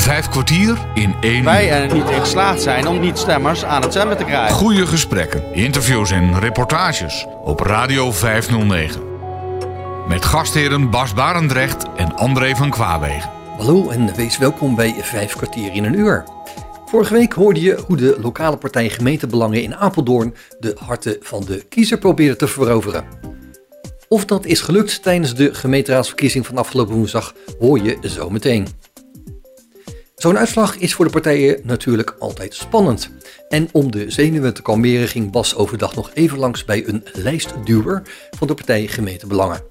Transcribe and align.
Vijf 0.00 0.28
kwartier 0.28 0.78
in 0.94 1.14
één 1.20 1.44
Wij 1.44 1.64
uur. 1.64 1.70
er 1.70 1.94
niet 1.94 2.08
in 2.08 2.20
geslaagd 2.20 2.62
zijn 2.62 2.86
om 2.86 3.00
niet-stemmers 3.00 3.64
aan 3.64 3.82
het 3.82 3.92
stemmen 3.92 4.16
te 4.16 4.24
krijgen. 4.24 4.56
Goede 4.56 4.86
gesprekken, 4.86 5.54
interviews 5.54 6.10
en 6.10 6.38
reportages 6.38 7.26
op 7.44 7.60
Radio 7.60 8.12
509. 8.12 9.02
Met 10.08 10.24
gastheren 10.24 10.90
Bas 10.90 11.14
Barendrecht 11.14 11.84
en 11.96 12.16
André 12.16 12.54
van 12.54 12.70
Kwaabegen. 12.70 13.30
Hallo 13.56 13.90
en 13.90 14.14
wees 14.14 14.38
welkom 14.38 14.74
bij 14.74 14.94
Vijf 15.00 15.36
kwartier 15.36 15.72
in 15.74 15.84
een 15.84 15.98
uur. 15.98 16.24
Vorige 16.86 17.14
week 17.14 17.32
hoorde 17.32 17.60
je 17.60 17.82
hoe 17.86 17.96
de 17.96 18.16
lokale 18.20 18.56
partij 18.56 18.88
Gemeentebelangen 18.88 19.62
in 19.62 19.74
Apeldoorn 19.74 20.34
de 20.58 20.76
harten 20.84 21.16
van 21.20 21.44
de 21.44 21.64
kiezer 21.68 21.98
probeerde 21.98 22.36
te 22.36 22.48
veroveren. 22.48 23.04
Of 24.08 24.24
dat 24.24 24.44
is 24.44 24.60
gelukt 24.60 25.02
tijdens 25.02 25.34
de 25.34 25.54
gemeenteraadsverkiezing 25.54 26.46
van 26.46 26.56
afgelopen 26.56 26.94
woensdag 26.94 27.34
hoor 27.58 27.78
je 27.82 27.98
zo 28.02 28.30
meteen. 28.30 28.66
Zo'n 30.20 30.38
uitslag 30.38 30.76
is 30.76 30.94
voor 30.94 31.04
de 31.04 31.10
partijen 31.10 31.60
natuurlijk 31.62 32.16
altijd 32.18 32.54
spannend. 32.54 33.10
En 33.48 33.68
om 33.72 33.90
de 33.90 34.10
zenuwen 34.10 34.54
te 34.54 34.62
kalmeren 34.62 35.08
ging 35.08 35.30
Bas 35.30 35.54
overdag 35.54 35.94
nog 35.94 36.10
even 36.14 36.38
langs 36.38 36.64
bij 36.64 36.88
een 36.88 37.04
lijstduwer 37.12 38.02
van 38.30 38.46
de 38.46 38.54
partij 38.54 38.86
Gemeentebelangen. 38.86 39.62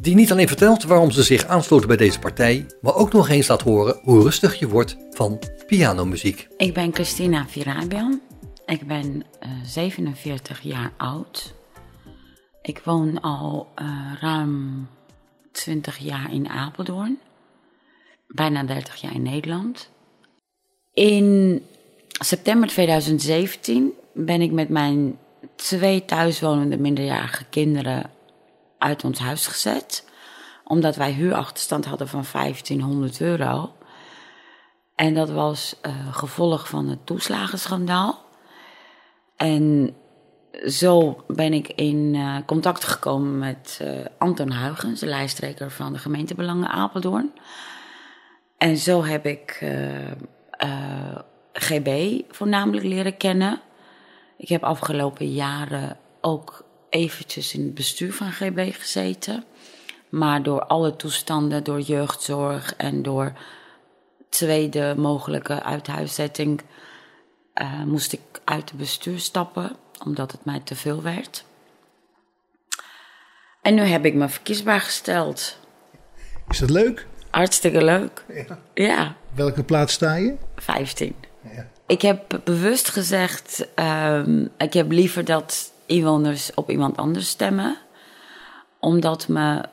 Die 0.00 0.14
niet 0.14 0.32
alleen 0.32 0.48
vertelt 0.48 0.82
waarom 0.82 1.10
ze 1.10 1.22
zich 1.22 1.46
aansloten 1.46 1.88
bij 1.88 1.96
deze 1.96 2.18
partij, 2.18 2.66
maar 2.80 2.94
ook 2.94 3.12
nog 3.12 3.28
eens 3.28 3.48
laat 3.48 3.62
horen 3.62 4.00
hoe 4.02 4.22
rustig 4.22 4.58
je 4.58 4.68
wordt 4.68 4.96
van 5.10 5.38
pianomuziek. 5.66 6.48
Ik 6.56 6.74
ben 6.74 6.94
Christina 6.94 7.46
Virabian. 7.48 8.20
Ik 8.66 8.86
ben 8.86 9.24
eh, 9.38 9.50
47 9.64 10.60
jaar 10.60 10.92
oud. 10.96 11.54
Ik 12.62 12.80
woon 12.84 13.20
al 13.20 13.68
eh, 13.74 13.86
ruim 14.20 14.86
20 15.52 15.98
jaar 15.98 16.32
in 16.32 16.48
Apeldoorn. 16.48 17.18
Bijna 18.34 18.62
30 18.62 19.00
jaar 19.00 19.14
in 19.14 19.22
Nederland. 19.22 19.90
In 20.92 21.62
september 22.10 22.68
2017 22.68 23.92
ben 24.14 24.40
ik 24.40 24.52
met 24.52 24.68
mijn 24.68 25.18
twee 25.56 26.04
thuiswonende 26.04 26.78
minderjarige 26.78 27.44
kinderen 27.44 28.10
uit 28.78 29.04
ons 29.04 29.18
huis 29.18 29.46
gezet. 29.46 30.08
Omdat 30.64 30.96
wij 30.96 31.12
huurachterstand 31.12 31.84
hadden 31.84 32.08
van 32.08 32.24
1500 32.32 33.20
euro. 33.20 33.72
En 34.94 35.14
dat 35.14 35.30
was 35.30 35.76
eh, 35.80 35.92
gevolg 36.10 36.68
van 36.68 36.88
het 36.88 37.06
toeslagenschandaal. 37.06 38.24
En 39.36 39.94
zo 40.66 41.24
ben 41.26 41.52
ik 41.52 41.68
in 41.68 42.14
eh, 42.14 42.36
contact 42.46 42.84
gekomen 42.84 43.38
met 43.38 43.78
eh, 43.82 43.88
Anton 44.18 44.52
Huygens, 44.52 45.00
de 45.00 45.06
lijsttrekker 45.06 45.70
van 45.70 45.92
de 45.92 45.98
gemeentebelangen 45.98 46.68
Apeldoorn. 46.68 47.32
En 48.62 48.76
zo 48.76 49.04
heb 49.04 49.26
ik 49.26 49.58
eh, 49.60 50.10
eh, 50.50 51.18
GB 51.52 52.20
voornamelijk 52.28 52.84
leren 52.84 53.16
kennen. 53.16 53.60
Ik 54.36 54.48
heb 54.48 54.62
afgelopen 54.62 55.32
jaren 55.32 55.98
ook 56.20 56.64
eventjes 56.88 57.54
in 57.54 57.62
het 57.62 57.74
bestuur 57.74 58.12
van 58.12 58.32
GB 58.32 58.74
gezeten. 58.74 59.44
Maar 60.08 60.42
door 60.42 60.64
alle 60.64 60.96
toestanden, 60.96 61.64
door 61.64 61.80
jeugdzorg 61.80 62.76
en 62.76 63.02
door 63.02 63.32
tweede 64.28 64.94
mogelijke 64.96 65.62
uithuiszetting 65.62 66.60
eh, 67.54 67.82
moest 67.82 68.12
ik 68.12 68.20
uit 68.44 68.70
het 68.70 68.78
bestuur 68.78 69.18
stappen, 69.18 69.76
omdat 70.04 70.32
het 70.32 70.44
mij 70.44 70.60
te 70.60 70.74
veel 70.74 71.02
werd. 71.02 71.44
En 73.62 73.74
nu 73.74 73.82
heb 73.82 74.04
ik 74.04 74.14
me 74.14 74.28
verkiesbaar 74.28 74.80
gesteld. 74.80 75.58
Is 76.48 76.58
dat 76.58 76.70
leuk? 76.70 77.06
Hartstikke 77.32 77.84
leuk. 77.84 78.24
Ja, 78.74 79.16
Welke 79.34 79.62
plaats 79.62 79.92
sta 79.92 80.14
je? 80.14 80.34
15. 80.56 81.14
Ja. 81.54 81.68
Ik 81.86 82.02
heb 82.02 82.40
bewust 82.44 82.88
gezegd, 82.88 83.68
ehm, 83.74 84.46
ik 84.58 84.72
heb 84.72 84.90
liever 84.90 85.24
dat 85.24 85.72
inwoners 85.86 86.54
op 86.54 86.70
iemand 86.70 86.96
anders 86.96 87.28
stemmen. 87.28 87.76
Omdat 88.80 89.28
me 89.28 89.64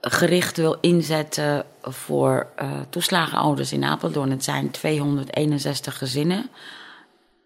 gericht 0.00 0.56
wil 0.56 0.76
inzetten 0.80 1.64
voor 1.82 2.46
eh, 2.56 2.80
toeslagenouders 2.90 3.72
in 3.72 3.84
Apeldoorn. 3.84 4.30
Het 4.30 4.44
zijn 4.44 4.70
261 4.70 5.98
gezinnen. 5.98 6.50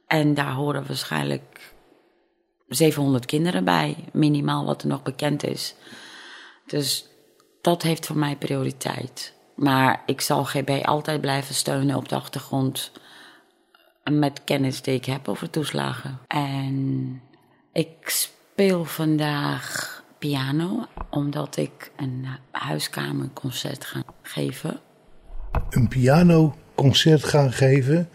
En 0.07 0.35
daar 0.35 0.53
horen 0.53 0.87
waarschijnlijk 0.87 1.75
700 2.69 3.27
kinderen 3.27 3.65
bij, 3.65 3.97
minimaal 4.13 4.65
wat 4.65 4.83
er 4.83 4.89
nog 4.89 5.03
bekend 5.03 5.45
is. 5.45 5.75
Dus 6.67 7.07
dat 7.61 7.83
heeft 7.83 8.07
voor 8.07 8.17
mij 8.17 8.37
prioriteit. 8.37 9.35
Maar 9.63 10.03
ik 10.07 10.21
zal 10.21 10.45
GB 10.45 10.81
altijd 10.83 11.21
blijven 11.21 11.55
steunen 11.55 11.97
op 11.97 12.09
de 12.09 12.15
achtergrond 12.15 12.93
met 14.11 14.45
kennis 14.45 14.83
die 14.83 14.95
ik 14.95 15.05
heb 15.05 15.29
over 15.29 15.51
toeslagen. 15.51 16.19
En 16.27 17.21
ik 17.73 17.89
speel 18.05 18.85
vandaag 18.85 20.03
piano, 20.19 20.87
omdat 21.11 21.57
ik 21.57 21.91
een 21.97 22.27
huiskamerconcert 22.51 23.85
ga 23.85 24.03
geven. 24.23 24.81
Een 25.71 25.89
pianoconcert 25.89 27.25
gaan 27.25 27.53
geven 27.53 28.09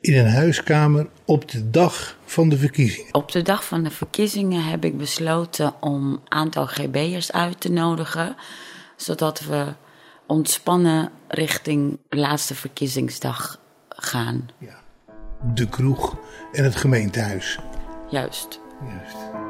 in 0.00 0.18
een 0.18 0.30
huiskamer 0.30 1.08
op 1.24 1.50
de 1.50 1.70
dag 1.70 2.16
van 2.24 2.48
de 2.48 2.58
verkiezingen. 2.58 3.14
Op 3.14 3.32
de 3.32 3.42
dag 3.42 3.64
van 3.64 3.82
de 3.82 3.90
verkiezingen 3.90 4.64
heb 4.64 4.84
ik 4.84 4.98
besloten 4.98 5.74
om 5.80 6.12
een 6.12 6.20
aantal 6.28 6.66
GB'ers 6.66 7.32
uit 7.32 7.60
te 7.60 7.70
nodigen, 7.70 8.36
zodat 8.96 9.40
we 9.40 9.72
ontspannen 10.26 11.10
richting 11.28 11.98
de 12.08 12.16
laatste 12.16 12.54
verkiezingsdag 12.54 13.60
gaan. 13.88 14.48
Ja. 14.58 14.82
De 15.54 15.68
kroeg 15.68 16.16
en 16.52 16.64
het 16.64 16.76
gemeentehuis. 16.76 17.58
Juist. 18.10 18.60
Juist. 18.88 19.43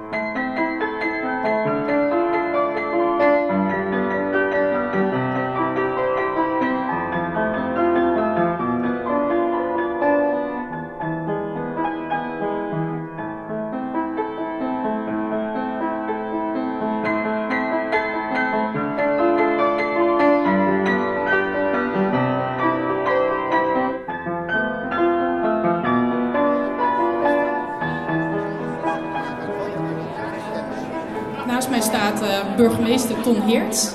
Mij 31.75 31.83
staat 31.83 32.23
eh, 32.23 32.57
burgemeester 32.57 33.21
Ton 33.21 33.41
Heerts. 33.41 33.93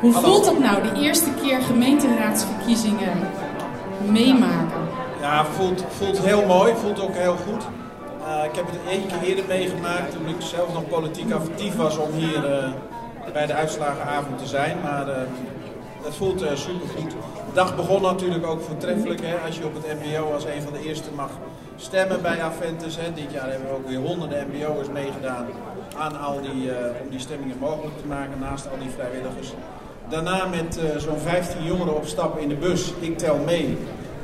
Hoe 0.00 0.12
voelt 0.12 0.46
het 0.46 0.58
nou 0.58 0.82
de 0.82 1.00
eerste 1.00 1.30
keer 1.42 1.62
gemeenteraadsverkiezingen 1.62 3.28
meemaken? 4.06 4.80
Ja, 5.20 5.44
voelt, 5.44 5.84
voelt 5.88 6.18
heel 6.18 6.46
mooi, 6.46 6.74
voelt 6.74 7.00
ook 7.00 7.14
heel 7.14 7.36
goed. 7.36 7.62
Eh, 8.26 8.44
ik 8.44 8.54
heb 8.56 8.66
het 8.66 8.78
één 8.88 9.06
keer 9.06 9.28
eerder 9.28 9.44
meegemaakt 9.48 10.12
toen 10.12 10.28
ik 10.28 10.40
zelf 10.40 10.72
nog 10.72 10.88
politiek 10.88 11.32
actief 11.32 11.76
was 11.76 11.96
om 11.98 12.12
hier 12.12 12.50
eh, 12.52 12.70
bij 13.32 13.46
de 13.46 13.54
uitslagenavond 13.54 14.38
te 14.38 14.46
zijn. 14.46 14.76
Maar 14.82 15.06
het 16.02 16.14
voelt 16.14 16.38
super 16.38 16.58
supergoed. 16.58 17.10
De 17.10 17.54
dag 17.54 17.76
begon 17.76 18.02
natuurlijk 18.02 18.46
ook 18.46 18.62
voortreffelijk 18.62 19.20
hè, 19.20 19.36
als 19.46 19.56
je 19.56 19.64
op 19.64 19.74
het 19.74 19.86
MBO 20.02 20.32
als 20.32 20.44
een 20.44 20.62
van 20.62 20.72
de 20.72 20.82
eerste 20.88 21.10
mag 21.16 21.30
stemmen 21.76 22.22
bij 22.22 22.42
Aventus. 22.42 22.96
Hè. 22.96 23.12
Dit 23.12 23.32
jaar 23.32 23.50
hebben 23.50 23.68
we 23.68 23.74
ook 23.74 23.88
weer 23.88 23.98
honderden 23.98 24.46
MBO'ers 24.48 24.88
meegedaan 24.88 25.46
aan 25.98 26.20
al 26.20 26.40
die, 26.40 26.70
eh, 26.70 27.02
om 27.02 27.10
die 27.10 27.18
stemmingen 27.18 27.56
mogelijk 27.58 27.98
te 27.98 28.06
maken 28.06 28.38
naast 28.40 28.64
al 28.70 28.78
die 28.78 28.90
vrijwilligers. 28.90 29.52
Daarna 30.08 30.46
met 30.46 30.78
eh, 30.78 30.98
zo'n 30.98 31.18
15 31.18 31.64
jongeren 31.64 31.96
op 31.96 32.06
stap 32.06 32.38
in 32.38 32.48
de 32.48 32.54
bus, 32.54 32.92
ik 33.00 33.18
tel 33.18 33.38
mee, 33.46 33.78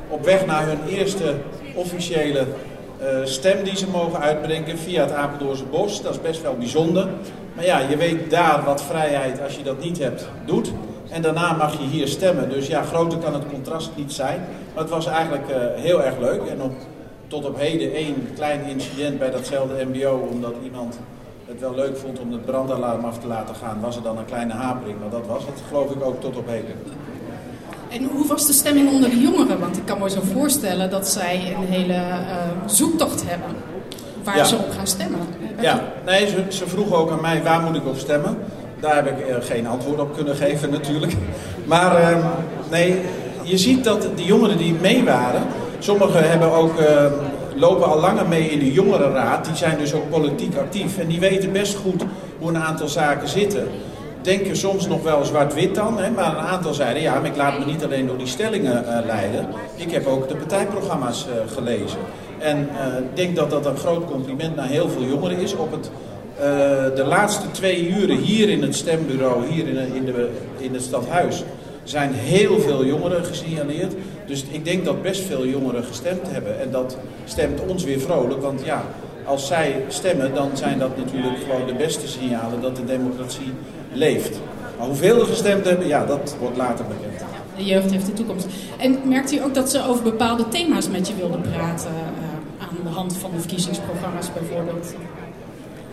op 0.07 0.25
weg 0.25 0.45
naar 0.45 0.67
hun 0.67 0.87
eerste 0.87 1.35
officiële 1.75 2.39
eh, 2.39 3.07
stem 3.23 3.63
die 3.63 3.75
ze 3.77 3.87
mogen 3.87 4.19
uitbrengen 4.19 4.77
via 4.77 5.01
het 5.01 5.11
Apeldoornse 5.11 5.63
Bos. 5.63 6.01
Dat 6.01 6.13
is 6.13 6.21
best 6.21 6.41
wel 6.41 6.55
bijzonder. 6.55 7.07
Maar 7.55 7.65
ja, 7.65 7.79
je 7.79 7.97
weet 7.97 8.29
daar 8.29 8.63
wat 8.65 8.83
vrijheid, 8.83 9.41
als 9.41 9.55
je 9.55 9.63
dat 9.63 9.79
niet 9.79 9.99
hebt, 9.99 10.29
doet. 10.45 10.71
En 11.09 11.21
daarna 11.21 11.53
mag 11.53 11.79
je 11.79 11.85
hier 11.85 12.07
stemmen. 12.07 12.49
Dus 12.49 12.67
ja, 12.67 12.83
groter 12.83 13.17
kan 13.19 13.33
het 13.33 13.47
contrast 13.51 13.89
niet 13.95 14.13
zijn. 14.13 14.39
Maar 14.73 14.83
het 14.83 14.91
was 14.91 15.05
eigenlijk 15.05 15.45
heel 15.75 16.03
erg 16.03 16.19
leuk. 16.19 16.41
En 16.41 16.61
op, 16.61 16.73
tot 17.27 17.45
op 17.45 17.59
heden 17.59 17.93
één 17.93 18.29
klein 18.35 18.61
incident 18.65 19.19
bij 19.19 19.31
datzelfde 19.31 19.85
MBO, 19.85 20.27
omdat 20.31 20.53
iemand 20.63 20.99
het 21.49 21.59
wel 21.59 21.75
leuk 21.75 21.97
vond 21.97 22.19
om 22.19 22.31
het 22.31 22.45
brandalarm 22.45 23.05
af 23.05 23.19
te 23.19 23.27
laten 23.27 23.55
gaan, 23.55 23.77
was 23.81 23.95
er 23.95 24.01
dan 24.01 24.17
een 24.17 24.25
kleine 24.25 24.53
hapering. 24.53 24.99
Maar 24.99 25.09
dat 25.09 25.27
was 25.27 25.45
het, 25.45 25.61
geloof 25.67 25.91
ik, 25.91 26.03
ook 26.03 26.21
tot 26.21 26.37
op 26.37 26.47
heden. 26.47 26.75
En 27.89 28.03
hoe 28.11 28.27
was 28.27 28.47
de 28.47 28.53
stemming 28.53 28.91
onder 28.91 29.09
de 29.09 29.19
jongeren? 29.21 29.59
Want 29.59 29.77
ik 29.77 29.85
kan 29.85 29.99
me 29.99 30.09
zo 30.09 30.19
voorstellen 30.33 30.89
dat 30.89 31.07
zij 31.07 31.55
een 31.57 31.67
hele 31.67 31.93
eh, 31.93 32.35
zoektocht 32.65 33.23
hebben 33.25 33.55
waar 34.23 34.37
Ja. 34.37 34.43
ze 34.43 34.55
op 34.55 34.71
gaan 34.71 34.87
stemmen. 34.87 35.19
Ja, 35.61 35.81
nee, 36.05 36.27
ze, 36.27 36.43
ze 36.49 36.67
vroegen 36.67 36.97
ook 36.97 37.11
aan 37.11 37.21
mij 37.21 37.43
waar 37.43 37.61
moet 37.61 37.75
ik 37.75 37.87
op 37.87 37.97
stemmen. 37.97 38.37
Daar 38.79 38.95
heb 38.95 39.07
ik 39.07 39.27
eh, 39.27 39.35
geen 39.39 39.67
antwoord 39.67 39.99
op 39.99 40.15
kunnen 40.15 40.35
geven 40.35 40.69
natuurlijk. 40.69 41.13
Maar 41.65 41.95
ehm, 41.95 42.19
nee, 42.69 43.01
je 43.41 43.57
ziet 43.57 43.83
dat 43.83 44.01
de 44.15 44.23
jongeren 44.25 44.57
die 44.57 44.73
mee 44.73 45.03
waren, 45.03 45.41
sommigen 45.79 46.29
hebben 46.29 46.51
ook, 46.51 46.79
uh, 46.79 47.05
lopen 47.59 47.87
al 47.87 47.99
langer 47.99 48.27
mee 48.27 48.49
in 48.49 48.59
de 48.59 48.71
jongerenraad, 48.71 49.45
die 49.45 49.55
zijn 49.55 49.77
dus 49.77 49.93
ook 49.93 50.09
politiek 50.09 50.57
actief 50.57 50.97
en 50.97 51.07
die 51.07 51.19
weten 51.19 51.51
best 51.51 51.75
goed 51.75 52.03
hoe 52.39 52.49
een 52.49 52.57
aantal 52.57 52.87
zaken 52.87 53.27
zitten. 53.27 53.67
Denken 54.21 54.57
soms 54.57 54.87
nog 54.87 55.03
wel 55.03 55.25
zwart-wit 55.25 55.75
dan, 55.75 55.99
hè, 55.99 56.09
maar 56.09 56.37
een 56.37 56.45
aantal 56.45 56.73
zeiden 56.73 57.01
ja, 57.01 57.19
maar 57.19 57.29
ik 57.29 57.35
laat 57.35 57.59
me 57.59 57.65
niet 57.65 57.83
alleen 57.83 58.07
door 58.07 58.17
die 58.17 58.27
stellingen 58.27 58.83
uh, 58.83 59.05
leiden. 59.05 59.47
Ik 59.75 59.91
heb 59.91 60.07
ook 60.07 60.27
de 60.27 60.35
partijprogramma's 60.35 61.25
uh, 61.27 61.53
gelezen. 61.53 61.99
En 62.39 62.69
ik 62.97 63.15
denk 63.15 63.35
dat 63.35 63.49
dat 63.49 63.65
een 63.65 63.77
groot 63.77 64.05
compliment 64.05 64.55
naar 64.55 64.67
heel 64.67 64.89
veel 64.89 65.03
jongeren 65.03 65.37
is 65.37 65.55
op 65.55 65.71
het 65.71 65.91
de 66.95 67.03
laatste 67.07 67.51
twee 67.51 67.87
uren 67.87 68.17
hier 68.17 68.49
in 68.49 68.61
het 68.61 68.75
stembureau, 68.75 69.47
hier 69.47 69.67
in, 69.67 69.93
in, 69.93 70.05
de, 70.05 70.29
in 70.57 70.73
het 70.73 70.83
stadhuis, 70.83 71.43
zijn 71.83 72.13
heel 72.13 72.59
veel 72.59 72.85
jongeren 72.85 73.25
gesignaleerd. 73.25 73.93
Dus 74.29 74.43
ik 74.49 74.65
denk 74.65 74.85
dat 74.85 75.01
best 75.01 75.21
veel 75.21 75.45
jongeren 75.45 75.83
gestemd 75.83 76.31
hebben. 76.31 76.59
En 76.59 76.71
dat 76.71 76.97
stemt 77.25 77.61
ons 77.67 77.83
weer 77.83 77.99
vrolijk. 77.99 78.41
Want 78.41 78.61
ja, 78.65 78.83
als 79.25 79.47
zij 79.47 79.85
stemmen, 79.87 80.33
dan 80.33 80.49
zijn 80.53 80.79
dat 80.79 80.97
natuurlijk 80.97 81.37
gewoon 81.37 81.67
de 81.67 81.73
beste 81.73 82.07
signalen 82.07 82.61
dat 82.61 82.75
de 82.75 82.85
democratie 82.85 83.53
leeft. 83.93 84.39
Maar 84.77 84.87
hoeveel 84.87 85.19
er 85.19 85.25
gestemd 85.25 85.65
hebben, 85.65 85.87
ja, 85.87 86.05
dat 86.05 86.35
wordt 86.39 86.57
later 86.57 86.85
bekend. 86.85 87.23
De 87.57 87.65
jeugd 87.65 87.91
heeft 87.91 88.05
de 88.05 88.13
toekomst. 88.13 88.47
En 88.77 88.99
merkt 89.05 89.31
u 89.31 89.41
ook 89.43 89.53
dat 89.53 89.69
ze 89.69 89.85
over 89.87 90.03
bepaalde 90.03 90.47
thema's 90.47 90.89
met 90.89 91.07
je 91.07 91.15
wilden 91.15 91.41
praten? 91.41 91.91
Uh, 91.91 92.67
aan 92.67 92.83
de 92.83 92.89
hand 92.89 93.17
van 93.17 93.31
de 93.31 93.39
verkiezingsprogramma's 93.39 94.33
bijvoorbeeld? 94.33 94.93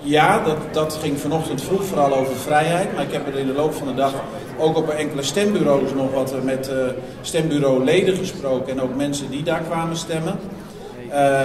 Ja, 0.01 0.45
dat, 0.45 0.57
dat 0.73 0.99
ging 1.03 1.19
vanochtend 1.19 1.63
vroeg 1.63 1.85
vooral 1.85 2.15
over 2.15 2.37
vrijheid. 2.37 2.95
Maar 2.95 3.05
ik 3.05 3.13
heb 3.13 3.27
er 3.27 3.39
in 3.39 3.47
de 3.47 3.53
loop 3.53 3.75
van 3.75 3.87
de 3.87 3.95
dag 3.95 4.13
ook 4.59 4.77
op 4.77 4.89
enkele 4.89 5.23
stembureaus 5.23 5.93
nog 5.95 6.13
wat 6.13 6.35
met 6.43 6.71
uh, 6.73 6.77
stembureauleden 7.21 8.17
gesproken. 8.17 8.73
En 8.73 8.81
ook 8.81 8.95
mensen 8.95 9.31
die 9.31 9.43
daar 9.43 9.61
kwamen 9.61 9.97
stemmen. 9.97 10.39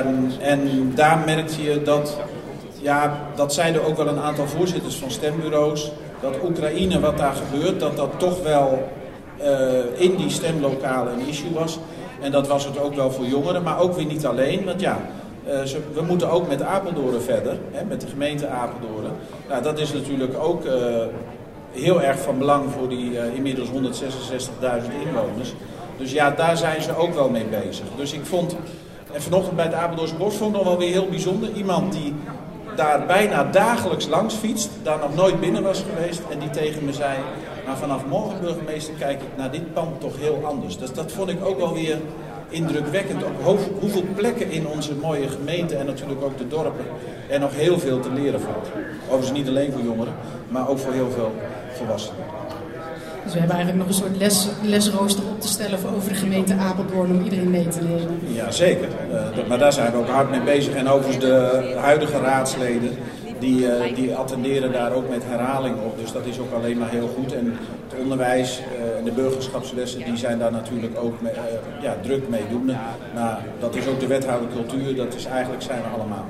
Um, 0.05 0.31
en 0.39 0.91
daar 0.95 1.23
merkte 1.25 1.63
je 1.63 1.81
dat, 1.81 2.17
ja, 2.81 3.19
dat 3.35 3.53
zeiden 3.53 3.85
ook 3.85 3.97
wel 3.97 4.07
een 4.07 4.19
aantal 4.19 4.47
voorzitters 4.47 4.95
van 4.95 5.11
stembureaus. 5.11 5.91
Dat 6.21 6.35
Oekraïne, 6.43 6.99
wat 6.99 7.17
daar 7.17 7.33
gebeurt, 7.33 7.79
dat 7.79 7.97
dat 7.97 8.09
toch 8.17 8.43
wel 8.43 8.89
uh, 9.41 10.01
in 10.01 10.15
die 10.15 10.29
stemlokalen 10.29 11.13
een 11.13 11.27
issue 11.27 11.53
was. 11.53 11.79
En 12.21 12.31
dat 12.31 12.47
was 12.47 12.65
het 12.65 12.79
ook 12.79 12.95
wel 12.95 13.11
voor 13.11 13.25
jongeren, 13.25 13.63
maar 13.63 13.79
ook 13.79 13.95
weer 13.95 14.05
niet 14.05 14.25
alleen. 14.25 14.65
Want 14.65 14.81
ja, 14.81 14.99
uh, 15.47 15.63
we 15.93 16.01
moeten 16.01 16.29
ook 16.29 16.47
met 16.47 16.61
Apeldoorn 16.61 17.21
verder, 17.21 17.57
hè, 17.71 17.85
met 17.85 18.01
de 18.01 18.07
gemeente 18.07 18.47
Apeldoorn. 18.47 19.11
Nou, 19.49 19.63
dat 19.63 19.79
is 19.79 19.93
natuurlijk 19.93 20.37
ook 20.37 20.65
uh, 20.65 20.73
heel 21.71 22.01
erg 22.01 22.19
van 22.19 22.37
belang 22.37 22.71
voor 22.71 22.89
die 22.89 23.11
uh, 23.11 23.35
inmiddels 23.35 23.67
166.000 23.69 23.73
inwoners. 25.05 25.53
Dus 25.97 26.11
ja, 26.11 26.31
daar 26.31 26.57
zijn 26.57 26.81
ze 26.81 26.95
ook 26.95 27.13
wel 27.13 27.29
mee 27.29 27.45
bezig. 27.45 27.85
Dus 27.95 28.13
ik 28.13 28.25
vond, 28.25 28.55
en 29.13 29.21
vanochtend 29.21 29.55
bij 29.55 29.65
het 29.65 29.73
Apeldoornse 29.73 30.15
Bos 30.15 30.35
vond 30.35 30.55
ik 30.55 30.61
nog 30.61 30.67
wel 30.69 30.77
weer 30.77 30.91
heel 30.91 31.09
bijzonder. 31.09 31.49
Iemand 31.53 31.93
die 31.93 32.13
daar 32.75 33.05
bijna 33.05 33.43
dagelijks 33.43 34.07
langs 34.07 34.35
fietst, 34.35 34.69
daar 34.83 34.99
nog 34.99 35.15
nooit 35.15 35.39
binnen 35.39 35.63
was 35.63 35.83
geweest 35.93 36.21
en 36.29 36.39
die 36.39 36.49
tegen 36.49 36.85
me 36.85 36.93
zei... 36.93 37.17
Maar 37.65 37.77
vanaf 37.77 38.05
morgen, 38.05 38.41
burgemeester, 38.41 38.93
kijk 38.93 39.21
ik 39.21 39.27
naar 39.37 39.51
dit 39.51 39.73
pand 39.73 39.99
toch 39.99 40.17
heel 40.17 40.41
anders. 40.45 40.77
Dus 40.77 40.93
dat 40.93 41.11
vond 41.11 41.29
ik 41.29 41.45
ook 41.45 41.57
wel 41.57 41.73
weer 41.73 41.97
indrukwekkend 42.51 43.23
op 43.23 43.61
hoeveel 43.79 44.03
plekken 44.15 44.51
in 44.51 44.67
onze 44.67 44.95
mooie 44.95 45.27
gemeente 45.27 45.75
en 45.75 45.85
natuurlijk 45.85 46.21
ook 46.23 46.37
de 46.37 46.47
dorpen 46.47 46.85
er 47.29 47.39
nog 47.39 47.55
heel 47.55 47.79
veel 47.79 47.99
te 47.99 48.11
leren 48.13 48.41
valt. 48.41 48.67
Overigens 49.05 49.37
niet 49.37 49.47
alleen 49.47 49.71
voor 49.71 49.81
jongeren, 49.81 50.13
maar 50.47 50.69
ook 50.69 50.79
voor 50.79 50.93
heel 50.93 51.11
veel 51.11 51.31
volwassenen. 51.73 52.23
Dus 53.23 53.33
we 53.33 53.39
hebben 53.39 53.57
eigenlijk 53.57 53.87
nog 53.87 53.97
een 53.97 54.03
soort 54.03 54.17
les, 54.17 54.47
lesrooster 54.61 55.23
op 55.23 55.41
te 55.41 55.47
stellen 55.47 55.79
over 55.95 56.09
de 56.09 56.15
gemeente 56.15 56.53
Apeldoorn 56.53 57.11
om 57.11 57.23
iedereen 57.23 57.49
mee 57.49 57.67
te 57.67 57.81
nemen. 57.81 58.19
Ja, 58.27 58.51
zeker. 58.51 58.87
Uh, 59.11 59.47
maar 59.47 59.57
daar 59.57 59.73
zijn 59.73 59.91
we 59.91 59.97
ook 59.97 60.07
hard 60.07 60.29
mee 60.29 60.41
bezig. 60.41 60.73
En 60.73 60.87
overigens 60.87 61.25
de 61.25 61.73
huidige 61.77 62.19
raadsleden, 62.19 62.97
die, 63.41 63.59
uh, 63.59 63.95
die 63.95 64.15
attenderen 64.15 64.71
daar 64.71 64.91
ook 64.93 65.09
met 65.09 65.23
herhaling 65.25 65.75
op. 65.85 65.99
Dus 65.99 66.11
dat 66.11 66.25
is 66.25 66.39
ook 66.39 66.51
alleen 66.53 66.77
maar 66.77 66.89
heel 66.89 67.07
goed. 67.07 67.33
En 67.33 67.57
het 67.89 67.99
onderwijs 68.01 68.59
uh, 68.59 68.97
en 68.97 69.03
de 69.03 69.11
burgerschapslessen, 69.11 70.03
die 70.05 70.17
zijn 70.17 70.39
daar 70.39 70.51
natuurlijk 70.51 70.97
ook 70.97 71.21
mee, 71.21 71.33
ja, 71.81 71.95
druk 72.01 72.29
mee 72.29 72.43
doen. 72.49 72.65
Maar 73.13 73.39
dat 73.59 73.75
is 73.75 73.87
ook 73.87 73.99
de 73.99 74.07
wethouder 74.07 74.49
cultuur, 74.53 74.95
dat 74.95 75.15
is 75.15 75.25
eigenlijk 75.25 75.61
zijn 75.61 75.81
we 75.81 75.87
allemaal. 75.87 76.25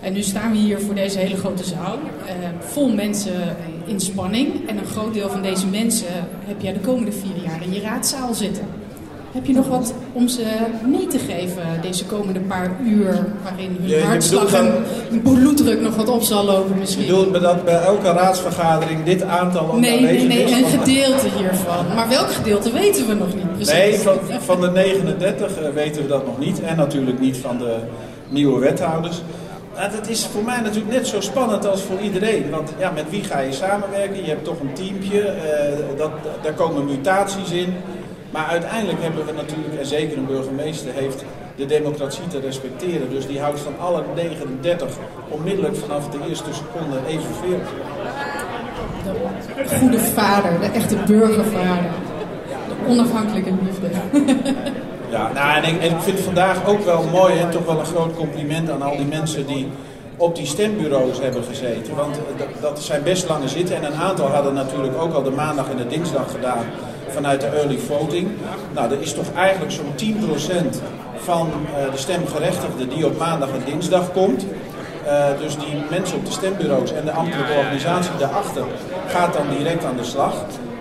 En 0.00 0.12
nu 0.12 0.22
staan 0.22 0.50
we 0.50 0.58
hier 0.58 0.80
voor 0.80 0.94
deze 0.94 1.18
hele 1.18 1.36
grote 1.36 1.64
zaal, 1.64 1.98
eh, 2.26 2.34
vol 2.60 2.94
mensen 2.94 3.56
in 3.86 4.00
spanning. 4.00 4.68
En 4.68 4.78
een 4.78 4.86
groot 4.86 5.14
deel 5.14 5.28
van 5.28 5.42
deze 5.42 5.66
mensen 5.66 6.12
heb 6.46 6.60
jij 6.60 6.72
de 6.72 6.80
komende 6.80 7.12
vier 7.12 7.42
jaar 7.44 7.62
in 7.62 7.72
je 7.72 7.80
raadzaal 7.80 8.34
zitten. 8.34 8.85
Heb 9.36 9.46
je 9.46 9.52
nog 9.52 9.68
wat 9.68 9.94
om 10.12 10.28
ze 10.28 10.42
mee 10.86 11.06
te 11.06 11.18
geven 11.18 11.62
deze 11.82 12.04
komende 12.04 12.40
paar 12.40 12.70
uur, 12.84 13.26
waarin 13.42 13.76
hun 13.80 13.88
ja, 13.88 13.98
hartslag 13.98 14.52
en 14.52 14.74
hun 15.08 15.22
bloeddruk 15.22 15.80
nog 15.80 15.96
wat 15.96 16.08
op 16.08 16.22
zal 16.22 16.44
lopen 16.44 16.78
misschien? 16.78 17.04
Je 17.04 17.12
bedoelt 17.12 17.42
dat 17.42 17.64
bij 17.64 17.80
elke 17.80 18.12
raadsvergadering 18.12 19.04
dit 19.04 19.22
aantal 19.22 19.72
ook 19.72 19.78
nee, 19.78 20.00
nee, 20.00 20.26
nee, 20.26 20.52
een 20.52 20.64
gedeelte 20.64 21.26
hiervan. 21.36 21.94
Maar 21.94 22.08
welk 22.08 22.30
gedeelte 22.30 22.72
weten 22.72 23.06
we 23.06 23.14
nog 23.14 23.34
niet 23.34 23.52
precies? 23.52 23.72
Nee, 23.72 23.98
van, 23.98 24.18
van 24.40 24.60
de 24.60 24.70
39 24.70 25.52
weten 25.74 26.02
we 26.02 26.08
dat 26.08 26.26
nog 26.26 26.38
niet. 26.38 26.60
En 26.60 26.76
natuurlijk 26.76 27.20
niet 27.20 27.36
van 27.36 27.58
de 27.58 27.76
nieuwe 28.28 28.60
wethouders. 28.60 29.22
Nou, 29.74 29.90
dat 29.90 30.08
is 30.08 30.26
voor 30.26 30.44
mij 30.44 30.60
natuurlijk 30.60 30.92
net 30.92 31.06
zo 31.06 31.20
spannend 31.20 31.66
als 31.66 31.82
voor 31.82 32.00
iedereen. 32.00 32.50
Want 32.50 32.72
ja, 32.78 32.90
met 32.90 33.04
wie 33.10 33.24
ga 33.24 33.38
je 33.38 33.52
samenwerken? 33.52 34.16
Je 34.16 34.28
hebt 34.28 34.44
toch 34.44 34.60
een 34.60 34.72
teampje, 34.72 35.20
uh, 35.20 35.98
dat, 35.98 36.10
daar 36.42 36.52
komen 36.52 36.84
mutaties 36.84 37.50
in. 37.50 37.74
Maar 38.30 38.46
uiteindelijk 38.46 39.02
hebben 39.02 39.26
we 39.26 39.32
natuurlijk, 39.32 39.74
en 39.78 39.86
zeker 39.86 40.18
een 40.18 40.26
burgemeester 40.26 40.92
heeft 40.92 41.24
de 41.56 41.66
democratie 41.66 42.26
te 42.28 42.40
respecteren. 42.40 43.10
Dus 43.10 43.26
die 43.26 43.40
houdt 43.40 43.60
van 43.60 43.78
alle 43.78 44.02
39 44.14 44.88
onmiddellijk 45.28 45.76
vanaf 45.76 46.08
de 46.08 46.18
eerste 46.28 46.50
seconde 46.52 46.98
evenveel. 47.08 47.60
De 49.56 49.76
goede 49.78 49.98
vader, 49.98 50.60
de 50.60 50.66
echte 50.66 50.96
burgervader. 51.06 51.90
De 52.68 52.90
onafhankelijke 52.90 53.50
liefde. 53.62 53.88
Ja, 55.10 55.32
nou, 55.32 55.56
en, 55.56 55.74
ik, 55.74 55.80
en 55.80 55.90
ik 55.90 56.00
vind 56.00 56.20
vandaag 56.20 56.66
ook 56.66 56.84
wel 56.84 57.04
mooi 57.12 57.38
en 57.38 57.50
toch 57.50 57.64
wel 57.64 57.78
een 57.78 57.86
groot 57.86 58.16
compliment 58.16 58.70
aan 58.70 58.82
al 58.82 58.96
die 58.96 59.06
mensen 59.06 59.46
die 59.46 59.68
op 60.16 60.36
die 60.36 60.46
stembureaus 60.46 61.20
hebben 61.20 61.44
gezeten. 61.44 61.94
Want 61.96 62.18
dat 62.60 62.82
zijn 62.82 63.02
best 63.02 63.28
lange 63.28 63.48
zitten 63.48 63.76
en 63.76 63.84
een 63.84 63.94
aantal 63.94 64.26
hadden 64.26 64.54
natuurlijk 64.54 65.00
ook 65.00 65.14
al 65.14 65.22
de 65.22 65.30
maandag 65.30 65.70
en 65.70 65.76
de 65.76 65.86
dinsdag 65.86 66.30
gedaan 66.30 66.64
vanuit 67.16 67.40
de 67.40 67.46
early 67.46 67.78
voting. 67.78 68.28
Nou, 68.74 68.92
er 68.92 69.00
is 69.00 69.12
toch 69.12 69.30
eigenlijk 69.36 69.72
zo'n 69.72 69.92
10% 69.96 70.76
van 71.16 71.46
uh, 71.46 71.92
de 71.92 71.98
stemgerechtigden 71.98 72.88
die 72.88 73.06
op 73.06 73.18
maandag 73.18 73.48
en 73.48 73.62
dinsdag 73.64 74.12
komt. 74.12 74.44
Uh, 74.44 75.24
dus 75.40 75.56
die 75.56 75.74
mensen 75.90 76.16
op 76.16 76.24
de 76.26 76.32
stembureaus 76.32 76.92
en 76.92 77.04
de 77.04 77.10
ambtelijke 77.10 77.52
organisatie 77.52 78.16
daarachter 78.18 78.64
gaat 79.08 79.32
dan 79.32 79.46
direct 79.58 79.84
aan 79.84 79.96
de 79.96 80.04
slag. 80.04 80.34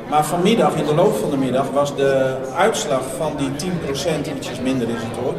Maar 0.10 0.26
vanmiddag, 0.26 0.76
in 0.76 0.86
de 0.86 0.96
loop 0.96 1.16
van 1.16 1.30
de 1.30 1.38
middag, 1.38 1.70
was 1.70 1.96
de 1.96 2.36
uitslag 2.58 3.02
van 3.18 3.32
die 3.38 3.50
10%, 3.50 4.36
ietsjes 4.36 4.60
minder 4.60 4.88
is 4.88 5.02
het 5.08 5.18
hoor, 5.22 5.34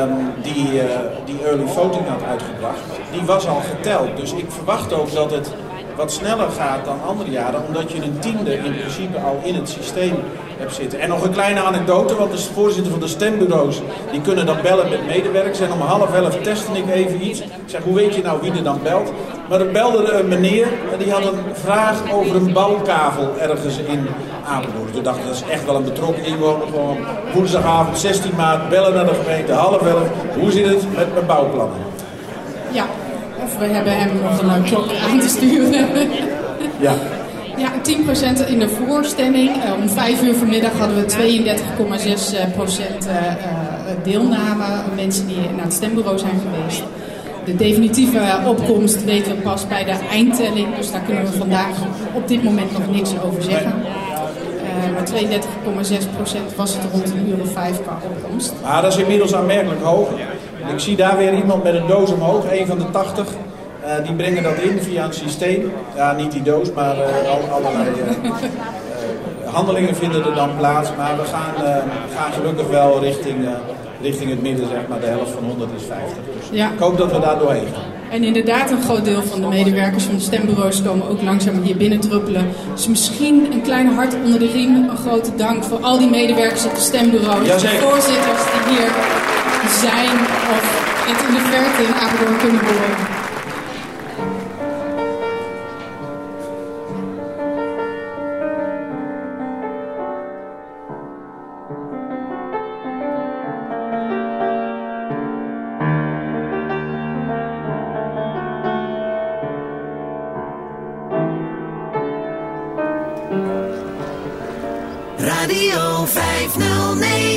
um, 0.00 0.32
die, 0.42 0.66
uh, 0.74 0.82
die 1.24 1.44
early 1.44 1.66
voting 1.66 2.08
had 2.08 2.22
uitgebracht, 2.28 2.82
die 3.12 3.22
was 3.22 3.46
al 3.46 3.62
geteld. 3.76 4.16
Dus 4.16 4.32
ik 4.32 4.46
verwacht 4.48 4.92
ook 4.92 5.12
dat 5.12 5.30
het 5.30 5.50
wat 5.96 6.12
sneller 6.12 6.50
gaat 6.50 6.84
dan 6.84 7.02
andere 7.06 7.30
jaren, 7.30 7.62
omdat 7.66 7.92
je 7.92 8.02
een 8.02 8.18
tiende 8.18 8.54
in 8.54 8.74
principe 8.78 9.18
al 9.18 9.40
in 9.42 9.54
het 9.54 9.68
systeem 9.68 10.14
hebt 10.58 10.74
zitten. 10.74 11.00
En 11.00 11.08
nog 11.08 11.24
een 11.24 11.32
kleine 11.32 11.62
anekdote, 11.62 12.16
want 12.16 12.32
de 12.32 12.38
voorzitter 12.54 12.90
van 12.90 13.00
de 13.00 13.08
stembureaus, 13.08 13.80
die 14.10 14.20
kunnen 14.20 14.46
dan 14.46 14.56
bellen 14.62 14.88
met 14.88 15.06
medewerkers. 15.06 15.60
En 15.60 15.72
om 15.72 15.80
half 15.80 16.14
elf 16.14 16.36
testte 16.40 16.72
ik 16.72 16.90
even 16.90 17.26
iets. 17.26 17.40
Ik 17.40 17.48
zeg, 17.66 17.82
hoe 17.82 17.94
weet 17.94 18.14
je 18.14 18.22
nou 18.22 18.40
wie 18.40 18.52
er 18.52 18.62
dan 18.62 18.80
belt? 18.82 19.12
Maar 19.48 19.60
er 19.60 19.70
belde 19.70 20.12
een 20.12 20.28
meneer 20.28 20.66
en 20.92 20.98
die 20.98 21.12
had 21.12 21.24
een 21.24 21.38
vraag 21.52 22.12
over 22.12 22.36
een 22.36 22.52
bouwkavel 22.52 23.28
ergens 23.40 23.78
in 23.78 24.06
Apeldoorn. 24.46 24.90
Toen 24.92 25.02
dacht 25.02 25.18
ik, 25.18 25.26
dat 25.26 25.34
is 25.34 25.44
echt 25.50 25.64
wel 25.64 25.74
een 25.74 25.84
betrokken 25.84 26.24
inwoner. 26.24 26.66
Gewoon 26.66 26.98
woensdagavond 27.34 27.98
16 27.98 28.32
maart, 28.36 28.68
bellen 28.68 28.94
naar 28.94 29.06
de 29.06 29.14
gemeente, 29.14 29.52
half 29.52 29.86
elf. 29.86 30.08
Hoe 30.40 30.50
zit 30.50 30.66
het 30.66 30.96
met 30.96 31.14
mijn 31.14 31.26
bouwplannen? 31.26 31.78
Ja, 32.70 32.84
we 33.62 33.68
hebben 33.68 33.98
hem 33.98 34.10
nog 34.22 34.56
een 34.56 34.62
klok 34.62 34.86
aan 35.10 35.20
te 35.20 35.28
sturen. 35.28 35.88
Ja. 36.80 36.94
Ja, 37.56 37.70
10% 38.46 38.48
in 38.48 38.58
de 38.58 38.68
voorstemming. 38.68 39.50
Uh, 39.56 39.72
om 39.82 39.88
5 39.88 40.22
uur 40.22 40.34
vanmiddag 40.34 40.72
hadden 40.78 40.96
we 40.96 41.12
32,6% 43.02 43.06
uh, 43.06 43.12
deelname. 44.02 44.64
Mensen 44.94 45.26
die 45.26 45.36
naar 45.56 45.64
het 45.64 45.72
stembureau 45.72 46.18
zijn 46.18 46.40
geweest. 46.40 46.82
De 47.44 47.56
definitieve 47.56 48.20
opkomst 48.46 49.04
weten 49.04 49.36
we 49.36 49.42
pas 49.42 49.66
bij 49.66 49.84
de 49.84 49.94
eindtelling. 50.10 50.76
Dus 50.76 50.90
daar 50.90 51.00
kunnen 51.00 51.24
we 51.24 51.32
vandaag 51.32 51.76
op 52.12 52.28
dit 52.28 52.42
moment 52.42 52.72
nog 52.72 52.90
niks 52.90 53.10
over 53.24 53.42
zeggen. 53.42 53.72
Uh, 53.74 54.92
maar 54.94 55.06
32,6% 56.50 56.56
was 56.56 56.74
het 56.74 56.82
rond 56.92 57.10
een 57.10 57.28
uur 57.28 57.40
of 57.40 57.52
5 57.52 57.82
qua 57.82 57.98
opkomst. 58.04 58.54
Ah, 58.62 58.82
dat 58.82 58.92
is 58.92 58.98
inmiddels 58.98 59.34
aanmerkelijk 59.34 59.82
hoger. 59.82 60.18
Ik 60.72 60.78
zie 60.78 60.96
daar 60.96 61.16
weer 61.16 61.34
iemand 61.34 61.62
met 61.62 61.74
een 61.74 61.86
doos 61.86 62.12
omhoog, 62.12 62.52
een 62.52 62.66
van 62.66 62.78
de 62.78 62.90
80. 62.90 63.26
Uh, 63.84 64.04
die 64.06 64.14
brengen 64.14 64.42
dat 64.42 64.58
in 64.58 64.78
via 64.82 65.04
een 65.04 65.12
systeem. 65.12 65.72
Ja, 65.96 66.12
niet 66.12 66.32
die 66.32 66.42
doos, 66.42 66.72
maar 66.72 66.96
uh, 66.96 67.52
allerlei 67.54 67.88
uh, 67.88 69.52
handelingen 69.54 69.96
vinden 69.96 70.24
er 70.24 70.34
dan 70.34 70.50
plaats, 70.56 70.88
maar 70.96 71.16
we 71.16 71.24
gaan, 71.24 71.54
gaan 72.16 72.32
gelukkig 72.32 72.68
wel 72.68 73.00
richting, 73.00 73.36
richting 74.02 74.30
het 74.30 74.42
midden, 74.42 74.68
zeg 74.68 74.80
maar, 74.88 75.00
de 75.00 75.06
helft 75.06 75.30
van 75.30 75.44
100 75.44 75.70
is 75.76 75.82
50. 75.88 76.16
Dus 76.38 76.58
Ja. 76.58 76.70
ik 76.72 76.78
hoop 76.78 76.98
dat 76.98 77.12
we 77.12 77.20
daar 77.20 77.38
doorheen 77.38 77.66
gaan. 77.74 77.90
En 78.10 78.24
inderdaad, 78.24 78.70
een 78.70 78.82
groot 78.82 79.04
deel 79.04 79.22
van 79.22 79.40
de 79.40 79.46
medewerkers 79.46 80.04
van 80.04 80.14
de 80.14 80.20
stembureaus 80.20 80.82
komen 80.82 81.08
ook 81.08 81.22
langzaam 81.22 81.62
hier 81.62 81.76
binnen 81.76 82.00
druppelen. 82.00 82.48
Dus 82.74 82.88
misschien 82.88 83.52
een 83.52 83.62
kleine 83.62 83.92
hart 83.92 84.14
onder 84.24 84.38
de 84.38 84.50
riem. 84.50 84.88
Een 84.88 84.96
grote 84.96 85.34
dank 85.36 85.64
voor 85.64 85.78
al 85.80 85.98
die 85.98 86.10
medewerkers 86.10 86.64
op 86.64 86.74
de 86.74 86.80
stembureaus. 86.80 87.38
De 87.38 87.46
Jazeker. 87.46 87.78
voorzitters 87.88 88.42
die 88.52 88.74
hier 88.74 88.90
zijn 89.80 90.16
of 90.54 90.62
het 91.06 91.28
in 91.28 91.34
de 91.34 91.40
verte 91.40 91.82
in 91.82 91.94
Apeldoorn 91.94 92.38
kunnen 92.38 92.60
horen. 92.64 93.21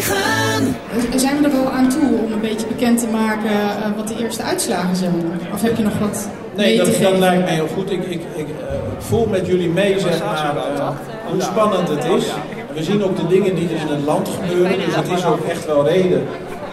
509. 0.02 1.20
Zijn 1.20 1.42
we 1.42 1.50
er 1.50 1.56
al 1.56 1.72
aan 1.72 1.90
toe 1.90 2.20
om 2.26 2.32
een 2.32 2.42
beetje 2.42 2.68
bekend 2.68 3.00
te 3.00 3.08
maken 3.08 3.52
eh, 3.52 3.96
wat 3.96 4.08
de 4.08 4.16
eerste 4.18 4.44
uitslagen 4.44 4.96
zijn? 4.96 5.14
Of 5.54 5.62
heb 5.62 5.78
je 5.78 5.84
nog 5.84 6.00
wat 6.00 6.28
Nee, 6.56 6.68
mee 6.68 6.78
dat, 6.78 6.96
te 6.96 7.02
dat 7.02 7.18
lijkt 7.18 7.44
mij 7.44 7.54
heel 7.54 7.68
goed. 7.68 7.92
Ik, 7.92 8.04
ik, 8.04 8.22
ik 8.36 8.48
eh, 8.48 8.76
voel 8.98 9.26
met 9.26 9.48
jullie 9.48 9.70
mee, 9.70 10.00
zeg 10.00 10.20
maar, 10.20 10.56
eh, 10.76 10.90
hoe 11.32 11.42
spannend 11.42 11.88
het 11.90 12.04
is. 12.04 12.26
We 12.74 12.84
zien 12.84 13.04
ook 13.04 13.16
de 13.18 13.28
dingen 13.28 13.56
die 13.56 13.70
er 13.70 13.82
in 13.82 13.96
het 13.96 14.04
land 14.06 14.30
gebeuren. 14.42 14.80
Dus 14.86 14.96
het 14.96 15.10
is 15.10 15.26
ook 15.26 15.46
echt 15.46 15.66
wel 15.66 15.88
reden 15.88 16.28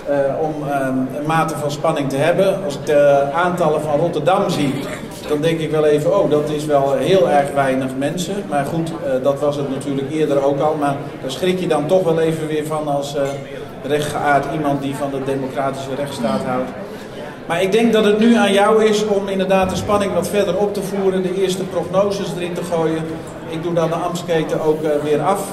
eh, 0.09 0.41
om 0.41 0.69
eh, 0.69 0.87
een 1.19 1.27
mate 1.27 1.55
van 1.57 1.71
spanning 1.71 2.09
te 2.09 2.17
hebben. 2.17 2.65
Als 2.65 2.75
ik 2.75 2.87
de 2.87 3.29
aantallen 3.35 3.81
van 3.83 3.99
Rotterdam 3.99 4.51
zie, 4.51 4.75
dan 5.29 5.41
denk 5.41 5.61
ik 5.61 5.71
wel 5.71 5.85
even, 5.85 6.19
oh, 6.19 6.31
dat 6.31 6.51
is 6.51 6.65
wel 6.65 6.95
heel 6.97 7.31
erg 7.31 7.53
weinig 7.55 7.89
mensen. 7.99 8.35
Maar 8.49 8.65
goed, 8.65 8.91
eh, 8.91 9.13
dat 9.23 9.41
was 9.41 9.57
het 9.57 9.71
natuurlijk 9.71 10.13
eerder 10.13 10.45
ook 10.45 10.61
al. 10.61 10.77
Maar 10.81 10.97
daar 11.21 11.31
schrik 11.31 11.61
je 11.61 11.67
dan 11.67 11.87
toch 11.87 12.03
wel 12.03 12.21
even 12.21 12.47
weer 12.47 12.67
van 12.67 12.89
als 12.89 13.17
eh 13.17 13.23
rechtgeaard 13.87 14.45
iemand 14.55 14.83
die 14.83 14.95
van 14.95 15.11
de 15.11 15.25
democratische 15.25 15.95
rechtsstaat 15.97 16.45
houdt. 16.45 16.69
Maar 17.47 17.63
ik 17.63 17.73
denk 17.73 17.93
dat 17.93 18.05
het 18.05 18.19
nu 18.19 18.35
aan 18.37 18.53
jou 18.53 18.85
is 18.85 19.07
om 19.07 19.29
inderdaad 19.29 19.71
de 19.71 19.77
spanning 19.77 20.15
wat 20.15 20.29
verder 20.29 20.57
op 20.57 20.75
te 20.75 20.83
voeren, 20.83 21.23
de 21.23 21.43
eerste 21.43 21.65
prognoses 21.65 22.33
erin 22.37 22.53
te 22.53 22.63
gooien. 22.63 23.03
Ik 23.49 23.63
doe 23.63 23.73
dan 23.73 23.89
de 23.89 23.95
Amsketen 23.95 24.61
ook 24.61 24.83
eh, 24.83 24.91
weer 25.03 25.21
af. 25.21 25.49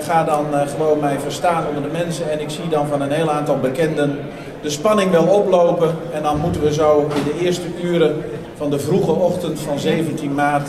Ga 0.00 0.24
dan 0.24 0.46
gewoon 0.68 1.00
mij 1.00 1.18
verstaan 1.18 1.66
onder 1.68 1.82
de 1.82 1.98
mensen 1.98 2.30
en 2.30 2.40
ik 2.40 2.50
zie 2.50 2.68
dan 2.68 2.86
van 2.86 3.00
een 3.00 3.10
heel 3.10 3.30
aantal 3.30 3.58
bekenden 3.58 4.18
de 4.64 4.70
spanning 4.70 5.10
wel 5.10 5.24
oplopen. 5.24 5.94
En 6.12 6.22
dan 6.22 6.38
moeten 6.38 6.62
we 6.62 6.72
zo 6.72 7.10
in 7.14 7.24
de 7.24 7.44
eerste 7.44 7.66
uren 7.82 8.22
van 8.56 8.70
de 8.70 8.78
vroege 8.78 9.10
ochtend 9.10 9.60
van 9.60 9.78
17 9.78 10.34
maart 10.34 10.68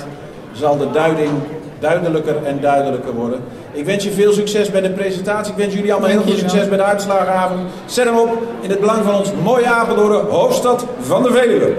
zal 0.53 0.77
de 0.77 0.91
duiding 0.91 1.31
duidelijker 1.79 2.43
en 2.43 2.61
duidelijker 2.61 3.13
worden. 3.13 3.39
Ik 3.71 3.85
wens 3.85 4.03
je 4.03 4.11
veel 4.11 4.33
succes 4.33 4.71
bij 4.71 4.81
de 4.81 4.89
presentatie. 4.89 5.51
Ik 5.51 5.57
wens 5.57 5.73
jullie 5.73 5.91
allemaal 5.91 6.09
heel 6.09 6.21
veel 6.21 6.37
succes 6.37 6.67
bij 6.67 6.77
de 6.77 6.83
uitslagenavond. 6.83 7.59
Zet 7.85 8.05
hem 8.05 8.17
op 8.17 8.37
in 8.61 8.69
het 8.69 8.79
belang 8.79 9.03
van 9.03 9.15
ons 9.15 9.31
mooie 9.43 9.67
Apeldoorn, 9.67 10.25
hoofdstad 10.29 10.85
van 10.99 11.23
de 11.23 11.31
Veluwe. 11.31 11.75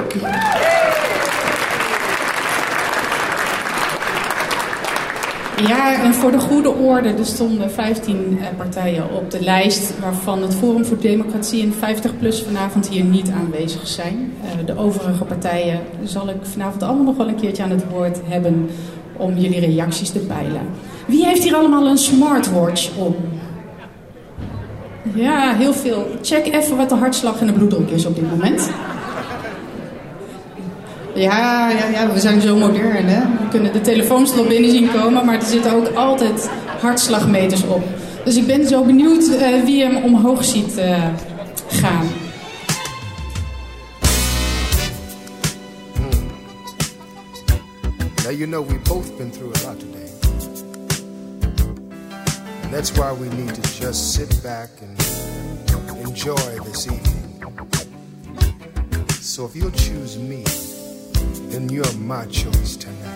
Ja, 5.62 6.02
en 6.02 6.14
voor 6.14 6.30
de 6.30 6.38
goede 6.38 6.68
orde, 6.68 7.08
er 7.08 7.26
stonden 7.26 7.70
15 7.70 8.38
eh, 8.40 8.46
partijen 8.56 9.10
op 9.10 9.30
de 9.30 9.40
lijst 9.40 10.00
waarvan 10.00 10.42
het 10.42 10.54
Forum 10.54 10.84
voor 10.84 10.98
Democratie 10.98 11.62
en 11.62 11.72
50PLUS 11.72 12.44
vanavond 12.44 12.88
hier 12.88 13.04
niet 13.04 13.30
aanwezig 13.30 13.86
zijn. 13.86 14.32
Eh, 14.42 14.66
de 14.66 14.78
overige 14.78 15.24
partijen 15.24 15.80
zal 16.04 16.28
ik 16.28 16.36
vanavond 16.42 16.82
allemaal 16.82 17.04
nog 17.04 17.16
wel 17.16 17.28
een 17.28 17.40
keertje 17.40 17.62
aan 17.62 17.70
het 17.70 17.90
woord 17.90 18.18
hebben 18.24 18.70
om 19.16 19.36
jullie 19.36 19.60
reacties 19.60 20.10
te 20.10 20.18
peilen. 20.18 20.60
Wie 21.06 21.26
heeft 21.26 21.42
hier 21.42 21.54
allemaal 21.54 21.86
een 21.86 21.98
smartwatch 21.98 22.96
om? 22.96 23.16
Ja, 25.14 25.54
heel 25.54 25.72
veel. 25.72 26.06
Check 26.22 26.46
even 26.46 26.76
wat 26.76 26.88
de 26.88 26.94
hartslag 26.94 27.40
en 27.40 27.46
de 27.46 27.52
bloeddruk 27.52 27.90
is 27.90 28.06
op 28.06 28.14
dit 28.14 28.30
moment. 28.30 28.70
Ja, 31.16 31.70
ja, 31.70 31.88
ja, 31.88 32.12
we 32.12 32.20
zijn 32.20 32.40
zo 32.40 32.56
modern, 32.56 33.06
hè. 33.06 33.20
We 33.20 33.48
kunnen 33.50 33.72
de 33.72 33.80
telefoons 33.80 34.36
al 34.36 34.44
binnen 34.44 34.70
zien 34.70 34.92
komen, 34.92 35.24
maar 35.24 35.34
er 35.34 35.46
zitten 35.46 35.72
ook 35.72 35.88
altijd 35.88 36.50
hartslagmeters 36.80 37.66
op. 37.66 37.84
Dus 38.24 38.36
ik 38.36 38.46
ben 38.46 38.66
zo 38.68 38.84
benieuwd 38.84 39.28
eh, 39.28 39.64
wie 39.64 39.84
hem 39.84 39.96
omhoog 39.96 40.44
ziet 40.44 40.76
eh, 40.76 41.04
gaan. 41.68 42.06
Now, 48.24 48.38
you 48.38 48.46
know, 48.46 48.68
we've 48.68 48.82
both 48.88 49.16
been 49.16 49.30
through 49.30 49.52
a 49.54 49.68
lot 49.68 49.78
today. 49.78 50.10
And 52.62 52.72
that's 52.72 52.92
why 52.92 53.12
we 53.20 53.28
need 53.36 53.54
to 53.54 53.84
just 53.84 54.12
sit 54.12 54.42
back 54.42 54.70
and 54.82 56.06
enjoy 56.06 56.60
this 56.64 56.86
evening. 56.86 57.26
So 59.20 59.44
if 59.44 59.54
you'll 59.54 59.70
choose 59.70 60.18
me, 60.18 60.42
then 61.50 61.68
you're 61.68 61.92
my 61.94 62.26
choice 62.26 62.76
tonight. 62.76 63.15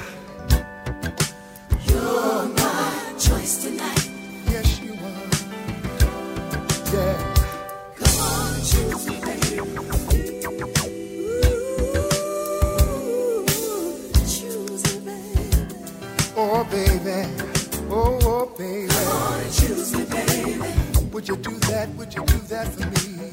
Would 21.21 21.29
you 21.29 21.37
do 21.37 21.59
that? 21.69 21.87
Would 21.97 22.15
you 22.15 22.25
do 22.25 22.37
that 22.49 22.67
for 22.67 22.79
me? 22.81 23.29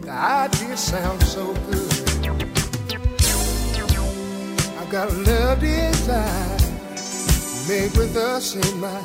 The 0.00 0.10
idea 0.10 0.76
sounds 0.78 1.30
so 1.30 1.52
good. 1.52 1.92
I've 4.78 4.88
got 4.88 5.10
a 5.10 5.14
love 5.28 5.60
design 5.60 6.56
made 7.68 7.94
with 7.98 8.16
us 8.16 8.54
in 8.56 8.80
mind, 8.80 9.04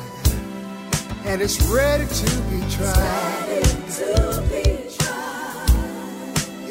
and 1.26 1.42
it's 1.42 1.60
ready 1.66 2.06
to 2.06 2.40
be 2.48 2.60
tried. 2.74 3.60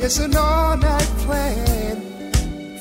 It's 0.02 0.18
an 0.18 0.36
all-night 0.36 1.12
plan 1.20 2.02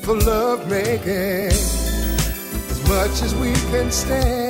for 0.01 0.15
love 0.15 0.67
making, 0.71 1.53
as 1.53 2.81
much 2.89 3.21
as 3.23 3.35
we 3.35 3.53
can 3.71 3.93
stand. 3.93 4.46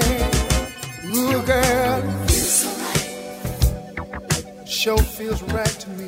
Sure 4.87 4.97
feels 4.99 5.43
right 5.43 5.67
to 5.67 5.91
me. 5.91 6.06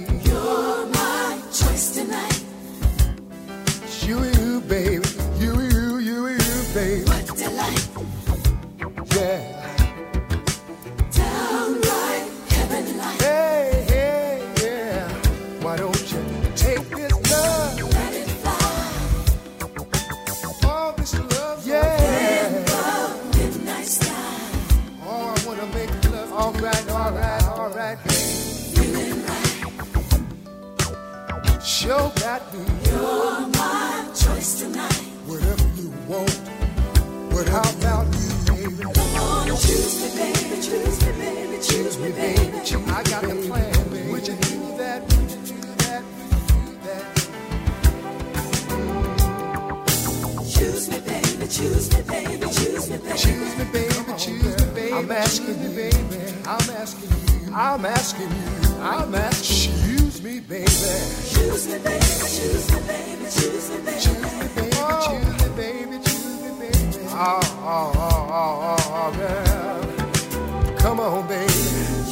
I'm 55.09 55.17
asking 55.17 55.63
you, 55.63 55.71
baby. 55.71 55.97
I'm 56.45 56.69
asking 56.69 57.09
you. 57.49 57.55
I'm 57.55 57.87
asking 57.87 58.29
you. 58.29 58.77
I'm 58.83 59.15
asking. 59.15 59.73
Choose 59.97 60.23
me, 60.23 60.41
baby. 60.41 60.67
Choose 60.69 61.67
me, 61.67 61.79
baby. 61.79 62.05
Choose 62.05 62.71
me, 62.71 62.79
baby. 62.87 63.25
Choose 63.25 63.71
me, 63.71 63.79
baby. 63.79 64.01
Choose 64.03 64.21
me, 64.29 64.49
baby. 64.53 64.69
Choose 64.69 65.33
me, 65.41 65.49
baby. 65.57 65.97
Choose 66.05 66.43
me, 66.43 66.51
baby. 66.61 67.09
Oh, 67.09 67.41
oh, 67.65 67.93
oh, 67.97 68.77
oh, 68.77 68.93
oh, 68.93 69.11
girl. 69.17 70.77
Come 70.77 71.01
on, 71.01 71.27
baby. 71.27 71.53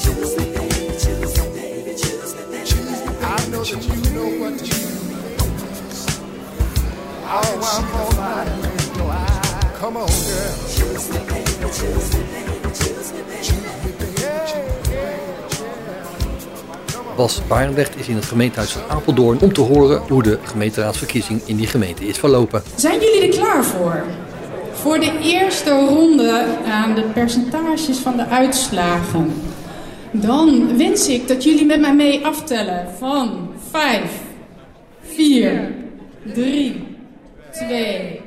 Choose 0.00 0.33
me, 0.38 0.45
baby. 0.57 0.97
Choose 0.97 1.37
me, 1.38 1.45
baby. 1.53 1.93
Choose 2.00 2.33
me, 2.35 2.43
baby. 2.49 3.21
I 3.21 3.47
know 3.50 3.62
that 3.62 3.85
you 3.85 3.97
know 4.15 4.29
what 4.41 4.59
to 4.59 4.65
choose. 4.65 6.07
Oh, 7.29 7.61
I'm 7.61 7.85
with 8.62 8.97
your 8.97 9.11
eyes. 9.12 9.76
Come 9.76 9.97
on, 9.99 10.07
girl. 10.09 10.53
Choose 10.75 11.11
me, 11.11 11.19
baby. 11.29 11.53
Choose 11.61 12.15
me, 12.17 12.23
baby. 12.33 12.46
Bas 17.17 17.41
Barendrecht 17.47 17.97
is 17.97 18.09
in 18.09 18.15
het 18.15 18.25
gemeentehuis 18.25 18.71
van 18.71 18.83
Apeldoorn 18.89 19.41
om 19.41 19.52
te 19.52 19.61
horen 19.61 20.02
hoe 20.09 20.23
de 20.23 20.39
gemeenteraadsverkiezing 20.43 21.41
in 21.45 21.57
die 21.57 21.67
gemeente 21.67 22.07
is 22.07 22.19
verlopen. 22.19 22.63
Zijn 22.75 23.00
jullie 23.00 23.23
er 23.23 23.39
klaar 23.39 23.65
voor? 23.65 24.05
Voor 24.73 24.99
de 24.99 25.19
eerste 25.23 25.71
ronde 25.71 26.47
aan 26.67 26.95
de 26.95 27.02
percentages 27.02 27.99
van 27.99 28.17
de 28.17 28.26
uitslagen. 28.26 29.33
Dan 30.11 30.76
wens 30.76 31.09
ik 31.09 31.29
dat 31.29 31.45
jullie 31.45 31.65
met 31.65 31.81
mij 31.81 31.95
mee 31.95 32.26
aftellen 32.26 32.89
van 32.99 33.49
5, 33.71 34.00
4, 35.00 35.75
3, 36.35 36.85
2, 37.52 38.21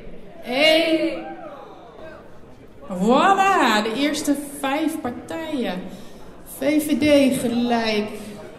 1. 0.44 1.28
Voilà, 2.88 3.82
de 3.82 3.92
eerste 3.96 4.36
vijf 4.60 5.00
partijen. 5.00 5.74
VVD 6.58 7.38
gelijk, 7.40 8.08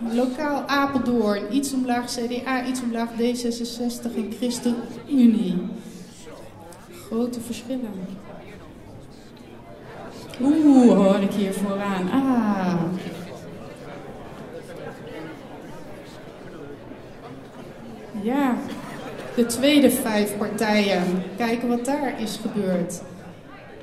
lokaal 0.09 0.63
Apeldoorn, 0.67 1.55
iets 1.55 1.73
omlaag 1.73 2.05
CDA, 2.05 2.65
iets 2.65 2.81
omlaag 2.81 3.09
D66 3.09 4.15
en 4.15 4.33
ChristenUnie. 4.37 5.57
Grote 6.91 7.41
verschillen. 7.41 8.19
Oeh, 10.41 10.97
hoor 10.97 11.19
ik 11.21 11.31
hier 11.31 11.53
vooraan. 11.53 12.11
Ah. 12.11 12.81
Ja, 18.21 18.55
de 19.35 19.45
tweede 19.45 19.91
vijf 19.91 20.37
partijen. 20.37 21.03
Kijken 21.37 21.67
wat 21.67 21.85
daar 21.85 22.21
is 22.21 22.39
gebeurd. 22.41 23.01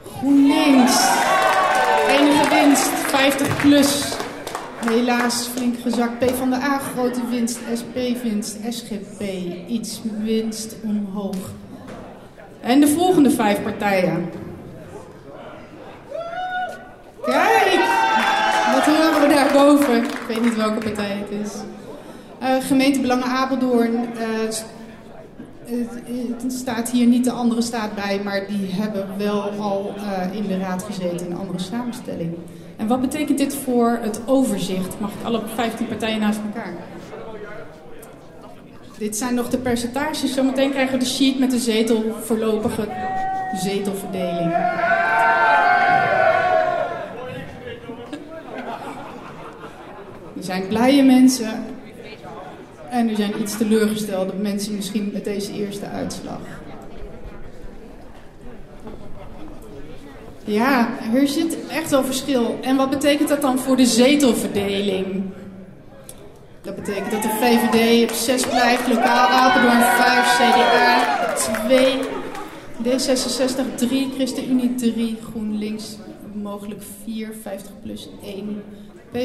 GroenLinks. 0.07 1.09
Enige 2.09 2.49
winst, 2.49 2.89
50 2.89 3.61
plus. 3.61 4.18
Helaas 4.87 5.47
flink 5.47 5.79
gezakt. 5.81 6.19
P 6.19 6.31
van 6.31 6.51
de 6.51 6.57
A 6.57 6.79
grote 6.79 7.21
winst, 7.31 7.59
SP 7.81 7.97
winst, 8.23 8.57
SGP 8.69 9.23
iets 9.69 10.01
winst 10.23 10.77
omhoog. 10.85 11.37
En 12.61 12.81
de 12.81 12.89
volgende 12.89 13.31
vijf 13.31 13.63
partijen. 13.63 14.31
Kijk, 17.23 17.81
wat 18.75 18.85
horen 18.85 19.21
we 19.29 19.35
daarboven? 19.35 20.05
Ik 20.05 20.25
weet 20.29 20.43
niet 20.43 20.57
welke 20.57 20.79
partij 20.79 21.25
het 21.29 21.47
is. 21.47 21.53
Eh 22.39 22.55
gemeentebelangen 22.67 23.27
Apeldoorn. 23.27 23.95
eh, 24.17 24.49
het 26.43 26.53
staat 26.53 26.91
hier 26.91 27.07
niet 27.07 27.25
de 27.25 27.31
andere 27.31 27.63
staat 27.63 27.95
bij, 27.95 28.21
maar 28.25 28.47
die 28.47 28.71
hebben 28.73 29.07
wel 29.19 29.43
al 29.43 29.95
eh, 29.97 30.37
in 30.37 30.47
de 30.47 30.59
raad 30.59 30.83
gezeten 30.83 31.27
in 31.27 31.33
een 31.33 31.39
andere 31.39 31.59
samenstelling. 31.59 32.35
En 32.79 32.87
wat 32.87 33.01
betekent 33.01 33.39
dit 33.39 33.55
voor 33.55 33.99
het 34.03 34.21
overzicht? 34.27 35.01
Mag 35.01 35.11
ik 35.11 35.25
alle 35.25 35.41
15 35.55 35.87
partijen 35.89 36.21
naast 36.21 36.41
elkaar? 36.47 36.73
Dit 38.99 39.17
zijn 39.17 39.35
nog 39.35 39.49
de 39.49 39.59
percentages. 39.59 40.35
Zometeen 40.35 40.71
krijgen 40.71 40.93
we 40.93 41.05
de 41.05 41.11
sheet 41.11 41.39
met 41.39 41.51
de 41.51 41.59
zetel, 41.59 42.15
voorlopige 42.23 42.89
zetelverdeling. 43.55 44.53
Er 50.37 50.45
zijn 50.45 50.69
blije 50.69 51.03
mensen 51.03 51.65
en 52.91 53.09
er 53.09 53.17
zijn 53.17 53.41
iets 53.41 53.57
teleurgestelde 53.57 54.33
mensen 54.35 54.75
misschien 54.75 55.11
met 55.13 55.25
deze 55.25 55.53
eerste 55.53 55.87
uitslag. 55.87 56.41
Ja, 60.49 60.89
er 61.15 61.29
zit 61.29 61.67
echt 61.67 61.91
wel 61.91 62.05
verschil. 62.05 62.59
En 62.63 62.77
wat 62.77 62.91
betekent 62.91 63.29
dat 63.29 63.41
dan 63.41 63.59
voor 63.59 63.77
de 63.77 63.87
zetelverdeling? 63.87 65.23
Dat 66.63 66.75
betekent 66.75 67.11
dat 67.11 67.23
de 67.23 67.29
VVD 67.29 68.11
op 68.11 68.17
6 68.17 68.47
blijft, 68.47 68.89
lokaal 68.89 69.29
Apeldoorn 69.29 69.83
5, 69.83 70.37
CDA 70.37 71.33
2, 71.67 71.99
D66 72.85 73.75
3, 73.77 74.11
ChristenUnie 74.15 74.75
3, 74.75 75.19
GroenLinks 75.31 75.97
mogelijk 76.33 76.83
4, 77.05 77.35
50 77.43 77.73
plus 77.83 78.09
1, 78.23 78.63
P 79.13 79.17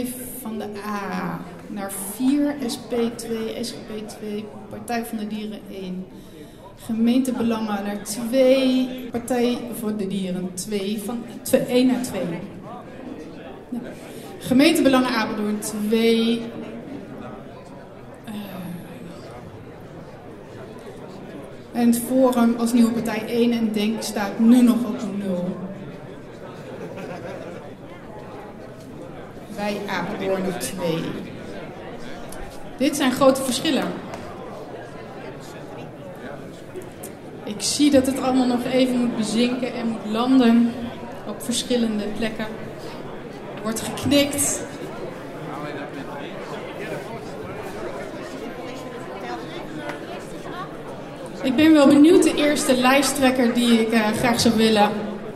van 0.42 0.58
de 0.58 0.68
A 0.86 1.40
naar 1.68 1.92
4, 2.16 2.56
SP 2.74 2.92
2, 3.16 3.64
SGP 3.64 4.08
2, 4.08 4.46
Partij 4.70 5.06
van 5.06 5.18
de 5.18 5.28
Dieren 5.28 5.60
1. 5.72 6.06
Gemeentebelangen 6.86 7.84
naar 7.84 8.04
2, 8.04 9.10
Partij 9.12 9.60
voor 9.80 9.98
de 9.98 10.08
Dieren 10.08 10.54
2, 10.54 11.02
van 11.06 11.24
1 11.67 11.88
naar 11.88 12.02
2. 12.02 12.22
Ja. 13.69 13.80
Gemeentebelangen 14.39 15.10
Apeldoorn 15.10 15.60
2. 15.60 16.41
En 21.72 21.88
het 21.88 22.00
Forum 22.08 22.56
als 22.58 22.74
nieuwe 22.74 22.91
partij 22.91 23.26
1 23.28 23.52
en 23.52 23.72
Denk 23.72 24.02
staat 24.02 24.39
nu 24.39 24.62
nog 24.62 24.86
op 24.86 25.00
0. 25.26 25.58
Wij 29.56 29.78
Apeldoorn 29.88 30.46
op 30.46 30.60
2. 30.60 30.98
Dit 32.78 32.96
zijn 32.96 33.12
grote 33.12 33.43
verschillen. 33.43 33.88
Zie 37.63 37.91
dat 37.91 38.06
het 38.06 38.21
allemaal 38.21 38.47
nog 38.47 38.65
even 38.71 38.97
moet 38.97 39.17
bezinken 39.17 39.73
en 39.73 39.88
moet 39.88 40.12
landen 40.12 40.71
op 41.28 41.43
verschillende 41.43 42.04
plekken. 42.17 42.45
wordt 43.63 43.82
geknikt. 43.82 44.63
Ik 51.43 51.56
ben 51.56 51.73
wel 51.73 51.88
benieuwd. 51.88 52.23
De 52.23 52.36
eerste 52.36 52.78
lijsttrekker 52.78 53.54
die 53.54 53.82
ik 53.82 53.93
uh, 53.93 54.08
graag 54.08 54.39
zou 54.39 54.56
willen 54.56 54.89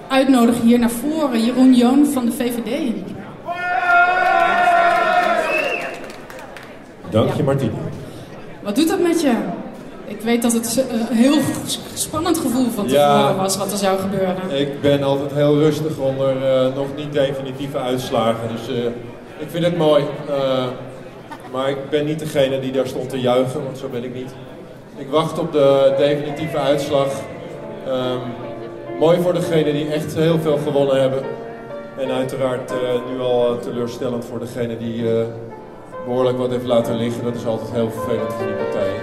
uitnodigen 0.07 0.61
hier 0.61 0.79
naar 0.79 0.89
voren. 0.89 1.43
Jeroen 1.43 1.73
Joon 1.73 2.05
van 2.05 2.25
de 2.25 2.31
VVD. 2.31 2.93
Dank 7.09 7.33
je, 7.33 7.43
Martien. 7.43 7.71
Wat 8.63 8.75
doet 8.75 8.87
dat 8.87 8.99
met 8.99 9.21
je? 9.21 9.56
Ik 10.07 10.21
weet 10.21 10.41
dat 10.41 10.53
het 10.53 10.85
een 10.89 11.15
heel 11.15 11.37
spannend 11.93 12.37
gevoel 12.37 12.69
van 12.69 12.87
tevoren 12.87 13.35
was 13.35 13.57
wat 13.57 13.71
er 13.71 13.77
zou 13.77 13.99
gebeuren. 13.99 14.35
Ik 14.51 14.81
ben 14.81 15.03
altijd 15.03 15.33
heel 15.33 15.59
rustig 15.59 15.97
onder 15.97 16.29
eh, 16.29 16.75
nog 16.75 16.87
niet 16.95 17.13
definitieve 17.13 17.77
uitslagen. 17.77 18.49
Dus 18.55 18.75
eh, 18.75 18.83
ik 19.37 19.49
vind 19.49 19.65
het 19.65 19.77
mooi. 19.77 20.03
Eh, 20.29 20.65
maar 21.51 21.69
ik 21.69 21.89
ben 21.89 22.05
niet 22.05 22.19
degene 22.19 22.59
die 22.59 22.71
daar 22.71 22.87
stond 22.87 23.09
te 23.09 23.19
juichen, 23.19 23.63
want 23.63 23.77
zo 23.77 23.87
ben 23.87 24.03
ik 24.03 24.13
niet. 24.13 24.31
Ik 24.95 25.09
wacht 25.09 25.39
op 25.39 25.51
de 25.51 25.93
definitieve 25.97 26.57
uitslag. 26.57 27.07
Ehm, 27.87 28.19
mooi 28.99 29.21
voor 29.21 29.33
degenen 29.33 29.73
die 29.73 29.87
echt 29.87 30.15
heel 30.15 30.39
veel 30.39 30.57
gewonnen 30.57 31.01
hebben. 31.01 31.23
En 31.97 32.11
uiteraard 32.11 32.71
eh, 32.71 32.77
nu 33.11 33.19
al 33.19 33.53
eh, 33.53 33.59
teleurstellend 33.59 34.25
voor 34.25 34.39
degene 34.39 34.77
die 34.77 35.19
eh, 35.19 35.25
behoorlijk 36.05 36.37
wat 36.37 36.49
heeft 36.49 36.65
laten 36.65 36.95
liggen. 36.95 37.23
Dat 37.23 37.35
is 37.35 37.45
altijd 37.45 37.71
heel 37.71 37.91
vervelend 37.91 38.33
voor 38.33 38.45
die 38.45 38.55
partijen. 38.55 38.96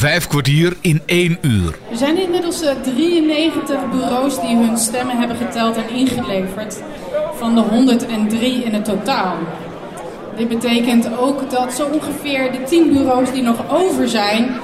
Vijf 0.00 0.26
kwartier 0.26 0.76
in 0.80 1.02
één 1.06 1.38
uur. 1.40 1.78
Er 1.90 1.96
zijn 1.96 2.18
inmiddels 2.22 2.62
eh, 2.62 2.74
93 2.82 3.90
bureaus 3.90 4.40
die 4.40 4.56
hun 4.56 4.78
stemmen 4.78 5.18
hebben 5.18 5.36
geteld 5.36 5.76
en 5.76 5.88
ingeleverd. 5.88 6.82
Van 7.34 7.54
de 7.54 7.60
103 7.60 8.64
in 8.64 8.74
het 8.74 8.84
totaal. 8.84 9.36
Dit 10.36 10.48
betekent 10.48 11.18
ook 11.18 11.50
dat 11.50 11.72
zo 11.72 11.86
ongeveer 11.86 12.52
de 12.52 12.62
10 12.62 12.92
bureaus 12.92 13.32
die 13.32 13.42
nog 13.42 13.70
over 13.70 14.08
zijn... 14.08 14.56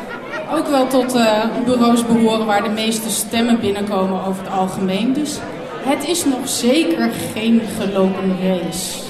ook 0.52 0.66
wel 0.68 0.86
tot 0.86 1.14
eh, 1.14 1.44
bureaus 1.64 2.06
behoren 2.06 2.46
waar 2.46 2.62
de 2.62 2.70
meeste 2.70 3.10
stemmen 3.10 3.60
binnenkomen 3.60 4.24
over 4.24 4.42
het 4.42 4.52
algemeen. 4.52 5.12
Dus 5.12 5.38
het 5.84 6.08
is 6.08 6.24
nog 6.24 6.48
zeker 6.48 7.10
geen 7.34 7.62
gelopen 7.78 8.36
race. 8.42 9.05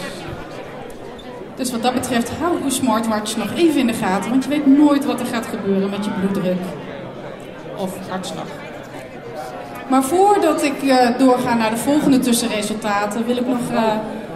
Dus 1.57 1.71
wat 1.71 1.83
dat 1.83 1.95
betreft, 1.95 2.31
hou 2.31 2.63
uw 2.63 2.71
smartwatch 2.71 3.37
nog 3.37 3.55
even 3.55 3.81
in 3.81 3.87
de 3.87 3.93
gaten, 3.93 4.31
want 4.31 4.45
je 4.45 4.51
weet 4.51 4.67
nooit 4.67 5.05
wat 5.05 5.21
er 5.21 5.27
gaat 5.27 5.47
gebeuren 5.47 5.91
met 5.91 6.05
je 6.05 6.11
bloeddruk 6.11 6.61
of 7.77 8.09
hartslag. 8.09 8.47
Maar 9.89 10.03
voordat 10.03 10.63
ik 10.63 10.83
eh, 10.83 11.19
doorga 11.19 11.55
naar 11.55 11.71
de 11.71 11.77
volgende 11.77 12.19
tussenresultaten, 12.19 13.27
wil 13.27 13.37
ik 13.37 13.47
nog 13.47 13.71
eh, 13.71 13.83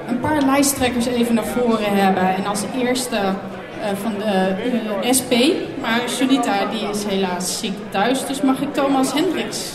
een 0.08 0.20
paar 0.20 0.42
lijsttrekkers 0.42 1.06
even 1.06 1.34
naar 1.34 1.46
voren 1.46 1.96
hebben. 1.96 2.34
En 2.36 2.46
als 2.46 2.62
eerste 2.78 3.16
eh, 3.16 3.96
van 4.02 4.12
de 4.18 5.12
SP, 5.18 5.32
maar 5.80 6.00
Sunita 6.06 6.66
die 6.70 6.88
is 6.88 7.04
helaas 7.04 7.58
ziek 7.58 7.76
thuis, 7.88 8.26
dus 8.26 8.40
mag 8.40 8.60
ik 8.60 8.74
Thomas 8.74 9.12
Hendricks 9.12 9.72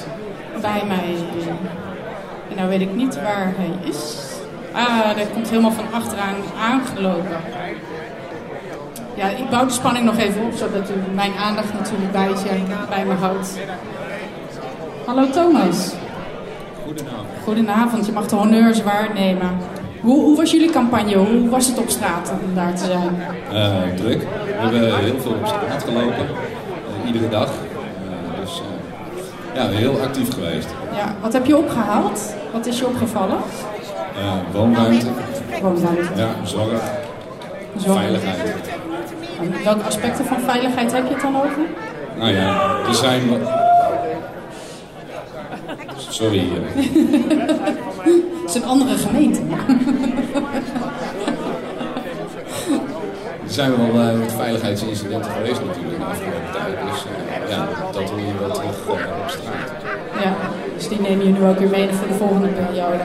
bij 0.61 0.81
mij. 0.87 1.15
En 2.49 2.55
nou 2.55 2.69
weet 2.69 2.81
ik 2.81 2.95
niet 2.95 3.15
waar 3.15 3.53
hij 3.57 3.89
is. 3.89 4.24
Ah, 4.75 5.17
dat 5.17 5.31
komt 5.33 5.49
helemaal 5.49 5.71
van 5.71 5.85
achteraan 5.93 6.35
aangelopen. 6.61 7.37
Ja, 9.15 9.27
ik 9.27 9.49
bouw 9.49 9.65
de 9.65 9.71
spanning 9.73 10.05
nog 10.05 10.17
even 10.17 10.41
op, 10.41 10.53
zodat 10.53 10.89
u 10.89 10.93
mijn 11.13 11.31
aandacht 11.35 11.73
natuurlijk 11.73 12.11
bij, 12.11 12.27
je, 12.29 12.61
bij 12.89 13.05
me 13.05 13.13
houdt. 13.13 13.57
Hallo 15.05 15.29
Thomas. 15.29 15.93
Goedenavond. 16.85 17.27
Goedenavond, 17.43 18.05
je 18.05 18.11
mag 18.11 18.25
de 18.27 18.35
honneurs 18.35 18.83
waarnemen. 18.83 19.49
Hoe, 20.01 20.23
hoe 20.23 20.35
was 20.37 20.51
jullie 20.51 20.69
campagne? 20.69 21.15
Hoe 21.15 21.49
was 21.49 21.67
het 21.67 21.77
op 21.77 21.89
straat 21.89 22.33
om 22.43 22.55
daar 22.55 22.73
te 22.75 22.85
zijn? 22.85 23.21
Eh, 23.51 23.95
druk. 23.95 24.21
We 24.21 24.53
hebben 24.57 24.97
heel 24.99 25.19
veel 25.21 25.31
op 25.31 25.47
straat 25.47 25.83
gelopen. 25.83 26.15
eh, 26.15 27.05
iedere 27.07 27.29
dag. 27.29 27.47
Eh, 27.49 28.39
dus 28.41 28.61
ja, 29.53 29.67
heel 29.67 29.99
actief 30.01 30.33
geweest. 30.33 30.67
Ja, 30.95 31.15
wat 31.21 31.33
heb 31.33 31.45
je 31.45 31.57
opgehaald? 31.57 32.35
Wat 32.53 32.65
is 32.65 32.79
je 32.79 32.85
opgevallen? 32.87 33.37
Eh, 34.17 34.33
woonruimte, 34.51 35.05
Woonruimte. 35.61 36.03
ja, 36.15 36.27
zorg, 36.43 36.81
Zorg. 37.77 37.97
veiligheid. 37.99 38.39
En 39.41 39.63
welke 39.63 39.83
aspecten 39.83 40.25
van 40.25 40.39
veiligheid 40.39 40.91
heb 40.91 41.07
je 41.07 41.13
het 41.13 41.21
dan 41.21 41.35
over? 41.35 41.61
Nou 42.17 42.31
ja, 42.31 42.77
er 42.87 42.93
zijn. 42.95 43.21
Sorry. 46.09 46.39
eh. 46.39 46.83
Het 48.41 48.49
is 48.49 48.55
een 48.55 48.65
andere 48.65 48.97
gemeente. 48.97 49.41
Er 53.45 53.51
zijn 53.61 53.71
wel 53.77 54.01
eh, 54.01 54.19
wat 54.19 54.31
veiligheidsincidenten 54.31 55.31
geweest 55.31 55.61
natuurlijk 55.65 55.97
de 55.99 56.05
afgelopen 56.05 56.51
tijd. 56.51 56.75
Dus 56.91 57.05
eh, 57.05 57.49
ja, 57.49 57.67
dat 57.91 58.09
hoor 58.09 58.19
je 58.19 58.33
wel 58.39 58.51
terug 58.51 58.87
op 58.87 58.99
straat. 59.27 59.71
Ja, 60.23 60.33
dus 60.75 60.87
die 60.87 60.99
nemen 61.01 61.25
je 61.25 61.31
nu 61.31 61.45
ook 61.47 61.59
weer 61.59 61.69
mee 61.69 61.87
voor 61.91 62.07
de 62.07 62.13
volgende 62.13 62.47
periode. 62.47 62.97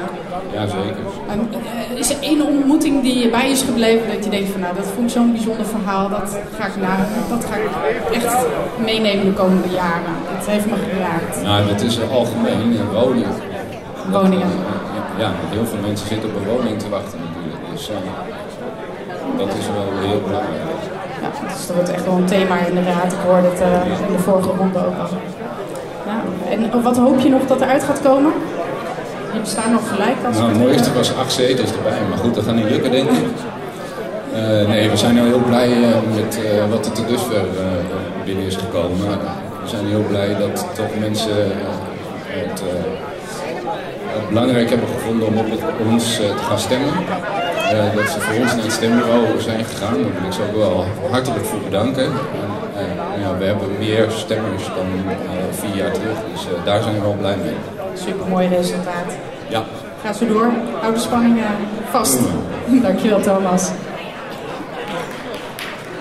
Ja, 0.53 0.67
zeker. 0.67 1.05
En, 1.29 1.49
eh, 1.53 1.99
is 1.99 2.11
er 2.11 2.17
één 2.21 2.47
ontmoeting 2.47 3.03
die 3.03 3.19
je 3.19 3.29
bij 3.31 3.51
is 3.51 3.63
gebleven 3.63 4.09
dat 4.15 4.25
je 4.25 4.31
denkt 4.31 4.51
van 4.51 4.61
nou 4.61 4.75
dat 4.75 4.87
vond 4.95 5.07
ik 5.07 5.13
zo'n 5.13 5.33
bijzonder 5.33 5.67
verhaal, 5.67 6.09
dat 6.09 6.39
ga 6.59 6.67
ik, 6.67 6.77
na, 6.77 6.97
dat 7.29 7.45
ga 7.45 7.55
ik 7.57 7.69
echt 8.13 8.37
meenemen 8.79 9.25
de 9.25 9.33
komende 9.33 9.69
jaren. 9.69 10.15
Dat 10.37 10.47
heeft 10.47 10.67
me 10.67 10.77
geraakt. 10.93 11.43
Nou, 11.43 11.69
het 11.69 11.83
is 11.83 11.99
algemeen 12.11 12.77
eh, 12.77 13.01
woningen. 13.01 13.33
Woningen. 14.11 14.49
Ja, 15.19 15.31
heel 15.49 15.67
veel 15.67 15.79
mensen 15.87 16.07
zitten 16.07 16.29
op 16.29 16.37
een 16.37 16.49
woning 16.55 16.79
te 16.79 16.89
wachten 16.89 17.19
natuurlijk. 17.27 17.63
Dus 17.73 17.91
eh, 17.91 17.97
dat 19.37 19.49
is 19.59 19.67
wel 19.77 20.09
heel 20.09 20.21
belangrijk. 20.27 20.81
Ja, 21.23 21.49
dus 21.55 21.67
dat 21.67 21.77
wordt 21.77 21.93
echt 21.93 22.05
wel 22.05 22.17
een 22.17 22.25
thema 22.25 22.57
in 22.59 22.75
de 22.75 22.83
raad. 22.83 23.13
Ik 23.13 23.19
hoorde 23.27 23.49
het 23.49 23.61
eh, 23.61 24.09
in 24.09 24.13
de 24.17 24.23
vorige 24.23 24.49
ronde 24.49 24.79
ook 24.79 24.99
al. 24.99 25.09
Ja, 26.07 26.19
en 26.51 26.83
wat 26.83 26.97
hoop 26.97 27.21
je 27.21 27.29
nog 27.29 27.47
dat 27.47 27.61
eruit 27.61 27.85
gaat 27.85 28.01
komen? 28.03 28.33
Je 29.33 29.41
staan 29.43 29.73
nog 29.73 29.89
gelijk 29.89 30.17
als 30.27 30.37
Nou, 30.37 30.49
het 30.49 30.59
mooiste 30.59 30.93
was 30.93 31.17
acht 31.17 31.33
zetels 31.33 31.73
erbij, 31.73 31.99
maar 32.09 32.19
goed, 32.19 32.35
dat 32.35 32.45
gaat 32.45 32.55
niet 32.55 32.71
lukken 32.71 32.91
denk 32.91 33.11
ik. 33.11 33.27
Eh, 34.35 34.69
nee, 34.69 34.91
we 34.91 34.97
zijn 34.97 35.17
heel 35.17 35.43
blij 35.47 35.73
eh, 35.73 36.15
met 36.15 36.41
eh, 36.45 36.71
wat 36.71 36.87
er 36.87 36.93
tot 36.93 37.09
dusver 37.09 37.45
binnen 38.25 38.45
is 38.45 38.57
gekomen. 38.57 39.09
We 39.63 39.69
zijn 39.69 39.87
heel 39.87 40.05
blij 40.09 40.37
dat 40.39 40.67
toch 40.75 40.99
mensen 40.99 41.37
het, 42.27 42.63
het 44.07 44.29
belangrijk 44.29 44.69
hebben 44.69 44.89
gevonden 44.89 45.27
om 45.27 45.39
op 45.39 45.47
ons 45.91 46.17
te 46.17 46.43
gaan 46.49 46.59
stemmen. 46.59 46.93
Dat 47.95 48.11
ze 48.11 48.21
voor 48.21 48.41
ons 48.43 48.55
naar 48.55 48.63
het 48.63 48.73
stembureau 48.73 49.41
zijn 49.41 49.65
gegaan. 49.65 50.03
Daar 50.03 50.13
wil 50.13 50.27
ik 50.27 50.33
ze 50.33 50.43
ook 50.43 50.57
wel 50.57 50.85
hartelijk 51.11 51.45
voor 51.45 51.61
bedanken. 51.61 52.05
En, 52.05 52.91
eh, 53.15 53.23
ja, 53.23 53.39
we 53.39 53.45
hebben 53.45 53.69
meer 53.79 54.07
stemmers 54.11 54.65
dan 54.65 54.87
vier 55.51 55.77
jaar 55.77 55.93
terug, 55.93 56.17
dus 56.33 56.47
daar 56.65 56.83
zijn 56.83 56.95
we 56.95 57.01
wel 57.01 57.17
blij 57.19 57.37
mee. 57.37 57.80
Super 57.95 58.27
mooi 58.29 58.49
resultaat. 58.49 59.13
Ja. 59.49 59.65
Ga 60.03 60.13
zo 60.13 60.27
door. 60.27 60.53
Hou 60.81 60.95
de 60.95 61.01
spanning 61.01 61.39
eh, 61.39 61.47
vast. 61.91 62.19
Dankjewel 62.83 63.21
Thomas. 63.21 63.71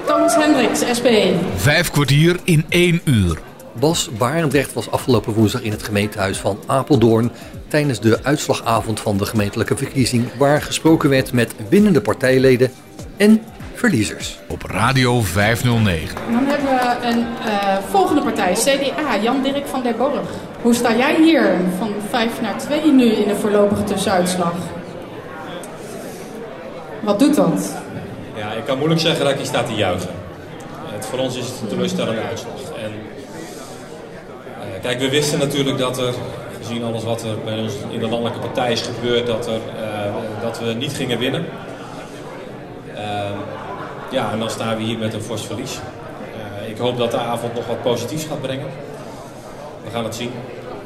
Thomas 0.06 0.36
Hendricks, 0.36 0.80
SP. 0.98 1.08
Vijf 1.56 1.92
kwartier 1.92 2.40
in 2.44 2.66
één 2.70 3.02
uur. 3.04 3.40
Bas 3.80 4.10
Barendrecht 4.18 4.74
was 4.74 4.92
afgelopen 4.92 5.34
woensdag 5.34 5.62
in 5.62 5.72
het 5.72 5.84
gemeentehuis 5.84 6.38
van 6.38 6.60
Apeldoorn 6.66 7.32
tijdens 7.68 8.00
de 8.00 8.20
uitslagavond 8.24 9.00
van 9.00 9.18
de 9.18 9.26
gemeentelijke 9.26 9.78
verkiezing 9.78 10.26
waar 10.38 10.62
gesproken 10.62 11.10
werd 11.10 11.34
met 11.34 11.56
winnende 11.70 12.02
partijleden 12.02 12.72
en 13.18 13.42
verliezers. 13.74 14.40
Op 14.48 14.64
Radio 14.64 15.22
509. 15.22 16.18
En 16.28 16.34
dan 16.34 16.46
hebben 16.46 16.70
we 16.70 17.08
een 17.08 17.26
eh, 17.46 17.78
volgende 17.90 18.22
partij, 18.22 18.54
CDA, 18.54 19.18
Jan-Dirk 19.22 19.68
van 19.68 19.84
der 19.84 19.96
Borg. 19.96 20.30
Hoe 20.62 20.74
sta 20.74 20.96
jij 20.96 21.16
hier 21.16 21.58
van 21.78 21.94
5 22.10 22.42
naar 22.42 22.58
2 22.58 22.92
nu 22.92 23.06
in 23.06 23.28
de 23.28 23.36
voorlopige 23.36 23.84
tussenuitslag? 23.84 24.54
Wat 27.00 27.20
doet 27.20 27.36
dat? 27.36 27.76
Ja, 28.36 28.52
ik 28.52 28.66
kan 28.66 28.78
moeilijk 28.78 29.02
zeggen 29.02 29.24
dat 29.24 29.32
ik 29.32 29.38
hier 29.38 29.48
sta 29.48 29.64
te 29.64 29.74
juichen. 29.74 30.10
Het, 30.86 31.06
voor 31.06 31.20
ons 31.20 31.38
is 31.38 31.48
het 31.48 31.62
een 31.62 31.68
teleurstellende 31.68 32.22
uitslag. 32.22 32.54
En, 32.84 32.92
eh, 34.62 34.82
kijk, 34.82 35.00
we 35.00 35.10
wisten 35.10 35.40
natuurlijk 35.40 35.78
dat 35.78 35.98
er, 35.98 36.14
gezien 36.58 36.84
alles 36.84 37.04
wat 37.04 37.24
er 37.24 37.36
bij 37.46 37.60
ons 37.60 37.74
in 37.90 38.00
de 38.00 38.08
landelijke 38.08 38.40
partij 38.40 38.72
is 38.72 38.82
gebeurd, 38.82 39.28
dat, 39.28 39.48
er, 39.48 39.54
eh, 39.54 40.14
dat 40.42 40.60
we 40.60 40.74
niet 40.74 40.94
gingen 40.94 41.20
winnen. 41.20 41.46
Ehm, 42.96 43.38
ja, 44.12 44.32
en 44.32 44.40
dan 44.40 44.50
staan 44.50 44.78
we 44.78 44.84
hier 44.84 44.98
met 44.98 45.14
een 45.14 45.22
fors 45.22 45.46
verlies. 45.46 45.80
Eh, 46.36 46.70
ik 46.70 46.78
hoop 46.78 46.98
dat 46.98 47.12
de 47.12 47.18
avond 47.18 47.54
nog 47.54 47.68
wat 47.68 47.82
positiefs 47.82 48.26
gaat 48.26 48.42
brengen. 48.42 48.68
We 49.90 49.96
gaan 49.96 50.04
het 50.04 50.16
zien. 50.16 50.32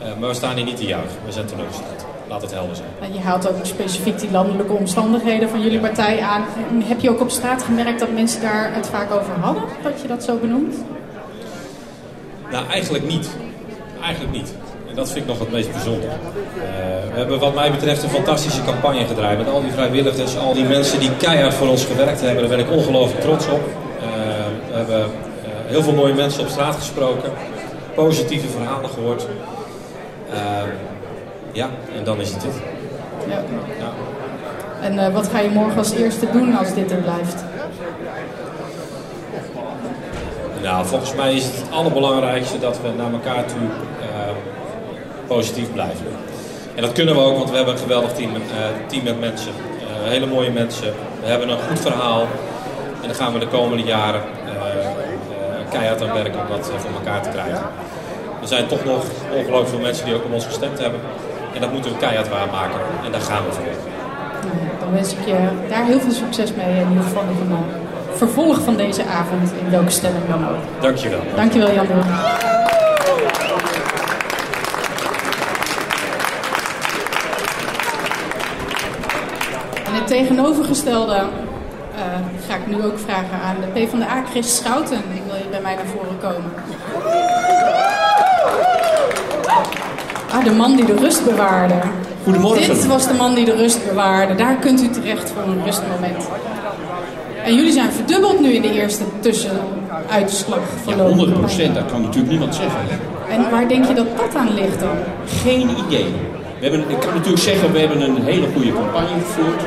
Eh, 0.04 0.20
maar 0.20 0.30
we 0.30 0.36
staan 0.36 0.56
hier 0.56 0.66
niet 0.66 0.78
te 0.78 0.86
juichen. 0.86 1.18
We 1.26 1.32
zijn 1.32 1.46
teleurgesteld. 1.46 2.06
Laat 2.28 2.42
het 2.42 2.52
helder 2.52 2.76
zijn. 2.76 3.14
Je 3.14 3.20
haalt 3.20 3.50
ook 3.50 3.56
specifiek 3.62 4.20
die 4.20 4.32
landelijke 4.32 4.74
omstandigheden 4.74 5.50
van 5.50 5.62
jullie 5.62 5.80
partij 5.80 6.22
aan. 6.22 6.46
Heb 6.84 7.00
je 7.00 7.10
ook 7.10 7.22
op 7.22 7.30
straat 7.30 7.64
gemerkt 7.64 8.00
dat 8.00 8.12
mensen 8.12 8.42
daar 8.42 8.74
het 8.74 8.88
vaak 8.88 9.12
over 9.12 9.34
hadden, 9.40 9.64
dat 9.84 10.02
je 10.02 10.08
dat 10.08 10.24
zo 10.24 10.38
benoemt? 10.38 10.76
Nou, 12.52 12.68
eigenlijk 12.68 13.08
niet. 13.08 13.30
Eigenlijk 14.02 14.36
niet. 14.36 14.54
En 14.90 14.96
dat 14.96 15.12
vind 15.12 15.20
ik 15.24 15.28
nog 15.28 15.40
het 15.40 15.52
meest 15.52 15.72
bijzonder. 15.72 16.10
Eh, 16.10 16.16
we 17.12 17.18
hebben 17.18 17.40
wat 17.40 17.54
mij 17.56 17.72
betreft 17.72 18.04
een 18.04 18.10
fantastische 18.10 18.64
campagne 18.64 19.06
gedraaid. 19.06 19.38
Met 19.38 19.50
al 19.50 19.62
die 19.62 19.72
vrijwilligers, 19.72 20.38
al 20.38 20.54
die 20.54 20.66
mensen 20.66 21.00
die 21.00 21.16
keihard 21.18 21.54
voor 21.54 21.68
ons 21.68 21.86
gewerkt 21.86 22.22
hebben. 22.22 22.40
Daar 22.40 22.58
ben 22.58 22.66
ik 22.66 22.72
ongelooflijk 22.72 23.22
trots 23.22 23.48
op. 23.48 23.62
Eh, 24.00 24.06
we 24.70 24.76
hebben 24.76 25.06
heel 25.68 25.84
veel 25.84 25.94
mooie 25.94 26.14
mensen 26.14 26.42
op 26.42 26.48
straat 26.48 26.76
gesproken. 26.76 27.32
Positieve 27.96 28.48
verhalen 28.48 28.90
gehoord. 28.90 29.28
Eh, 30.30 30.40
ja, 31.52 31.70
en 31.98 32.04
dan 32.04 32.22
is 32.22 32.32
het 32.32 32.42
dit. 32.42 32.54
Ja. 33.28 33.44
Ja. 33.80 33.92
En 34.82 35.00
eh, 35.00 35.14
wat 35.14 35.28
ga 35.28 35.40
je 35.40 35.50
morgen 35.50 35.78
als 35.78 35.92
eerste 35.92 36.32
doen 36.32 36.58
als 36.58 36.74
dit 36.74 36.92
er 36.92 36.98
blijft? 36.98 37.44
Nou, 40.62 40.86
volgens 40.86 41.16
mij 41.16 41.34
is 41.34 41.44
het 41.44 41.56
het 41.56 41.72
allerbelangrijkste 41.72 42.60
dat 42.60 42.82
we 42.82 42.90
naar 42.98 43.12
elkaar 43.12 43.46
toe 43.46 43.68
eh, 44.02 44.34
positief 45.28 45.74
blijven. 45.74 46.06
En 46.76 46.82
dat 46.82 46.92
kunnen 46.92 47.16
we 47.16 47.22
ook, 47.22 47.38
want 47.38 47.50
we 47.50 47.56
hebben 47.56 47.74
een 47.74 47.80
geweldig 47.80 48.14
team, 48.14 48.36
eh, 48.36 48.42
team 48.88 49.04
met 49.04 49.20
mensen. 49.20 49.52
Eh, 49.80 50.10
hele 50.10 50.26
mooie 50.26 50.52
mensen. 50.52 50.94
We 51.22 51.28
hebben 51.30 51.50
een 51.50 51.60
goed 51.70 51.80
verhaal. 51.80 52.22
En 53.02 53.08
dan 53.08 53.16
gaan 53.16 53.34
we 53.34 53.40
de 53.40 53.48
komende 53.48 53.84
jaren 53.84 54.22
keihard 55.74 56.02
aan 56.02 56.14
werken 56.14 56.40
om 56.40 56.48
dat 56.56 56.70
eh, 56.70 56.78
voor 56.78 56.94
elkaar 57.00 57.22
te 57.22 57.30
krijgen. 57.30 57.62
Er 58.42 58.48
zijn 58.48 58.68
toch 58.68 58.86
nog 58.86 59.04
ongelooflijk 59.34 59.70
veel 59.70 59.80
mensen 59.80 60.06
die 60.06 60.16
ook 60.16 60.26
op 60.26 60.34
ons 60.34 60.46
gestemd 60.46 60.80
hebben. 60.80 61.00
En 61.54 61.62
dat 61.62 61.72
moeten 61.72 61.92
we 61.92 61.98
keihard 61.98 62.30
waarmaken. 62.30 62.80
En 63.06 63.12
daar 63.12 63.22
gaan 63.22 63.44
we 63.46 63.52
voor. 63.52 63.64
Nou, 63.64 64.58
dan 64.80 64.92
wens 64.94 65.12
ik 65.12 65.26
je 65.26 65.38
daar 65.70 65.86
heel 65.86 66.00
veel 66.00 66.12
succes 66.12 66.54
mee. 66.54 66.80
In 66.80 66.90
ieder 66.90 67.04
geval 67.04 67.22
een 67.22 67.52
eh, 67.52 67.58
vervolg 68.18 68.62
van 68.62 68.76
deze 68.76 69.06
avond, 69.06 69.52
in 69.64 69.70
welke 69.70 69.90
stemming 69.90 70.24
dan 70.30 70.50
ook. 70.50 70.82
Dankjewel. 70.82 71.20
Dankjewel 71.36 71.74
Jan. 71.74 71.88
En 79.86 79.94
het 80.00 80.08
tegenovergestelde 80.08 81.16
eh, 81.96 82.02
ga 82.48 82.56
ik 82.56 82.68
nu 82.68 82.84
ook 82.84 83.00
vragen 83.00 83.40
aan 83.44 83.56
de 83.62 83.68
PvdA 83.68 84.24
Chris 84.30 84.56
Schouten. 84.56 85.02
Wil 85.28 85.33
je 85.33 85.33
bij 85.54 85.62
mij 85.62 85.76
naar 85.76 85.86
voren 85.86 86.18
komen? 86.22 86.52
Ah, 90.32 90.44
de 90.44 90.52
man 90.52 90.76
die 90.76 90.86
de 90.86 90.96
rust 90.96 91.26
bewaarde. 91.26 91.74
Goedemorgen. 92.24 92.76
Dit 92.76 92.86
was 92.88 93.08
de 93.08 93.14
man 93.14 93.36
die 93.36 93.46
de 93.46 93.56
rust 93.56 93.88
bewaarde. 93.88 94.36
Daar 94.36 94.56
kunt 94.56 94.82
u 94.82 94.90
terecht 94.90 95.32
voor 95.32 95.44
een 95.44 95.64
rustmoment. 95.66 96.28
En 97.44 97.56
jullie 97.56 97.72
zijn 97.72 97.92
verdubbeld 97.92 98.40
nu 98.40 98.52
in 98.52 98.62
de 98.62 98.72
eerste 98.72 99.04
tussenuitslag 99.20 100.58
Ja, 100.58 100.82
verlopen. 100.84 101.18
100 101.18 101.40
procent, 101.40 101.76
dat 101.76 101.86
kan 101.86 102.02
natuurlijk 102.02 102.30
niemand 102.30 102.56
zeggen. 102.56 102.80
En 103.30 103.50
waar 103.52 103.68
denk 103.68 103.86
je 103.86 103.94
dat 103.94 104.18
dat 104.18 104.36
aan 104.36 104.54
ligt 104.54 104.80
dan? 104.80 104.98
Geen 105.44 105.70
idee. 105.88 106.06
We 106.60 106.70
hebben, 106.70 106.90
ik 106.90 107.00
kan 107.00 107.14
natuurlijk 107.14 107.44
zeggen, 107.44 107.72
we 107.72 107.80
hebben 107.80 108.02
een 108.02 108.24
hele 108.24 108.48
goede 108.54 108.74
campagne 108.74 109.20
gevoerd. 109.26 109.62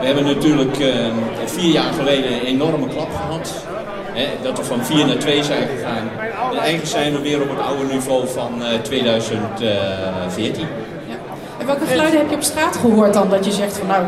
We 0.00 0.06
hebben 0.06 0.24
natuurlijk 0.24 0.78
eh, 0.78 0.88
vier 1.44 1.72
jaar 1.72 1.92
geleden 1.92 2.32
een 2.32 2.46
enorme 2.46 2.88
klap 2.88 3.10
gehad. 3.14 3.70
Hè, 4.12 4.28
dat 4.42 4.58
we 4.58 4.64
van 4.64 4.84
4 4.84 5.06
naar 5.06 5.16
2 5.16 5.42
zijn 5.42 5.68
gegaan. 5.76 6.08
En 6.50 6.58
eigenlijk 6.58 6.86
zijn 6.86 7.12
we 7.12 7.20
weer 7.20 7.42
op 7.42 7.48
het 7.48 7.58
oude 7.58 7.84
niveau 7.92 8.28
van 8.28 8.62
eh, 8.62 8.78
2014. 8.80 10.66
En 11.58 11.66
welke 11.66 11.86
geluiden 11.86 12.20
heb 12.20 12.30
je 12.30 12.36
op 12.36 12.42
straat 12.42 12.76
gehoord 12.76 13.14
dan? 13.14 13.30
Dat 13.30 13.44
je 13.44 13.52
zegt 13.52 13.78
van 13.78 13.86
nou, 13.86 14.04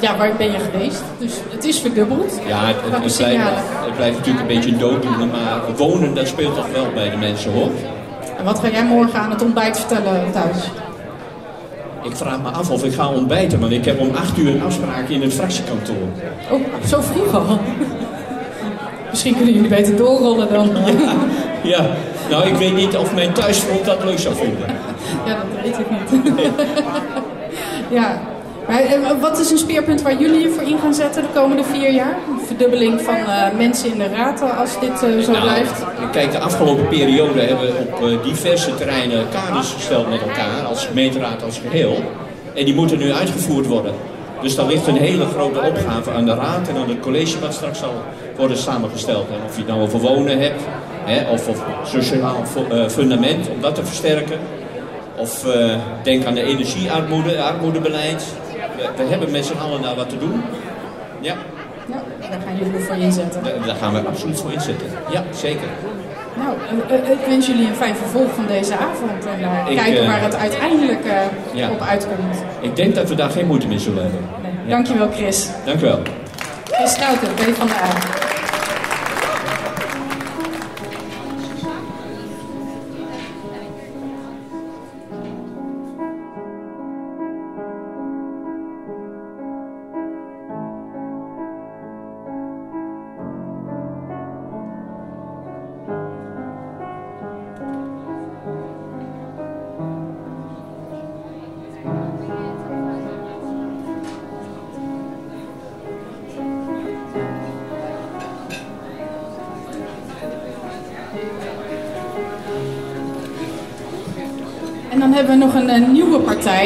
ja, 0.00 0.16
waar 0.16 0.32
ben 0.36 0.52
je 0.52 0.58
geweest? 0.58 1.02
Dus 1.18 1.32
het 1.50 1.64
is 1.64 1.78
verdubbeld. 1.78 2.40
Ja, 2.46 2.66
het, 2.66 2.76
het, 2.82 2.92
het 2.92 3.16
blijft, 3.16 3.42
het 3.84 3.96
blijft 3.96 4.16
natuurlijk 4.16 4.40
een 4.40 4.54
beetje 4.54 4.70
een 4.70 4.78
dooddoener, 4.78 5.26
maar 5.26 5.76
wonen 5.76 6.14
dat 6.14 6.28
speelt 6.28 6.54
toch 6.54 6.70
wel 6.72 6.86
bij 6.94 7.10
de 7.10 7.16
mensen 7.16 7.52
hoor. 7.52 7.70
En 8.38 8.44
wat 8.44 8.58
ga 8.58 8.68
jij 8.68 8.84
morgen 8.84 9.18
aan 9.18 9.30
het 9.30 9.42
ontbijt 9.42 9.78
vertellen 9.78 10.32
thuis? 10.32 10.70
Ik 12.02 12.16
vraag 12.16 12.42
me 12.42 12.48
af 12.48 12.70
of 12.70 12.84
ik 12.84 12.92
ga 12.92 13.08
ontbijten, 13.08 13.60
want 13.60 13.72
ik 13.72 13.84
heb 13.84 14.00
om 14.00 14.14
8 14.14 14.38
uur 14.38 14.54
een 14.54 14.62
afspraak 14.62 15.08
in 15.08 15.22
het 15.22 15.32
fractiekantoor. 15.34 16.08
Oh, 16.50 16.60
zo 16.86 17.00
vroeg 17.00 17.34
al. 17.34 17.58
Misschien 19.16 19.36
kunnen 19.36 19.54
jullie 19.54 19.70
beter 19.70 19.96
doorrollen 19.96 20.48
dan. 20.52 20.70
Ja, 21.62 21.86
nou 22.30 22.46
ik 22.46 22.54
weet 22.54 22.74
niet 22.74 22.96
of 22.96 23.14
mijn 23.14 23.32
thuisfront 23.32 23.84
dat 23.84 24.04
leuk 24.04 24.18
zou 24.18 24.34
vinden. 24.34 24.66
Ja, 25.26 25.34
dat 25.34 25.62
weet 25.62 25.78
ik 25.78 25.86
niet. 25.90 26.34
ja. 27.98 28.20
Maar 28.68 28.80
eh, 28.80 29.20
wat 29.20 29.38
is 29.38 29.50
een 29.50 29.58
speerpunt 29.58 30.02
waar 30.02 30.16
jullie 30.20 30.40
je 30.40 30.50
voor 30.50 30.62
in 30.62 30.78
gaan 30.78 30.94
zetten 30.94 31.22
de 31.22 31.28
komende 31.40 31.64
vier 31.64 31.90
jaar? 31.92 32.16
Een 32.30 32.46
verdubbeling 32.46 33.00
van 33.00 33.14
eh, 33.14 33.56
mensen 33.56 33.92
in 33.92 33.98
de 33.98 34.08
raad 34.08 34.42
eh, 34.42 34.60
als 34.60 34.80
dit 34.80 34.90
eh, 34.90 35.18
zo 35.24 35.30
Nou, 35.32 35.42
blijft? 35.42 35.84
Kijk, 36.12 36.32
de 36.32 36.38
afgelopen 36.38 36.88
periode 36.88 37.40
hebben 37.40 37.66
we 37.66 37.72
op 37.78 38.08
eh, 38.08 38.22
diverse 38.22 38.74
terreinen 38.74 39.24
kaders 39.28 39.72
gesteld 39.72 40.08
met 40.08 40.20
elkaar, 40.20 40.64
als 40.68 40.86
gemeenteraad 40.86 41.42
als 41.42 41.60
geheel. 41.68 41.96
En 42.54 42.64
die 42.64 42.74
moeten 42.74 42.98
nu 42.98 43.12
uitgevoerd 43.12 43.66
worden. 43.66 43.92
Dus 44.40 44.54
dan 44.54 44.66
ligt 44.66 44.86
een 44.86 44.96
hele 44.96 45.26
grote 45.26 45.60
opgave 45.60 46.10
aan 46.10 46.24
de 46.24 46.34
raad 46.34 46.68
en 46.68 46.76
aan 46.76 46.88
het 46.88 47.00
college 47.00 47.38
wat 47.40 47.54
straks 47.54 47.78
zal 47.78 47.94
worden 48.36 48.56
samengesteld. 48.56 49.28
En 49.28 49.36
of 49.46 49.52
je 49.52 49.58
het 49.58 49.66
nou 49.66 49.80
over 49.80 49.98
wonen 50.00 50.38
hebt, 50.40 50.62
hè, 51.04 51.30
of, 51.30 51.48
sociaal 51.84 52.42
eh, 52.70 52.88
fundament, 52.88 53.48
om 53.48 53.60
dat 53.60 53.74
te 53.74 53.84
versterken. 53.84 54.38
Of 55.16 55.46
eh, 55.54 55.74
denk 56.02 56.24
aan 56.24 56.34
de 56.34 56.42
energiearmoede, 56.42 57.42
armoedebeleid. 57.42 58.24
We, 58.76 58.88
we 58.96 59.02
hebben 59.08 59.30
met 59.30 59.44
z'n 59.46 59.56
allen 59.62 59.82
daar 59.82 59.94
wat 59.94 60.08
te 60.08 60.18
doen. 60.18 60.42
Ja, 61.20 61.34
Ja, 61.86 62.02
daar 62.30 62.40
gaan 62.46 62.56
jullie 62.56 62.80
voor 62.80 62.96
inzetten. 62.96 63.42
daar, 63.44 63.66
daar 63.66 63.76
gaan 63.76 63.92
we 63.92 64.00
absoluut 64.08 64.40
voor 64.40 64.52
inzetten. 64.52 64.86
Ja, 65.12 65.24
zeker. 65.34 65.68
Nou, 66.36 66.56
eh, 66.88 67.10
ik 67.10 67.26
wens 67.26 67.46
jullie 67.46 67.66
een 67.66 67.74
fijn 67.74 67.96
vervolg 67.96 68.34
van 68.34 68.46
deze 68.46 68.72
avond. 68.72 69.26
En 69.26 69.70
Ik, 69.70 69.76
kijken 69.76 70.06
waar 70.06 70.22
het 70.22 70.36
uiteindelijk 70.36 71.04
ja. 71.52 71.70
op 71.70 71.80
uitkomt. 71.80 72.36
Ik 72.60 72.76
denk 72.76 72.94
dat 72.94 73.08
we 73.08 73.14
daar 73.14 73.30
geen 73.30 73.46
moeite 73.46 73.66
mee 73.66 73.78
zullen 73.78 74.02
hebben. 74.02 74.20
Ja. 74.64 74.70
Dankjewel 74.70 75.08
Chris. 75.14 75.48
Dank 75.64 75.80
u 75.80 75.84
wel. 75.84 76.00
Chris 76.64 76.92
Schouten, 76.92 77.28
B 77.34 77.56
van 77.56 77.66
de 77.66 77.72
A. 77.72 78.15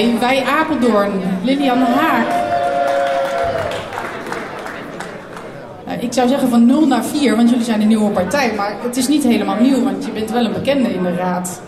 partij, 0.09 0.19
Wij 0.19 0.45
Apeldoorn, 0.45 1.13
Lilian 1.43 1.79
Haak. 1.79 2.27
Nou, 5.87 6.01
ik 6.01 6.13
zou 6.13 6.29
zeggen 6.29 6.49
van 6.49 6.67
0 6.67 6.87
naar 6.87 7.05
4, 7.05 7.37
want 7.37 7.51
jullie 7.51 7.65
zijn 7.65 7.81
een 7.81 7.89
nieuwe 7.89 8.11
partij. 8.11 8.53
Maar 8.57 8.77
het 8.83 8.97
is 8.97 9.09
niet 9.09 9.25
helemaal 9.25 9.61
nieuw, 9.61 9.85
want 9.85 10.05
je 10.05 10.11
bent 10.11 10.31
wel 10.31 10.45
een 10.45 10.53
bekende 10.53 10.95
in 10.95 11.03
de 11.03 11.15
raad. 11.15 11.61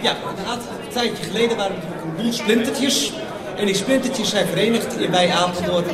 Ja, 0.00 0.12
inderdaad. 0.30 0.58
Een 0.86 0.92
tijdje 0.92 1.24
geleden 1.24 1.56
waren 1.56 1.76
er 1.76 1.82
natuurlijk 1.82 2.04
een 2.04 2.22
boel 2.22 2.32
splintertjes. 2.32 3.12
En 3.56 3.66
die 3.66 3.74
splintertjes 3.74 4.30
zijn 4.30 4.46
verenigd 4.46 5.00
in 5.00 5.10
bij 5.10 5.30
Apeldoorn. 5.32 5.84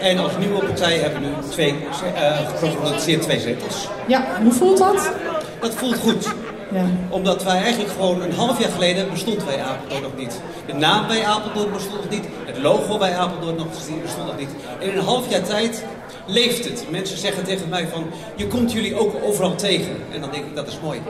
En 0.00 0.18
als 0.18 0.32
nieuwe 0.38 0.64
partij 0.64 0.96
hebben 0.96 1.20
we 1.20 1.26
nu 1.26 1.32
twee, 1.50 1.74
uh, 2.16 3.18
twee 3.18 3.40
zetels. 3.40 3.88
Ja, 4.06 4.24
hoe 4.42 4.52
voelt 4.52 4.78
dat? 4.78 5.12
Dat 5.60 5.74
voelt 5.74 5.98
goed. 5.98 6.28
Ja. 6.74 6.84
Omdat 7.08 7.42
wij 7.42 7.62
eigenlijk 7.62 7.92
gewoon 7.92 8.22
een 8.22 8.32
half 8.32 8.60
jaar 8.60 8.70
geleden 8.70 9.10
bestond 9.10 9.44
bij 9.44 9.62
Apeldoorn 9.62 10.02
nog 10.02 10.16
niet. 10.16 10.40
De 10.66 10.72
naam 10.72 11.06
bij 11.06 11.24
Apeldoorn 11.24 11.72
bestond 11.72 12.00
nog 12.00 12.10
niet. 12.10 12.24
Het 12.44 12.58
logo 12.58 12.98
bij 12.98 13.16
Apeldoorn 13.16 13.56
nog 13.56 13.68
bestond 14.02 14.26
nog 14.26 14.38
niet. 14.38 14.48
En 14.80 14.90
in 14.90 14.98
een 14.98 15.04
half 15.04 15.30
jaar 15.30 15.42
tijd 15.42 15.84
leeft 16.26 16.64
het. 16.64 16.86
Mensen 16.90 17.18
zeggen 17.18 17.44
tegen 17.44 17.68
mij 17.68 17.88
van, 17.88 18.04
je 18.36 18.46
komt 18.46 18.72
jullie 18.72 18.98
ook 18.98 19.14
overal 19.24 19.54
tegen. 19.54 19.96
En 20.12 20.20
dan 20.20 20.30
denk 20.30 20.44
ik, 20.44 20.56
dat 20.56 20.66
is 20.66 20.78
mooi. 20.82 21.02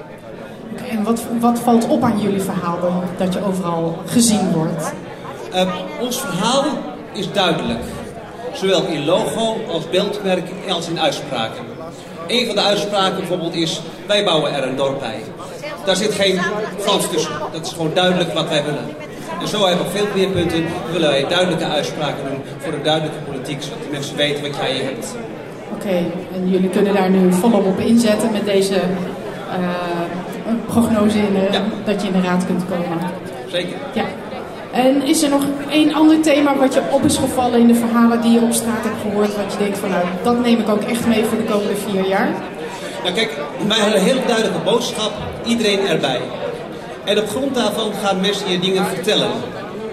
En 0.91 1.03
wat, 1.03 1.23
wat 1.41 1.59
valt 1.59 1.89
op 1.89 2.03
aan 2.03 2.21
jullie 2.21 2.43
verhaal 2.43 2.81
dan, 2.81 3.03
dat 3.19 3.33
je 3.33 3.45
overal 3.45 3.99
gezien 4.07 4.53
wordt? 4.53 4.93
Uh, 5.55 5.75
ons 6.01 6.21
verhaal 6.21 6.65
is 7.13 7.33
duidelijk. 7.33 7.83
Zowel 8.53 8.87
in 8.87 9.05
logo 9.05 9.57
als 9.73 9.89
beeldmerk 9.91 10.49
als 10.69 10.89
in 10.89 11.01
uitspraken. 11.01 11.74
Een 12.27 12.47
van 12.47 12.55
de 12.55 12.63
uitspraken 12.63 13.17
bijvoorbeeld 13.17 13.55
is, 13.55 13.81
wij 14.07 14.25
bouwen 14.25 14.55
er 14.55 14.69
een 14.69 14.77
dorp 14.77 14.99
bij. 14.99 15.23
Daar 15.85 15.97
zit 15.97 16.13
geen 16.13 16.41
Frans 16.79 17.09
tussen. 17.11 17.33
Dat 17.53 17.67
is 17.67 17.73
gewoon 17.73 17.91
duidelijk 17.95 18.33
wat 18.33 18.49
wij 18.49 18.65
willen. 18.65 18.85
En 19.41 19.49
zo 19.49 19.67
hebben 19.67 19.85
we 19.85 19.99
veel 19.99 20.07
meer 20.15 20.29
punten. 20.29 20.65
Willen 20.93 21.09
wij 21.09 21.27
duidelijke 21.29 21.65
uitspraken 21.65 22.25
doen 22.29 22.43
voor 22.59 22.73
de 22.73 22.83
duidelijke 22.83 23.19
politiek, 23.19 23.63
zodat 23.63 23.83
de 23.83 23.89
mensen 23.91 24.17
weten 24.17 24.43
wat 24.43 24.57
jij 24.57 24.73
hier 24.73 24.85
hebt. 24.85 25.17
Oké, 25.75 25.97
en 26.35 26.51
jullie 26.51 26.69
kunnen 26.69 26.95
daar 26.95 27.11
nu 27.11 27.33
volop 27.33 27.67
op 27.67 27.79
inzetten 27.79 28.33
met 28.33 28.45
deze 28.45 28.75
uh, 28.75 30.55
prognose 30.67 31.19
in 31.19 31.35
de, 31.35 31.61
dat 31.85 32.03
je 32.03 32.07
in 32.07 32.13
de 32.13 32.21
raad 32.21 32.47
kunt 32.47 32.63
komen. 32.69 33.11
Zeker. 33.49 33.77
Ja. 33.95 34.05
En 34.75 35.03
is 35.03 35.23
er 35.23 35.31
nog 35.31 35.43
één 35.71 35.95
ander 35.95 36.21
thema 36.21 36.57
wat 36.57 36.75
je 36.75 36.83
op 36.91 37.05
is 37.05 37.17
gevallen 37.17 37.61
in 37.61 37.67
de 37.67 37.75
verhalen 37.75 38.21
die 38.21 38.33
je 38.33 38.41
op 38.41 38.53
straat 38.53 38.85
hebt 38.85 39.01
gehoord, 39.03 39.37
wat 39.37 39.53
je 39.53 39.59
denkt 39.59 39.79
van 39.79 39.91
nou, 39.91 40.05
dat 40.23 40.41
neem 40.41 40.59
ik 40.61 40.69
ook 40.69 40.83
echt 40.83 41.07
mee 41.07 41.25
voor 41.25 41.39
de 41.39 41.45
komende 41.45 41.77
vier 41.77 42.07
jaar? 42.07 42.29
Nou 43.03 43.15
kijk, 43.15 43.39
wij 43.69 43.79
hebben 43.79 43.99
een 43.99 44.07
hele 44.07 44.21
duidelijke 44.27 44.59
boodschap, 44.59 45.13
iedereen 45.47 45.87
erbij. 45.87 46.21
En 47.05 47.19
op 47.19 47.29
grond 47.29 47.55
daarvan 47.55 47.93
gaan 48.03 48.21
mensen 48.21 48.51
je 48.51 48.59
dingen 48.59 48.87
vertellen, 48.87 49.31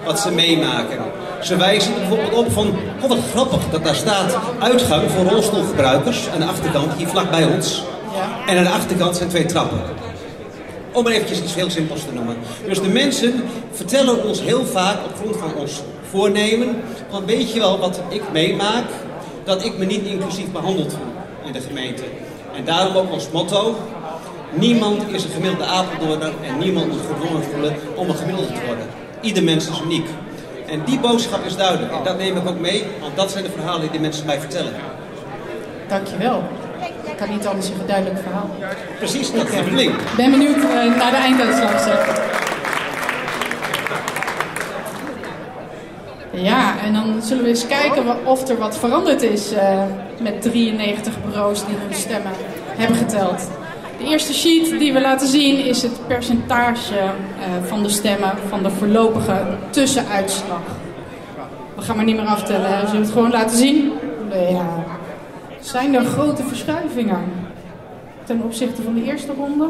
wat 0.06 0.20
ze 0.20 0.32
meemaken. 0.32 1.00
Ze 1.42 1.56
wijzen 1.56 1.94
bijvoorbeeld 1.94 2.34
op 2.34 2.52
van, 2.52 2.76
oh 3.02 3.10
wat 3.10 3.20
grappig 3.32 3.70
dat 3.72 3.84
daar 3.84 3.96
staat 3.96 4.38
uitgang 4.60 5.12
voor 5.12 5.26
rolstoelgebruikers 5.26 6.30
aan 6.34 6.40
de 6.40 6.46
achterkant, 6.46 6.94
hier 6.98 7.08
vlak 7.08 7.30
bij 7.32 7.46
ons. 7.46 7.84
En 8.48 8.58
aan 8.58 8.64
de 8.64 8.70
achterkant 8.70 9.16
zijn 9.16 9.30
twee 9.30 9.46
trappen. 9.46 9.82
Om 10.92 11.04
maar 11.04 11.12
eventjes 11.12 11.42
iets 11.42 11.56
heel 11.56 11.70
simpels 11.70 12.00
te 12.00 12.14
noemen. 12.14 12.36
Dus 12.68 12.82
de 12.82 12.90
mensen 12.90 13.44
vertellen 13.72 14.24
ons 14.24 14.42
heel 14.42 14.66
vaak 14.66 14.98
op 15.06 15.16
grond 15.16 15.36
van 15.36 15.54
ons 15.56 15.82
voornemen, 16.10 16.82
van 17.10 17.26
weet 17.26 17.54
je 17.54 17.60
wel 17.60 17.80
wat 17.80 18.02
ik 18.10 18.22
meemaak, 18.32 18.86
dat 19.44 19.66
ik 19.66 19.78
me 19.78 19.86
niet 19.86 20.06
inclusief 20.06 20.52
behandeld 20.52 20.92
voel 20.92 21.12
in 21.46 21.52
de 21.54 21.62
gemeente. 21.62 22.04
En 22.56 22.66
daarom 22.66 22.96
ook 22.96 23.12
ons 23.12 23.30
motto, 23.32 23.76
niemand 24.54 25.04
is 25.08 25.24
een 25.24 25.30
gemiddelde 25.30 25.66
Apeldoorner 25.66 26.34
en 26.44 26.58
niemand 26.58 26.88
moet 26.88 27.02
gedwongen 27.12 27.44
voelen 27.44 27.76
om 27.96 28.10
een 28.10 28.16
gemiddelde 28.16 28.54
te 28.54 28.66
worden. 28.66 28.86
Ieder 29.22 29.44
mens 29.44 29.70
is 29.70 29.82
uniek. 29.82 30.08
En 30.68 30.82
die 30.86 31.00
boodschap 31.00 31.46
is 31.46 31.56
duidelijk. 31.56 31.92
En 31.92 32.04
dat 32.04 32.18
neem 32.18 32.38
ik 32.38 32.50
ook 32.50 32.60
mee, 32.60 32.84
want 33.02 33.16
dat 33.16 33.32
zijn 33.32 33.44
de 33.44 33.50
verhalen 33.50 33.82
die 33.82 33.92
de 33.92 34.00
mensen 34.00 34.26
mij 34.26 34.40
vertellen. 34.40 34.74
Dankjewel. 35.88 36.44
Ik 37.04 37.18
kan 37.18 37.30
niet 37.30 37.48
anders 37.48 37.68
zeggen, 37.68 37.88
duidelijk 37.88 38.20
verhaal. 38.20 38.50
Precies, 38.98 39.32
dat 39.32 39.48
is. 39.48 39.84
Ik 39.84 39.92
ben 40.18 40.32
benieuwd 40.32 40.58
uh, 40.58 40.98
naar 40.98 41.12
de 41.12 41.18
einduitslag. 41.18 42.51
Ja, 46.34 46.80
en 46.80 46.94
dan 46.94 47.22
zullen 47.22 47.44
we 47.44 47.50
eens 47.50 47.68
kijken 47.68 48.26
of 48.26 48.50
er 48.50 48.58
wat 48.58 48.78
veranderd 48.78 49.22
is 49.22 49.54
uh, 49.54 49.84
met 50.22 50.42
93 50.42 51.14
bureaus 51.26 51.66
die 51.66 51.76
hun 51.76 51.94
stemmen 51.94 52.32
hebben 52.68 52.98
geteld. 52.98 53.50
De 53.98 54.04
eerste 54.04 54.34
sheet 54.34 54.80
die 54.80 54.94
we 54.94 55.02
laten 55.02 55.28
zien 55.28 55.66
is 55.66 55.82
het 55.82 56.08
percentage 56.08 56.94
uh, 56.94 57.68
van 57.68 57.84
de 57.84 57.90
stemmen 57.90 58.32
van 58.48 58.64
de 58.64 58.70
voorlopige 58.70 59.44
tussenuitslag. 59.70 60.62
We 61.76 61.82
gaan 61.82 61.96
maar 61.96 62.06
niet 62.06 62.16
meer 62.16 62.26
aftellen, 62.26 62.70
hè. 62.70 62.78
zullen 62.78 62.92
we 62.92 62.98
het 62.98 63.12
gewoon 63.12 63.32
laten 63.32 63.58
zien? 63.58 63.92
Ja. 64.50 64.84
Zijn 65.60 65.96
er 65.96 66.06
grote 66.06 66.44
verschuivingen 66.44 67.24
ten 68.24 68.42
opzichte 68.42 68.82
van 68.82 68.94
de 68.94 69.04
eerste 69.04 69.32
ronde? 69.38 69.68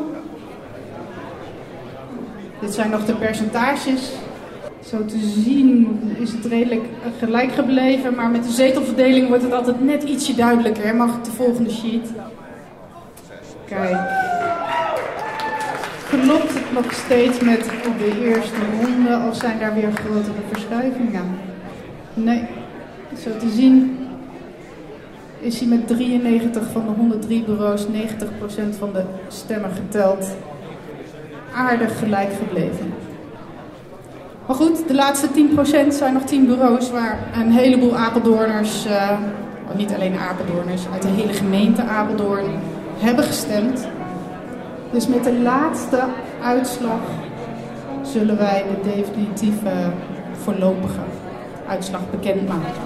Dit 2.60 2.74
zijn 2.74 2.89
nog 2.89 3.06
de 3.06 3.15
percentages. 3.15 4.12
Zo 4.91 5.06
te 5.06 5.19
zien 5.19 5.99
is 6.19 6.32
het 6.32 6.45
redelijk 6.45 6.86
gelijk 7.19 7.51
gebleven, 7.51 8.15
maar 8.15 8.30
met 8.30 8.43
de 8.43 8.51
zetelverdeling 8.51 9.27
wordt 9.27 9.43
het 9.43 9.54
altijd 9.54 9.84
net 9.84 10.04
ietsje 10.04 10.36
duidelijker. 10.36 10.95
Mag 10.95 11.15
ik 11.15 11.23
de 11.23 11.32
volgende 11.32 11.69
sheet? 11.69 12.10
Kijk. 13.65 13.97
Klopt 16.10 16.54
het 16.54 16.73
nog 16.73 16.93
steeds 16.93 17.39
met 17.39 17.63
de 17.97 18.21
eerste 18.21 18.60
ronde 18.82 19.27
of 19.30 19.36
zijn 19.36 19.60
daar 19.60 19.73
weer 19.73 19.91
grotere 19.91 20.41
verschuivingen? 20.51 21.38
Nee. 22.13 22.43
Zo 23.23 23.38
te 23.38 23.49
zien 23.49 23.97
is 25.39 25.60
hij 25.60 25.67
met 25.67 25.88
93 25.88 26.71
van 26.71 26.86
de 26.86 26.91
103 26.91 27.43
bureaus 27.43 27.86
90% 27.86 27.89
van 28.77 28.93
de 28.93 29.04
stemmen 29.27 29.71
geteld 29.71 30.27
aardig 31.54 31.99
gelijk 31.99 32.30
gebleven. 32.34 32.93
Maar 34.51 34.59
goed, 34.59 34.87
de 34.87 34.93
laatste 34.93 35.27
10% 35.27 35.93
zijn 35.93 36.13
nog 36.13 36.23
10 36.23 36.45
bureaus 36.45 36.91
waar 36.91 37.19
een 37.33 37.51
heleboel 37.51 37.95
Apeldoorners, 37.95 38.85
uh, 38.85 39.17
niet 39.75 39.93
alleen 39.93 40.17
Apeldoorners, 40.17 40.81
uit 40.93 41.01
de 41.01 41.07
hele 41.07 41.33
gemeente 41.33 41.83
Apeldoorn 41.83 42.59
hebben 42.97 43.23
gestemd. 43.23 43.87
Dus 44.91 45.07
met 45.07 45.23
de 45.23 45.39
laatste 45.39 45.99
uitslag 46.43 46.99
zullen 48.01 48.37
wij 48.37 48.65
de 48.69 48.89
definitieve 48.95 49.91
voorlopige 50.43 51.01
uitslag 51.67 52.01
bekendmaken. 52.09 52.81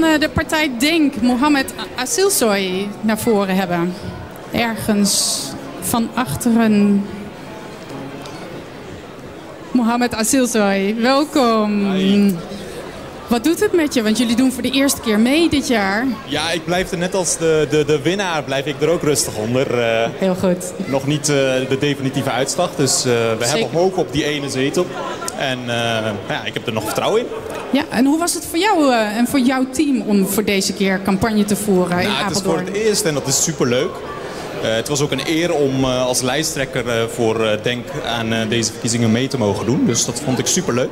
De 0.00 0.30
partij 0.32 0.70
Denk 0.78 1.20
Mohamed 1.20 1.74
Asilsoy 1.96 2.88
naar 3.00 3.18
voren 3.18 3.56
hebben? 3.56 3.94
Ergens 4.52 5.42
van 5.80 6.08
achteren. 6.14 7.04
Mohamed 9.70 10.14
Asilsoy, 10.14 10.94
welkom. 10.98 11.92
Wat 13.26 13.44
doet 13.44 13.60
het 13.60 13.72
met 13.72 13.94
je? 13.94 14.02
Want 14.02 14.18
jullie 14.18 14.36
doen 14.36 14.52
voor 14.52 14.62
de 14.62 14.70
eerste 14.70 15.00
keer 15.00 15.18
mee 15.18 15.48
dit 15.48 15.68
jaar. 15.68 16.06
Ja, 16.26 16.50
ik 16.50 16.64
blijf 16.64 16.90
er 16.90 16.98
net 16.98 17.14
als 17.14 17.36
de, 17.38 17.66
de, 17.70 17.84
de 17.84 18.02
winnaar 18.02 18.42
blijf 18.42 18.66
ik 18.66 18.80
er 18.80 18.88
ook 18.88 19.02
rustig 19.02 19.36
onder. 19.36 19.78
Uh, 19.78 20.08
Heel 20.18 20.34
goed. 20.34 20.72
Nog 20.86 21.06
niet 21.06 21.28
uh, 21.28 21.36
de 21.68 21.76
definitieve 21.80 22.30
uitslag, 22.30 22.70
dus 22.76 23.06
uh, 23.06 23.12
we 23.12 23.36
Zeker. 23.40 23.58
hebben 23.58 23.80
hoog 23.80 23.96
op 23.96 24.12
die 24.12 24.24
ene 24.24 24.50
zetel. 24.50 24.86
En 25.40 25.58
ja, 26.28 26.44
ik 26.44 26.54
heb 26.54 26.66
er 26.66 26.72
nog 26.72 26.84
vertrouwen 26.84 27.20
in. 27.20 27.26
Ja, 27.72 27.84
en 27.90 28.04
hoe 28.04 28.18
was 28.18 28.34
het 28.34 28.46
voor 28.46 28.58
jou 28.58 28.94
en 28.94 29.26
voor 29.26 29.38
jouw 29.38 29.66
team 29.70 30.00
om 30.00 30.26
voor 30.26 30.44
deze 30.44 30.72
keer 30.72 31.00
campagne 31.02 31.44
te 31.44 31.56
voeren 31.56 32.00
in 32.00 32.08
Nou, 32.08 32.24
het 32.24 32.36
is 32.36 32.42
voor 32.42 32.50
Apeldoorn? 32.50 32.74
het 32.74 32.86
eerst 32.86 33.04
en 33.04 33.14
dat 33.14 33.26
is 33.26 33.42
superleuk. 33.42 33.90
Uh, 34.62 34.74
het 34.74 34.88
was 34.88 35.00
ook 35.00 35.10
een 35.10 35.22
eer 35.26 35.52
om 35.54 35.84
uh, 35.84 36.06
als 36.06 36.20
lijsttrekker 36.20 36.86
uh, 36.86 36.92
voor 37.08 37.58
Denk 37.62 37.86
aan 38.06 38.48
deze 38.48 38.70
verkiezingen 38.70 39.12
mee 39.12 39.28
te 39.28 39.38
mogen 39.38 39.66
doen. 39.66 39.86
Dus 39.86 40.04
dat 40.04 40.20
vond 40.20 40.38
ik 40.38 40.46
superleuk. 40.46 40.90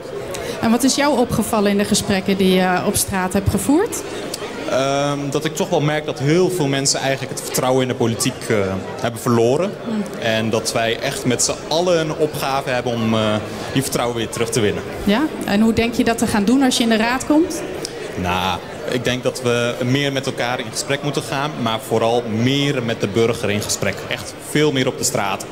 En 0.60 0.70
wat 0.70 0.82
is 0.82 0.94
jou 0.94 1.18
opgevallen 1.18 1.70
in 1.70 1.78
de 1.78 1.84
gesprekken 1.84 2.36
die 2.36 2.54
je 2.54 2.82
op 2.86 2.96
straat 2.96 3.32
hebt 3.32 3.50
gevoerd? 3.50 4.02
Um, 4.72 5.30
dat 5.30 5.44
ik 5.44 5.54
toch 5.54 5.68
wel 5.68 5.80
merk 5.80 6.06
dat 6.06 6.18
heel 6.18 6.50
veel 6.50 6.66
mensen 6.66 7.00
eigenlijk 7.00 7.32
het 7.32 7.42
vertrouwen 7.44 7.82
in 7.82 7.88
de 7.88 7.94
politiek 7.94 8.34
hebben 9.00 9.20
verloren. 9.20 9.70
En 10.20 10.50
dat 10.50 10.72
wij 10.72 10.98
echt 11.00 11.24
met 11.24 11.42
z'n 11.42 11.54
allen 11.68 12.00
een 12.00 12.16
opgave 12.16 12.70
hebben 12.70 12.92
om 12.92 13.14
die 13.72 13.82
vertrouwen 13.82 14.16
weer 14.16 14.28
terug 14.28 14.50
te 14.50 14.60
winnen. 14.60 14.82
Ja, 15.04 15.22
en 15.44 15.60
hoe 15.60 15.72
denk 15.72 15.94
je 15.94 16.04
dat 16.04 16.18
te 16.18 16.26
gaan 16.26 16.44
doen 16.44 16.62
als 16.62 16.76
je 16.76 16.82
in 16.82 16.88
de 16.88 16.96
raad 16.96 17.26
komt? 17.26 17.62
Nou, 18.22 18.58
ik 18.90 19.04
denk 19.04 19.22
dat 19.22 19.42
we 19.42 19.74
meer 19.84 20.12
met 20.12 20.26
elkaar 20.26 20.58
in 20.58 20.70
gesprek 20.70 21.02
moeten 21.02 21.22
gaan, 21.22 21.50
maar 21.62 21.80
vooral 21.80 22.22
meer 22.22 22.82
met 22.82 23.00
de 23.00 23.08
burger 23.08 23.50
in 23.50 23.62
gesprek. 23.62 23.96
Echt 24.08 24.34
veel 24.48 24.72
meer 24.72 24.86
op 24.86 24.98
de 24.98 25.04
straat. 25.04 25.44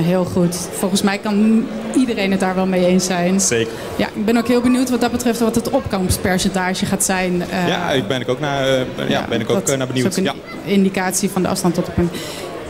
Heel 0.00 0.24
goed. 0.24 0.56
Volgens 0.78 1.02
mij 1.02 1.18
kan 1.18 1.66
iedereen 1.94 2.30
het 2.30 2.40
daar 2.40 2.54
wel 2.54 2.66
mee 2.66 2.86
eens 2.86 3.04
zijn. 3.06 3.40
Zeker. 3.40 3.72
Ja, 3.96 4.06
ik 4.14 4.24
ben 4.24 4.36
ook 4.36 4.48
heel 4.48 4.60
benieuwd 4.60 4.90
wat 4.90 5.00
dat 5.00 5.10
betreft 5.10 5.40
wat 5.40 5.54
het 5.54 5.70
opkomstpercentage 5.70 6.86
gaat 6.86 7.04
zijn. 7.04 7.42
Eh, 7.50 7.68
ja, 7.68 7.90
ik 7.90 8.06
ben 8.08 8.20
ik 8.20 8.28
ook 8.28 8.40
naar, 8.40 8.68
eh, 8.68 9.08
ja, 9.08 9.24
ben 9.28 9.40
ik 9.40 9.50
ook 9.50 9.56
dat 9.56 9.68
eh, 9.70 9.76
naar 9.78 9.86
benieuwd. 9.86 10.06
is 10.12 10.18
ook 10.18 10.24
Ja. 10.24 10.34
een 10.66 10.70
indicatie 10.72 11.30
van 11.30 11.42
de 11.42 11.48
afstand 11.48 11.74
tot 11.74 11.86
de 11.86 11.92
punt. 11.92 12.10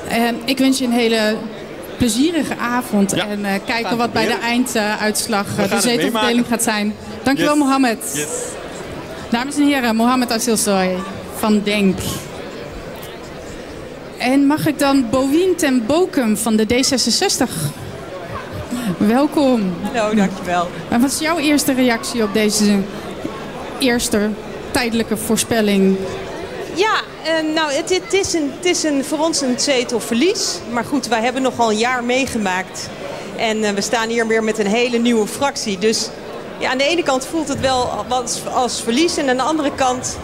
En 0.08 0.36
ik 0.44 0.58
wens 0.58 0.78
je 0.78 0.84
een 0.84 0.92
hele 0.92 1.36
plezierige 1.96 2.56
avond. 2.56 3.12
En 3.12 3.44
eh, 3.44 3.52
kijken 3.66 3.96
wat 3.96 4.12
bij 4.12 4.26
de 4.26 4.38
einduitslag 4.42 5.46
eh, 5.58 5.70
de 5.70 5.80
zetelverdeling 5.80 6.46
gaat 6.48 6.62
zijn. 6.62 6.94
Dankjewel, 7.22 7.54
Yes. 7.54 7.62
Mohammed. 7.64 8.26
Dames 9.30 9.56
en 9.56 9.66
heren, 9.66 9.96
Mohammed 9.96 10.32
Asilsoy 10.32 10.88
van 11.38 11.60
Denk. 11.64 11.98
En 14.18 14.46
mag 14.46 14.66
ik 14.66 14.78
dan 14.78 15.10
Bowien 15.10 15.56
ten 15.56 15.86
Bokum 15.86 16.36
van 16.36 16.56
de 16.56 16.66
D66? 16.66 17.50
Welkom. 18.98 19.74
Hallo, 19.82 20.14
dankjewel. 20.14 20.68
En 20.88 21.00
wat 21.00 21.10
is 21.10 21.18
jouw 21.18 21.38
eerste 21.38 21.72
reactie 21.72 22.22
op 22.22 22.32
deze 22.32 22.78
eerste 23.78 24.30
tijdelijke 24.70 25.16
voorspelling? 25.16 25.96
Ja, 26.74 27.00
eh, 27.24 27.54
nou, 27.54 27.72
het, 27.72 27.90
het, 27.90 28.12
is 28.12 28.32
een, 28.32 28.50
het 28.56 28.64
is 28.64 28.82
een, 28.82 29.04
voor 29.04 29.18
ons 29.18 29.40
een 29.40 29.60
zetelverlies. 29.60 30.58
Maar 30.70 30.84
goed, 30.84 31.06
wij 31.06 31.20
hebben 31.20 31.42
nogal 31.42 31.70
een 31.70 31.78
jaar 31.78 32.04
meegemaakt. 32.04 32.88
En 33.36 33.64
eh, 33.64 33.72
we 33.72 33.80
staan 33.80 34.08
hier 34.08 34.26
weer 34.26 34.44
met 34.44 34.58
een 34.58 34.66
hele 34.66 34.98
nieuwe 34.98 35.26
fractie. 35.26 35.78
Dus 35.78 36.08
ja, 36.58 36.70
aan 36.70 36.78
de 36.78 36.84
ene 36.84 37.02
kant 37.02 37.26
voelt 37.26 37.48
het 37.48 37.60
wel 37.60 38.04
als, 38.08 38.46
als 38.46 38.82
verlies. 38.82 39.16
En 39.16 39.28
aan 39.28 39.36
de 39.36 39.42
andere 39.42 39.74
kant 39.74 40.18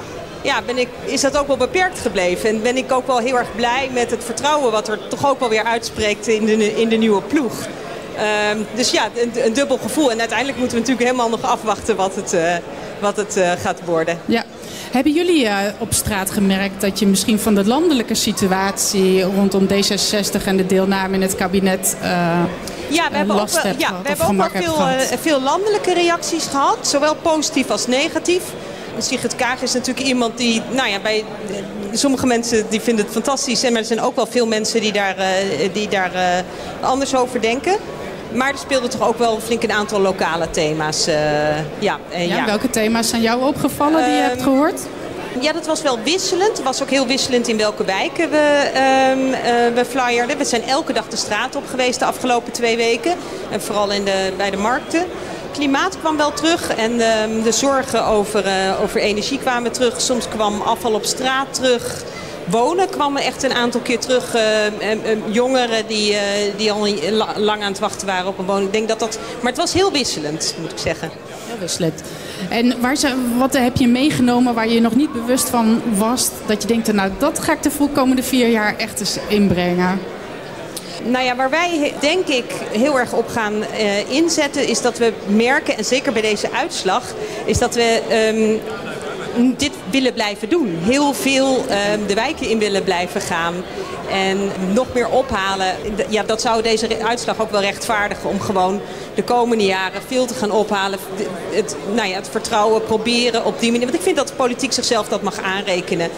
ja, 0.44 0.62
ben 0.66 0.78
ik, 0.78 0.88
is 1.04 1.20
dat 1.20 1.36
ook 1.36 1.46
wel 1.46 1.56
beperkt 1.56 1.98
gebleven. 1.98 2.48
En 2.48 2.62
ben 2.62 2.76
ik 2.76 2.92
ook 2.92 3.06
wel 3.06 3.18
heel 3.18 3.38
erg 3.38 3.54
blij 3.56 3.90
met 3.92 4.10
het 4.10 4.24
vertrouwen 4.24 4.72
wat 4.72 4.88
er 4.88 5.08
toch 5.08 5.28
ook 5.28 5.40
wel 5.40 5.48
weer 5.48 5.64
uitspreekt 5.64 6.26
in 6.28 6.44
de, 6.44 6.80
in 6.80 6.88
de 6.88 6.96
nieuwe 6.96 7.22
ploeg. 7.22 7.52
Ehm, 8.16 8.58
dus 8.74 8.90
ja, 8.90 9.08
een, 9.14 9.46
een 9.46 9.52
dubbel 9.52 9.78
gevoel. 9.78 10.10
En 10.10 10.18
uiteindelijk 10.18 10.58
moeten 10.58 10.76
we 10.76 10.82
natuurlijk 10.82 11.10
helemaal 11.10 11.38
nog 11.38 11.50
afwachten 11.50 11.96
wat 11.96 12.14
het, 12.14 12.32
eh, 12.32 12.54
wat 13.00 13.16
het 13.16 13.36
eh, 13.36 13.52
gaat 13.62 13.80
worden. 13.84 14.18
Ja. 14.24 14.44
Hebben 14.90 15.12
jullie 15.12 15.46
eh, 15.46 15.56
op 15.78 15.92
straat 15.92 16.30
gemerkt 16.30 16.80
dat 16.80 16.98
je 16.98 17.06
misschien 17.06 17.38
van 17.38 17.54
de 17.54 17.64
landelijke 17.64 18.14
situatie 18.14 19.22
rondom 19.22 19.66
D66 19.66 20.44
en 20.44 20.56
de 20.56 20.66
deelname 20.66 21.14
in 21.14 21.22
het 21.22 21.34
kabinet 21.34 21.96
Ja, 22.00 23.10
we 23.10 23.16
hebben 23.16 23.40
ook 23.40 23.50
wel, 23.50 23.72
ja, 23.78 23.92
we 24.02 24.08
hebben 24.08 24.40
ook 24.40 24.50
veel, 24.50 24.76
veel 25.20 25.42
landelijke 25.42 25.94
reacties 25.94 26.46
gehad. 26.46 26.78
Zowel 26.80 27.14
positief 27.14 27.70
als 27.70 27.86
negatief. 27.86 28.42
En 28.96 29.02
Sigrid 29.02 29.36
Kaag 29.36 29.62
is 29.62 29.72
natuurlijk 29.72 30.06
iemand 30.06 30.38
die, 30.38 30.62
nou 30.70 30.88
ja, 30.88 30.98
bij 31.00 31.24
sommige 31.92 32.26
mensen 32.26 32.66
die 32.70 32.80
vinden 32.80 33.04
het 33.04 33.14
fantastisch. 33.14 33.62
En 33.62 33.72
maar 33.72 33.80
er 33.80 33.86
zijn 33.86 34.00
ook 34.00 34.16
wel 34.16 34.26
veel 34.26 34.46
mensen 34.46 34.80
die 34.80 34.92
daar, 34.92 35.16
eh, 35.16 35.68
die 35.72 35.88
daar 35.88 36.14
eh, 36.14 36.22
anders 36.88 37.14
over 37.16 37.40
denken. 37.40 37.76
Maar 38.32 38.50
er 38.52 38.58
speelden 38.58 38.90
toch 38.90 39.08
ook 39.08 39.18
wel 39.18 39.40
flink 39.44 39.62
een 39.62 39.72
aantal 39.72 40.00
lokale 40.00 40.50
thema's. 40.50 41.06
eh, 41.06 41.14
ja, 41.78 41.98
en 42.10 42.26
ja, 42.28 42.36
ja. 42.36 42.44
Welke 42.44 42.70
thema's 42.70 43.08
zijn 43.08 43.22
jou 43.22 43.42
opgevallen 43.44 44.04
die 44.04 44.14
je 44.14 44.20
hebt 44.20 44.34
Ehm, 44.34 44.42
gehoord? 44.42 44.80
Ja, 45.40 45.52
dat 45.52 45.66
was 45.66 45.82
wel 45.82 45.98
wisselend. 46.04 46.48
Het 46.56 46.62
was 46.62 46.82
ook 46.82 46.90
heel 46.90 47.06
wisselend 47.06 47.48
in 47.48 47.56
welke 47.56 47.84
wijken 47.84 48.30
we, 48.30 48.70
ehm 48.74 49.32
eh, 49.32 49.74
we 49.74 49.84
flyerden. 49.84 50.38
We 50.38 50.44
zijn 50.44 50.62
elke 50.62 50.92
dag 50.92 51.08
de 51.08 51.16
straat 51.16 51.56
op 51.56 51.62
geweest 51.70 51.98
de 51.98 52.04
afgelopen 52.04 52.52
twee 52.52 52.76
weken. 52.76 53.14
En 53.50 53.62
vooral 53.62 53.90
in 53.92 54.04
de, 54.04 54.32
bij 54.36 54.50
de 54.50 54.56
markten. 54.56 55.04
Klimaat 55.58 55.98
kwam 56.00 56.16
wel 56.16 56.32
terug 56.32 56.74
en 56.74 57.00
ehm, 57.00 57.42
de 57.42 57.52
zorgen 57.52 58.04
over, 58.06 58.46
eh, 58.46 58.80
over 58.82 59.00
energie 59.00 59.38
kwamen 59.38 59.72
terug. 59.72 60.00
Soms 60.00 60.28
kwam 60.28 60.60
afval 60.60 60.92
op 60.92 61.04
straat 61.04 61.54
terug. 61.54 62.02
Wonen 62.44 62.88
kwam 62.90 63.16
echt 63.16 63.42
een 63.42 63.52
aantal 63.52 63.80
keer 63.80 63.98
terug. 63.98 64.34
Eh, 64.34 64.66
eh, 64.66 64.72
eh, 64.92 65.18
jongeren 65.30 65.86
die, 65.86 66.14
eh, 66.16 66.52
die 66.56 66.72
al 66.72 66.88
la- 67.10 67.34
lang 67.36 67.62
aan 67.62 67.68
het 67.70 67.78
wachten 67.78 68.06
waren 68.06 68.26
op 68.26 68.38
een 68.38 68.44
woning. 68.44 68.66
Ik 68.66 68.72
denk 68.72 68.88
dat 68.88 68.98
dat... 68.98 69.18
Maar 69.40 69.50
het 69.52 69.60
was 69.60 69.72
heel 69.72 69.92
wisselend, 69.92 70.54
moet 70.60 70.70
ik 70.72 70.78
zeggen. 70.78 71.10
Heel 71.46 71.58
wisselend. 71.58 72.02
En 72.50 72.80
waar 72.80 72.96
ze, 72.96 73.14
wat 73.38 73.52
heb 73.52 73.76
je 73.76 73.88
meegenomen 73.88 74.54
waar 74.54 74.68
je 74.68 74.80
nog 74.80 74.94
niet 74.94 75.12
bewust 75.12 75.48
van 75.48 75.82
was? 75.96 76.30
Dat 76.46 76.62
je 76.62 76.68
denkt, 76.68 76.92
nou 76.92 77.10
dat 77.18 77.38
ga 77.38 77.52
ik 77.52 77.62
de 77.62 77.70
komende 77.94 78.22
vier 78.22 78.48
jaar 78.48 78.74
echt 78.76 79.00
eens 79.00 79.16
inbrengen. 79.28 80.00
Nou 81.06 81.24
ja, 81.24 81.36
waar 81.36 81.50
wij 81.50 81.94
denk 82.00 82.26
ik 82.26 82.44
heel 82.72 82.98
erg 82.98 83.12
op 83.12 83.28
gaan 83.28 83.62
eh, 83.62 84.10
inzetten 84.10 84.68
is 84.68 84.80
dat 84.80 84.98
we 84.98 85.12
merken, 85.26 85.76
en 85.76 85.84
zeker 85.84 86.12
bij 86.12 86.22
deze 86.22 86.52
uitslag, 86.52 87.14
is 87.44 87.58
dat 87.58 87.74
we 87.74 88.02
ehm, 88.08 88.58
dit 89.56 89.72
willen 89.90 90.12
blijven 90.12 90.48
doen. 90.48 90.78
Heel 90.80 91.14
veel 91.14 91.64
ehm, 91.68 92.06
de 92.06 92.14
wijken 92.14 92.48
in 92.48 92.58
willen 92.58 92.82
blijven 92.82 93.20
gaan 93.20 93.54
en 94.10 94.50
nog 94.72 94.86
meer 94.94 95.08
ophalen. 95.08 95.74
Ja, 96.08 96.22
dat 96.22 96.40
zou 96.40 96.62
deze 96.62 96.88
uitslag 97.02 97.40
ook 97.40 97.50
wel 97.50 97.60
rechtvaardigen 97.60 98.28
om 98.28 98.40
gewoon 98.40 98.80
de 99.14 99.24
komende 99.24 99.64
jaren 99.64 100.02
veel 100.06 100.26
te 100.26 100.34
gaan 100.34 100.50
ophalen. 100.50 100.98
Het, 101.50 101.76
nou 101.94 102.08
ja, 102.08 102.14
het 102.14 102.28
vertrouwen 102.30 102.84
proberen 102.84 103.44
op 103.44 103.60
die 103.60 103.70
manier. 103.70 103.86
Want 103.86 103.98
ik 103.98 104.04
vind 104.04 104.16
dat 104.16 104.28
de 104.28 104.34
politiek 104.34 104.72
zichzelf 104.72 105.08
dat 105.08 105.22
mag 105.22 105.40
aanrekenen. 105.40 106.10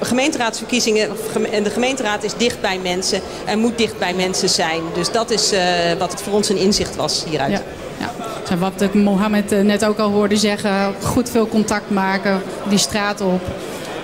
Gemeenteraadsverkiezingen 0.00 1.10
en 1.50 1.62
de 1.62 1.70
gemeenteraad 1.70 2.24
is 2.24 2.34
dicht 2.36 2.60
bij 2.60 2.78
mensen 2.78 3.20
en 3.44 3.58
moet 3.58 3.78
dicht 3.78 3.98
bij 3.98 4.14
mensen 4.14 4.48
zijn. 4.48 4.82
Dus 4.94 5.10
dat 5.10 5.30
is 5.30 5.52
eh, 5.52 5.62
wat 5.98 6.12
het 6.12 6.22
voor 6.22 6.32
ons 6.32 6.48
een 6.48 6.56
inzicht 6.56 6.96
was 6.96 7.24
hieruit. 7.28 7.52
Ja, 7.52 7.62
ja. 8.00 8.56
Wat 8.58 8.80
ik 8.80 8.94
Mohammed 8.94 9.52
eh, 9.52 9.60
net 9.60 9.84
ook 9.84 9.98
al 9.98 10.10
hoorde 10.10 10.36
zeggen, 10.36 10.94
goed 11.02 11.30
veel 11.30 11.48
contact 11.48 11.90
maken, 11.90 12.42
die 12.68 12.78
straat 12.78 13.20
op. 13.20 13.40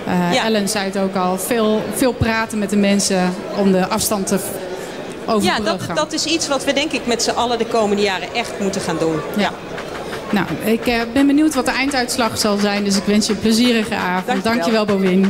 Eh, 0.05 0.45
Ellen 0.45 0.69
zei 0.69 0.85
het 0.85 0.97
ook 0.97 1.15
al, 1.15 1.37
veel, 1.37 1.81
veel 1.95 2.13
praten 2.13 2.59
met 2.59 2.69
de 2.69 2.77
mensen 2.77 3.33
om 3.57 3.71
de 3.71 3.87
afstand 3.87 4.27
te 4.27 4.39
v- 4.39 4.43
Ja, 5.27 5.33
overbruggen. 5.33 5.87
dat, 5.87 5.95
dat 5.95 6.13
is 6.13 6.25
iets 6.25 6.47
wat 6.47 6.63
we 6.65 6.73
denk 6.73 6.91
ik 6.91 7.05
met 7.05 7.23
z'n 7.23 7.29
allen 7.29 7.57
de 7.57 7.65
komende 7.65 8.01
jaren 8.03 8.33
echt 8.33 8.59
moeten 8.59 8.81
gaan 8.81 8.97
doen. 8.99 9.15
Ja. 9.37 9.51
Nou, 10.29 10.45
ik 10.63 10.87
eh, 10.87 10.95
ben 11.13 11.27
benieuwd 11.27 11.53
wat 11.55 11.65
de 11.65 11.71
einduitslag 11.71 12.37
zal 12.37 12.57
zijn, 12.57 12.83
dus 12.83 12.97
ik 12.97 13.03
wens 13.05 13.27
je 13.27 13.33
een 13.33 13.39
plezierige 13.39 13.95
avond. 13.95 14.43
Dankjewel. 14.43 14.85
We 14.85 15.21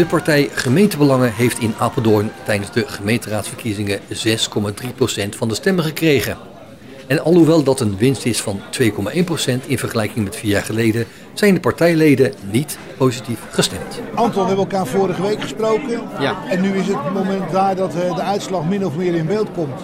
De 0.00 0.06
partij 0.06 0.48
Gemeentebelangen 0.52 1.32
heeft 1.32 1.58
in 1.58 1.74
Apeldoorn 1.78 2.30
tijdens 2.44 2.72
de 2.72 2.84
gemeenteraadsverkiezingen 2.86 4.00
6,3% 4.00 5.28
van 5.36 5.48
de 5.48 5.54
stemmen 5.54 5.84
gekregen. 5.84 6.36
En 7.06 7.22
alhoewel 7.22 7.62
dat 7.62 7.80
een 7.80 7.96
winst 7.96 8.24
is 8.24 8.40
van 8.40 8.60
2,1% 8.80 9.66
in 9.66 9.78
vergelijking 9.78 10.24
met 10.24 10.36
vier 10.36 10.50
jaar 10.50 10.62
geleden, 10.62 11.06
zijn 11.32 11.54
de 11.54 11.60
partijleden 11.60 12.32
niet 12.50 12.78
positief 12.96 13.38
gestemd. 13.50 14.00
Anton, 14.14 14.42
we 14.42 14.48
hebben 14.48 14.70
elkaar 14.70 14.86
vorige 14.86 15.22
week 15.22 15.40
gesproken. 15.40 16.00
Ja. 16.20 16.36
En 16.48 16.60
nu 16.60 16.68
is 16.78 16.86
het 16.86 17.12
moment 17.12 17.50
daar 17.50 17.76
dat 17.76 17.94
eh, 17.94 18.14
de 18.14 18.22
uitslag 18.22 18.64
min 18.64 18.86
of 18.86 18.96
meer 18.96 19.14
in 19.14 19.26
beeld 19.26 19.48
komt. 19.54 19.80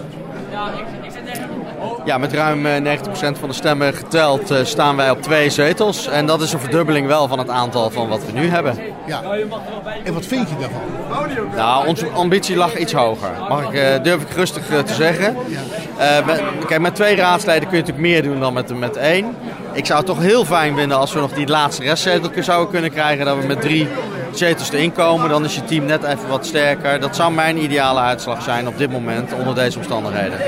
Ja, 2.07 2.17
met 2.17 2.33
ruim 2.33 2.65
eh, 2.65 2.97
90% 2.97 3.39
van 3.39 3.49
de 3.49 3.55
stemmen 3.55 3.93
geteld 3.93 4.51
eh, 4.51 4.63
staan 4.63 4.95
wij 4.95 5.09
op 5.09 5.21
twee 5.21 5.49
zetels. 5.49 6.07
En 6.07 6.25
dat 6.25 6.41
is 6.41 6.53
een 6.53 6.59
verdubbeling 6.59 7.07
wel 7.07 7.27
van 7.27 7.39
het 7.39 7.49
aantal 7.49 7.89
van 7.89 8.07
wat 8.07 8.25
we 8.25 8.31
nu 8.31 8.47
hebben. 8.47 8.77
Ja. 9.05 9.21
En 10.03 10.13
wat 10.13 10.25
vind 10.25 10.49
je 10.49 10.55
daarvan? 10.59 10.81
Nou, 11.55 11.87
onze 11.87 12.07
ambitie 12.07 12.55
lag 12.55 12.77
iets 12.77 12.93
hoger. 12.93 13.29
Mag 13.49 13.63
ik, 13.63 13.73
eh, 13.73 14.03
durf 14.03 14.21
ik 14.21 14.29
rustig 14.29 14.69
eh, 14.69 14.79
te 14.79 14.93
zeggen. 14.93 15.35
Eh, 15.97 16.25
met, 16.25 16.41
kijk, 16.67 16.81
met 16.81 16.95
twee 16.95 17.15
raadsleden 17.15 17.67
kun 17.67 17.77
je 17.77 17.83
natuurlijk 17.83 18.07
meer 18.07 18.23
doen 18.23 18.39
dan 18.39 18.53
met, 18.53 18.79
met 18.79 18.95
één. 18.95 19.35
Ik 19.73 19.85
zou 19.85 19.97
het 19.97 20.07
toch 20.07 20.19
heel 20.19 20.45
fijn 20.45 20.75
vinden 20.75 20.97
als 20.97 21.13
we 21.13 21.19
nog 21.19 21.33
die 21.33 21.47
laatste 21.47 21.83
restzetel 21.83 22.43
zouden 22.43 22.69
kunnen 22.69 22.91
krijgen. 22.91 23.25
Dat 23.25 23.37
we 23.37 23.47
met 23.47 23.61
drie 23.61 23.87
zetels 24.31 24.71
erin 24.71 24.91
komen. 24.91 25.29
Dan 25.29 25.43
is 25.45 25.55
je 25.55 25.65
team 25.65 25.85
net 25.85 26.03
even 26.03 26.27
wat 26.27 26.45
sterker. 26.45 26.99
Dat 26.99 27.15
zou 27.15 27.33
mijn 27.33 27.63
ideale 27.63 27.99
uitslag 27.99 28.41
zijn 28.41 28.67
op 28.67 28.77
dit 28.77 28.91
moment 28.91 29.33
onder 29.33 29.55
deze 29.55 29.77
omstandigheden. 29.77 30.39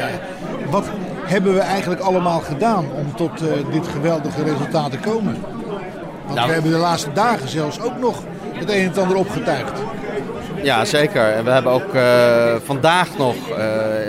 Wat 0.70 0.86
hebben 1.30 1.54
we 1.54 1.60
eigenlijk 1.60 2.02
allemaal 2.02 2.40
gedaan 2.40 2.86
om 2.96 3.16
tot 3.16 3.42
eh, 3.42 3.48
dit 3.72 3.88
geweldige 3.88 4.44
resultaat 4.44 4.92
te 4.92 4.98
komen? 4.98 5.44
Want 6.26 6.36
Nou. 6.36 6.48
we 6.48 6.54
hebben 6.54 6.72
de 6.72 6.78
laatste 6.78 7.12
dagen 7.14 7.50
zelfs 7.50 7.82
ook 7.82 7.98
nog 8.00 8.24
het 8.54 8.70
een 8.70 8.80
en 8.80 8.88
het 8.88 8.98
ander 8.98 9.18
opgetuigd. 9.18 9.72
Ja, 10.64 10.86
zeker. 10.86 11.34
En 11.34 11.44
we 11.44 11.52
hebben 11.52 11.72
ook 11.72 11.94
eh, 11.94 12.56
vandaag 12.66 13.08
nog 13.18 13.36
eh, 13.50 13.58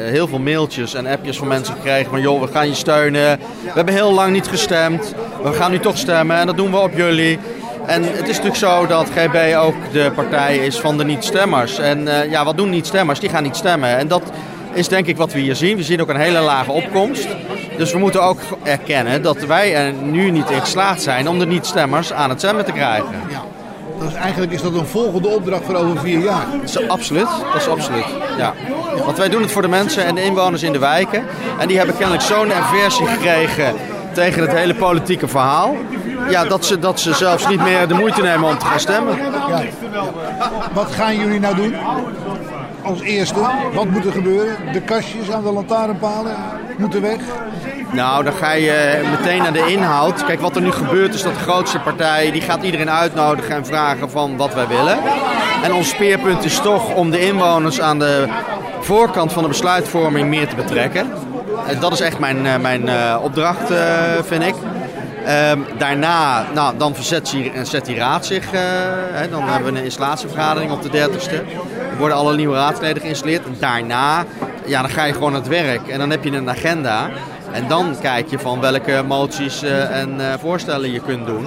heel 0.05 0.29
veel 0.29 0.39
mailtjes 0.39 0.95
en 0.95 1.07
appjes 1.07 1.39
van 1.39 1.49
mensen 1.49 1.75
gekregen 1.75 2.11
van 2.11 2.21
joh, 2.21 2.41
we 2.41 2.49
gaan 2.49 2.69
je 2.69 2.75
steunen. 2.75 3.39
We 3.63 3.73
hebben 3.75 3.95
heel 3.95 4.13
lang 4.13 4.33
niet 4.33 4.49
gestemd. 4.49 5.15
We 5.43 5.53
gaan 5.53 5.71
nu 5.71 5.79
toch 5.79 5.97
stemmen 5.99 6.37
en 6.37 6.47
dat 6.47 6.57
doen 6.57 6.71
we 6.71 6.79
op 6.79 6.93
jullie. 6.95 7.39
En 7.87 8.03
het 8.03 8.29
is 8.29 8.37
natuurlijk 8.37 8.57
zo 8.57 8.87
dat 8.87 9.09
GB 9.15 9.57
ook 9.57 9.75
de 9.93 10.11
partij 10.15 10.57
is 10.57 10.81
van 10.81 10.99
de 10.99 11.05
niet-stemmers. 11.05 11.79
En 11.79 12.09
ja, 12.31 12.45
wat 12.45 12.57
doen 12.57 12.71
niet-stemmers? 12.71 13.21
Die 13.21 13.29
gaan 13.29 13.43
niet 13.43 13.57
stemmen. 13.57 13.99
En 13.99 14.09
dat 14.09 14.23
is 14.73 14.89
denk 14.89 15.07
ik 15.07 15.17
wat 15.17 15.33
we 15.33 15.39
hier 15.39 15.57
zien. 15.57 15.77
We 15.77 15.83
zien 15.83 16.01
ook 16.01 16.09
een 16.09 16.17
hele 16.17 16.41
lage 16.41 16.73
opkomst. 16.73 17.29
Dus 17.77 17.93
we 17.93 17.99
moeten 17.99 18.23
ook 18.23 18.41
erkennen 18.63 19.23
dat 19.23 19.39
wij 19.39 19.75
er 19.75 19.93
nu 19.93 20.31
niet 20.31 20.51
in 20.51 20.61
geslaagd 20.61 21.03
zijn 21.03 21.29
om 21.29 21.39
de 21.39 21.47
niet-stemmers 21.47 22.13
aan 22.13 22.31
het 22.31 22.39
stemmen 22.39 22.65
te 22.65 22.73
krijgen. 22.73 23.15
Dus 24.01 24.15
eigenlijk 24.15 24.53
is 24.53 24.63
dat 24.63 24.75
een 24.75 24.87
volgende 24.87 25.29
opdracht 25.29 25.65
voor 25.65 25.75
over 25.75 25.99
vier 25.99 26.19
jaar. 26.19 26.47
Dat 26.53 26.69
is 26.69 26.89
absoluut, 26.89 27.29
dat 27.53 27.61
is 27.61 27.69
absoluut. 27.69 28.07
Ja. 28.39 28.55
Want 29.05 29.19
wij 29.19 29.29
doen 29.29 29.43
het 29.43 29.53
voor 29.53 29.63
de 29.63 29.69
mensen 29.69 30.05
en 30.05 30.15
de 30.15 30.25
inwoners 30.25 30.63
in 30.63 30.73
de 30.73 30.79
wijken. 30.79 31.25
En 31.59 31.69
die 31.69 31.77
hebben 31.77 31.97
kennelijk 31.97 32.25
zo'n 32.25 32.53
aversie 32.53 33.07
gekregen 33.07 33.75
tegen 34.13 34.43
het 34.43 34.53
hele 34.53 34.75
politieke 34.75 35.29
verhaal. 35.29 35.77
Ja, 36.29 36.45
dat 36.45 36.65
ze, 36.65 36.79
dat 36.79 37.01
ze 37.01 37.15
zelfs 37.15 37.49
niet 37.49 37.63
meer 37.63 37.89
de 37.89 37.95
moeite 37.95 38.23
nemen 38.23 38.49
om 38.49 38.59
te 38.59 38.67
gaan 38.67 38.81
stemmen. 38.81 39.17
Ja. 39.49 39.63
Wat 40.73 40.91
gaan 40.91 41.17
jullie 41.17 41.41
nou 41.41 41.55
doen? 41.55 41.75
Als 42.83 43.01
eerste, 43.01 43.41
wat 43.75 43.85
moet 43.91 44.05
er 44.05 44.13
gebeuren? 44.13 44.57
De 44.73 44.81
kastjes 44.81 45.31
aan 45.31 45.43
de 45.43 45.53
lantaarnpalen 45.53 46.37
moeten 46.79 47.03
weg. 47.03 47.19
Nou, 47.93 48.25
dan 48.25 48.33
ga 48.33 48.53
je 48.53 49.01
meteen 49.11 49.43
naar 49.43 49.53
de 49.53 49.67
inhoud. 49.67 50.25
Kijk, 50.25 50.41
wat 50.41 50.57
er 50.57 50.63
nu 50.63 50.71
gebeurt 50.71 51.15
is 51.15 51.23
dat 51.23 51.35
de 51.35 51.41
grootste 51.41 51.79
partij... 51.79 52.31
die 52.31 52.41
gaat 52.41 52.63
iedereen 52.63 52.91
uitnodigen 52.91 53.55
en 53.55 53.67
vragen 53.67 54.11
van 54.11 54.37
wat 54.37 54.55
wij 54.55 54.67
willen. 54.67 54.99
En 55.63 55.73
ons 55.73 55.89
speerpunt 55.89 56.45
is 56.45 56.59
toch 56.59 56.95
om 56.95 57.11
de 57.11 57.27
inwoners 57.27 57.81
aan 57.81 57.99
de 57.99 58.29
voorkant 58.81 59.33
van 59.33 59.43
de 59.43 59.49
besluitvorming 59.49 60.29
meer 60.29 60.49
te 60.49 60.57
betrekken. 60.57 61.11
Eh, 61.67 61.81
Dat 61.81 61.93
is 61.93 62.01
echt 62.01 62.19
mijn, 62.19 62.47
eh, 62.47 62.57
mijn 62.57 62.89
eh, 62.89 63.17
opdracht, 63.23 63.73
vind 64.25 64.43
ik. 64.43 64.55
Ehm, 65.25 65.59
daarna, 65.79 66.45
nou, 66.55 66.77
dan 66.77 66.95
verzet 66.95 67.35
zet 67.63 67.85
die 67.85 67.97
raad 67.97 68.27
zich. 68.27 68.51
hè, 68.51 69.29
dan 69.29 69.43
hebben 69.49 69.73
we 69.73 69.79
een 69.79 69.85
installatievergadering 69.85 70.73
op 70.73 70.83
de 70.83 70.91
30ste. 70.91 71.43
Worden 72.01 72.19
alle 72.19 72.37
nieuwe 72.37 72.55
raadsleden 72.55 73.03
geïnstalleerd. 73.03 73.45
En 73.45 73.57
daarna, 73.59 74.25
ja, 74.67 74.81
dan 74.81 74.91
ga 74.91 75.05
je 75.05 75.13
gewoon 75.13 75.35
aan 75.35 75.41
het 75.41 75.49
werk. 75.49 75.89
En 75.89 75.99
dan 75.99 76.11
heb 76.11 76.25
je 76.25 76.31
een 76.31 76.51
agenda. 76.51 77.11
En 77.53 77.69
dan 77.69 77.97
kijk 78.01 78.31
je 78.31 78.39
van 78.39 78.61
welke 78.61 79.03
moties 79.07 79.63
eh, 79.63 80.01
en 80.01 80.21
eh, 80.21 80.39
voorstellen 80.39 80.93
je 80.93 81.01
kunt 81.01 81.27
doen. 81.27 81.47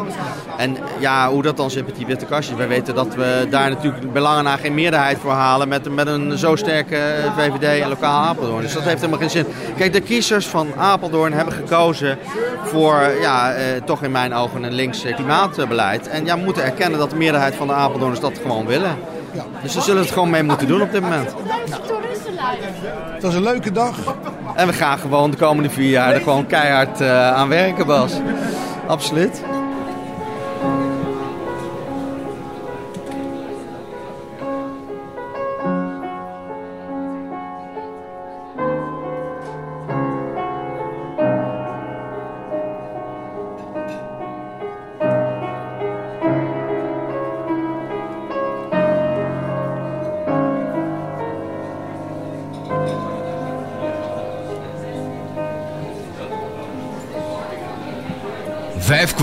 En 0.57 0.77
ja, 0.99 1.29
hoe 1.29 1.41
dat 1.41 1.57
dan 1.57 1.71
zit 1.71 1.85
met 1.85 1.95
die 1.95 2.05
witte 2.05 2.25
kastjes. 2.25 2.57
Wij 2.57 2.67
weten 2.67 2.95
dat 2.95 3.15
we 3.15 3.47
daar 3.49 3.69
natuurlijk 3.69 4.13
belangen 4.13 4.43
naar 4.43 4.57
geen 4.57 4.73
meerderheid 4.73 5.17
voor 5.17 5.31
halen 5.31 5.67
met, 5.67 5.95
met 5.95 6.07
een 6.07 6.37
zo 6.37 6.55
sterke 6.55 6.97
eh, 6.97 7.37
VVD 7.37 7.81
en 7.81 7.89
lokaal 7.89 8.23
Apeldoorn. 8.23 8.61
Dus 8.61 8.73
dat 8.73 8.83
heeft 8.83 8.95
helemaal 8.95 9.19
geen 9.19 9.29
zin. 9.29 9.45
Kijk, 9.77 9.93
de 9.93 10.01
kiezers 10.01 10.47
van 10.47 10.67
Apeldoorn 10.77 11.33
hebben 11.33 11.53
gekozen 11.53 12.17
voor, 12.63 13.11
ja, 13.21 13.53
toch 13.85 14.03
in 14.03 14.11
mijn 14.11 14.33
ogen 14.33 14.63
een 14.63 14.73
links 14.73 15.03
klimaatbeleid. 15.15 16.07
En 16.07 16.25
ja, 16.25 16.37
we 16.37 16.43
moeten 16.43 16.63
erkennen 16.63 16.99
dat 16.99 17.09
de 17.09 17.15
meerderheid 17.15 17.55
van 17.55 17.67
de 17.67 17.73
Apeldoorners 17.73 18.19
dat 18.19 18.39
gewoon 18.41 18.65
willen. 18.65 18.97
Dus 19.61 19.71
ze 19.71 19.81
zullen 19.81 20.01
het 20.01 20.11
gewoon 20.11 20.29
mee 20.29 20.43
moeten 20.43 20.67
doen 20.67 20.81
op 20.81 20.91
dit 20.91 21.01
moment. 21.01 21.35
Het 23.13 23.23
was 23.23 23.33
een 23.35 23.43
leuke 23.43 23.71
dag. 23.71 23.95
En 24.55 24.67
we 24.67 24.73
gaan 24.73 24.97
gewoon 24.97 25.31
de 25.31 25.37
komende 25.37 25.69
vier 25.69 25.89
jaar 25.89 26.13
er 26.13 26.21
gewoon 26.21 26.47
keihard 26.47 27.01
eh, 27.01 27.33
aan 27.33 27.49
werken, 27.49 27.85
Bas. 27.85 28.13
Absoluut. 28.87 29.41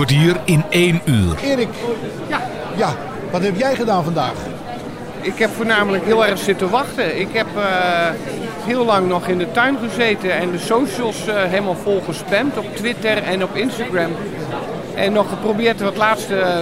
Kwartier 0.06 0.36
in 0.44 0.64
één 0.68 1.00
uur. 1.04 1.34
Erik, 1.42 1.68
Ja. 2.28 2.40
ja, 2.76 2.94
wat 3.30 3.42
heb 3.42 3.56
jij 3.56 3.74
gedaan 3.74 4.04
vandaag? 4.04 4.32
Ik 5.20 5.38
heb 5.38 5.50
voornamelijk 5.56 6.04
heel 6.04 6.26
erg 6.26 6.38
zitten 6.38 6.70
wachten. 6.70 7.20
Ik 7.20 7.28
heb 7.32 7.46
eh, 7.56 7.62
heel 8.64 8.84
lang 8.84 9.08
nog 9.08 9.26
in 9.26 9.38
de 9.38 9.50
tuin 9.52 9.78
gezeten 9.88 10.32
en 10.32 10.50
de 10.50 10.58
socials 10.58 11.26
eh, 11.26 11.34
helemaal 11.42 11.76
vol 11.82 12.02
gespamd 12.06 12.58
op 12.58 12.76
Twitter 12.76 13.22
en 13.22 13.42
op 13.42 13.56
Instagram. 13.56 14.10
En 14.94 15.12
nog 15.12 15.28
geprobeerd 15.28 15.80
wat 15.80 15.96
laatste 15.96 16.36
eh, 16.36 16.58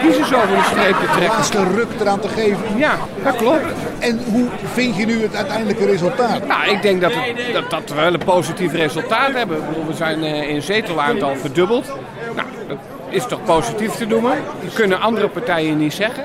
kiezers 0.00 0.34
over 0.34 0.48
de 0.48 0.68
streep 0.70 0.96
te 1.00 1.06
trekken. 1.06 1.36
laatste 1.36 1.64
ruk 1.74 1.88
eraan 2.00 2.20
te 2.20 2.28
geven. 2.28 2.76
Ja, 2.76 2.98
dat 3.24 3.36
klopt. 3.36 3.64
En 3.98 4.20
hoe 4.32 4.48
vind 4.72 4.96
je 4.96 5.06
nu 5.06 5.22
het 5.22 5.36
uiteindelijke 5.36 5.86
resultaat? 5.86 6.46
Nou, 6.46 6.70
ik 6.70 6.82
denk 6.82 7.00
dat, 7.00 7.12
het, 7.14 7.52
dat, 7.52 7.70
dat 7.70 7.88
we 7.88 7.94
wel 7.94 8.14
een 8.14 8.24
positief 8.24 8.72
resultaat 8.72 9.32
hebben. 9.32 9.56
Ik 9.56 9.68
bedoel, 9.68 9.86
we 9.86 9.94
zijn 9.94 10.24
eh, 10.24 10.48
in 10.48 10.62
zetelaantal 10.62 11.36
verdubbeld. 11.36 11.92
Is 13.12 13.26
toch 13.26 13.44
positief 13.44 13.92
te 13.94 14.06
noemen. 14.06 14.32
Dat 14.64 14.74
kunnen 14.74 15.00
andere 15.00 15.28
partijen 15.28 15.78
niet 15.78 15.92
zeggen. 15.92 16.24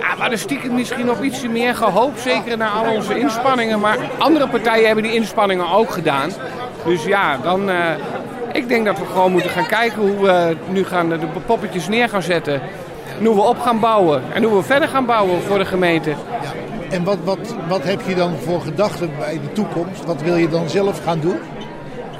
Ja, 0.00 0.14
we 0.14 0.20
hadden 0.20 0.38
stiekem 0.38 0.74
misschien 0.74 1.06
nog 1.06 1.22
ietsje 1.22 1.48
meer 1.48 1.74
gehoopt, 1.74 2.20
zeker 2.20 2.56
na 2.56 2.68
al 2.68 2.94
onze 2.94 3.18
inspanningen. 3.18 3.80
Maar 3.80 3.98
andere 4.18 4.48
partijen 4.48 4.86
hebben 4.86 5.04
die 5.04 5.14
inspanningen 5.14 5.70
ook 5.70 5.90
gedaan. 5.90 6.30
Dus 6.84 7.04
ja, 7.04 7.36
dan... 7.42 7.70
eh, 7.70 7.76
ik 8.52 8.68
denk 8.68 8.84
dat 8.84 8.98
we 8.98 9.04
gewoon 9.04 9.32
moeten 9.32 9.50
gaan 9.50 9.66
kijken 9.66 10.00
hoe 10.00 10.26
we 10.26 10.56
nu 10.68 10.84
gaan 10.84 11.08
de 11.08 11.18
poppetjes 11.46 11.88
neer 11.88 12.08
gaan 12.08 12.22
zetten. 12.22 12.60
En 13.18 13.26
hoe 13.26 13.34
we 13.34 13.42
op 13.42 13.60
gaan 13.60 13.80
bouwen. 13.80 14.22
En 14.32 14.42
hoe 14.42 14.56
we 14.56 14.62
verder 14.62 14.88
gaan 14.88 15.06
bouwen 15.06 15.42
voor 15.42 15.58
de 15.58 15.64
gemeente. 15.64 16.12
En 16.90 17.04
wat, 17.04 17.18
wat, 17.24 17.54
wat 17.68 17.84
heb 17.84 18.00
je 18.06 18.14
dan 18.14 18.36
voor 18.44 18.60
gedachten 18.60 19.10
bij 19.18 19.32
de 19.32 19.52
toekomst? 19.52 20.04
Wat 20.04 20.22
wil 20.22 20.36
je 20.36 20.48
dan 20.48 20.68
zelf 20.68 21.04
gaan 21.04 21.20
doen? 21.20 21.38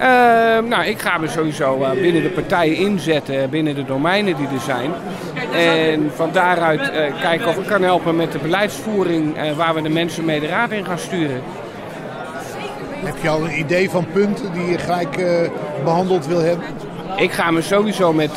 Eh, 0.00 0.06
nou, 0.68 0.84
ik 0.84 1.00
ga 1.00 1.18
me 1.18 1.28
sowieso 1.28 1.82
eh, 1.82 1.90
binnen 1.90 2.22
de 2.22 2.28
partijen 2.28 2.76
inzetten, 2.76 3.50
binnen 3.50 3.74
de 3.74 3.84
domeinen 3.84 4.36
die 4.36 4.46
er 4.46 4.60
zijn. 4.60 4.90
En 5.52 6.10
van 6.14 6.30
daaruit 6.32 6.90
eh, 6.90 7.20
kijken 7.20 7.48
of 7.48 7.56
ik 7.56 7.66
kan 7.66 7.82
helpen 7.82 8.16
met 8.16 8.32
de 8.32 8.38
beleidsvoering 8.38 9.36
eh, 9.36 9.52
waar 9.52 9.74
we 9.74 9.82
de 9.82 9.88
mensen 9.88 10.24
mee 10.24 10.40
de 10.40 10.46
raad 10.46 10.70
in 10.70 10.84
gaan 10.84 10.98
sturen. 10.98 11.42
Heb 13.04 13.14
je 13.22 13.28
al 13.28 13.44
een 13.44 13.58
idee 13.58 13.90
van 13.90 14.06
punten 14.12 14.52
die 14.52 14.70
je 14.70 14.78
gelijk 14.78 15.16
eh, 15.16 15.50
behandeld 15.84 16.26
wil 16.26 16.40
hebben? 16.40 16.66
Ik 17.16 17.32
ga 17.32 17.50
me 17.50 17.62
sowieso 17.62 18.12
met 18.12 18.30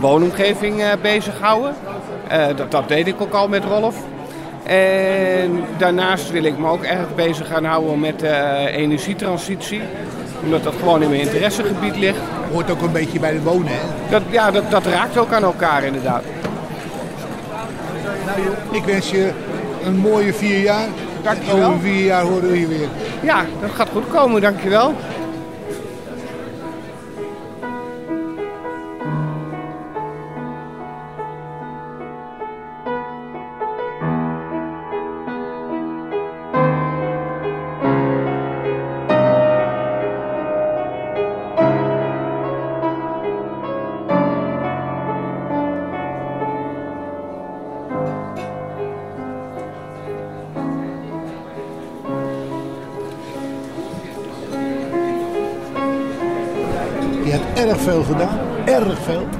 woonomgeving 0.00 0.82
bezighouden. 1.02 1.74
Dat, 2.56 2.70
dat 2.70 2.88
deed 2.88 3.06
ik 3.06 3.20
ook 3.20 3.32
al 3.32 3.48
met 3.48 3.64
Rolf. 3.64 3.96
En 4.62 5.64
daarnaast 5.76 6.30
wil 6.30 6.44
ik 6.44 6.58
me 6.58 6.68
ook 6.68 6.82
erg 6.82 7.14
bezig 7.14 7.46
gaan 7.46 7.64
houden 7.64 8.00
met 8.00 8.22
energietransitie. 8.72 9.80
Omdat 10.42 10.62
dat 10.62 10.74
gewoon 10.78 11.02
in 11.02 11.08
mijn 11.08 11.20
interessegebied 11.20 11.96
ligt. 11.96 12.18
Hoort 12.52 12.70
ook 12.70 12.82
een 12.82 12.92
beetje 12.92 13.18
bij 13.18 13.32
de 13.32 13.42
wonen, 13.42 13.72
hè? 13.72 14.10
Dat, 14.10 14.22
ja, 14.30 14.50
dat, 14.50 14.70
dat 14.70 14.86
raakt 14.86 15.18
ook 15.18 15.32
aan 15.32 15.42
elkaar 15.42 15.84
inderdaad. 15.84 16.22
Ik 18.70 18.84
wens 18.84 19.10
je 19.10 19.30
een 19.84 19.96
mooie 19.96 20.34
vier 20.34 20.58
jaar. 20.58 20.88
Dankjewel. 21.22 21.68
Over 21.68 21.80
vier 21.80 22.04
jaar 22.04 22.22
horen 22.22 22.50
we 22.50 22.60
je 22.60 22.66
weer. 22.66 22.88
Ja, 23.22 23.44
dat 23.60 23.70
gaat 23.70 23.88
goed 23.92 24.08
komen, 24.08 24.40
dankjewel. 24.40 24.94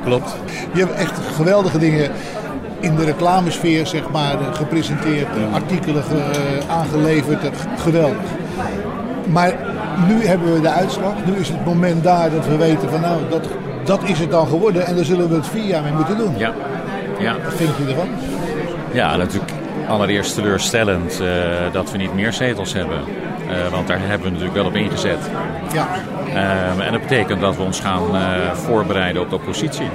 Klopt. 0.08 0.36
Je 0.72 0.80
hebt 0.80 0.94
echt 0.94 1.18
geweldige 1.34 1.78
dingen 1.78 2.10
in 2.80 2.96
de 2.96 3.04
reclamesfeer 3.04 3.86
zeg 3.86 4.10
maar, 4.10 4.36
gepresenteerd. 4.52 5.28
Artikelen 5.52 6.02
eh, 6.02 6.70
aangeleverd. 6.70 7.56
Geweldig. 7.76 8.26
Maar 9.26 9.52
nu 10.08 10.26
hebben 10.26 10.54
we 10.54 10.60
de 10.60 10.70
uitslag. 10.70 11.12
Nu 11.26 11.36
is 11.36 11.48
het 11.48 11.64
moment 11.64 12.02
daar 12.02 12.30
dat 12.30 12.46
we 12.46 12.56
weten 12.56 12.90
van 12.90 13.00
nou, 13.00 13.20
dat, 13.30 13.46
dat 13.84 14.00
is 14.04 14.18
het 14.18 14.30
dan 14.30 14.46
geworden. 14.46 14.86
En 14.86 14.96
daar 14.96 15.04
zullen 15.04 15.28
we 15.28 15.34
het 15.34 15.46
vier 15.46 15.64
jaar 15.64 15.82
mee 15.82 15.92
moeten 15.92 16.16
doen. 16.16 16.38
Ja. 16.38 16.52
ja. 17.18 17.36
Wat 17.44 17.54
vind 17.54 17.70
je 17.76 17.84
ervan? 17.88 18.08
Ja, 18.92 19.16
natuurlijk 19.16 19.52
allereerst 19.88 20.34
teleurstellend 20.34 21.20
eh, 21.20 21.28
dat 21.72 21.90
we 21.90 21.98
niet 21.98 22.14
meer 22.14 22.32
zetels 22.32 22.72
hebben. 22.72 23.00
Eh, 23.48 23.68
want 23.70 23.86
daar 23.86 24.00
hebben 24.00 24.22
we 24.22 24.28
natuurlijk 24.28 24.54
wel 24.54 24.66
op 24.66 24.76
ingezet. 24.76 25.30
Ja. 25.72 25.88
Ehm, 26.34 26.80
en 26.80 26.92
dat 26.92 27.00
betekent 27.00 27.40
dat 27.40 27.56
we 27.56 27.62
ons 27.62 27.80
gaan 27.80 28.16
eh, 28.16 28.52
voorbereiden 28.52 29.22
op 29.22 29.28
de 29.28 29.34
oppositie. 29.34 29.90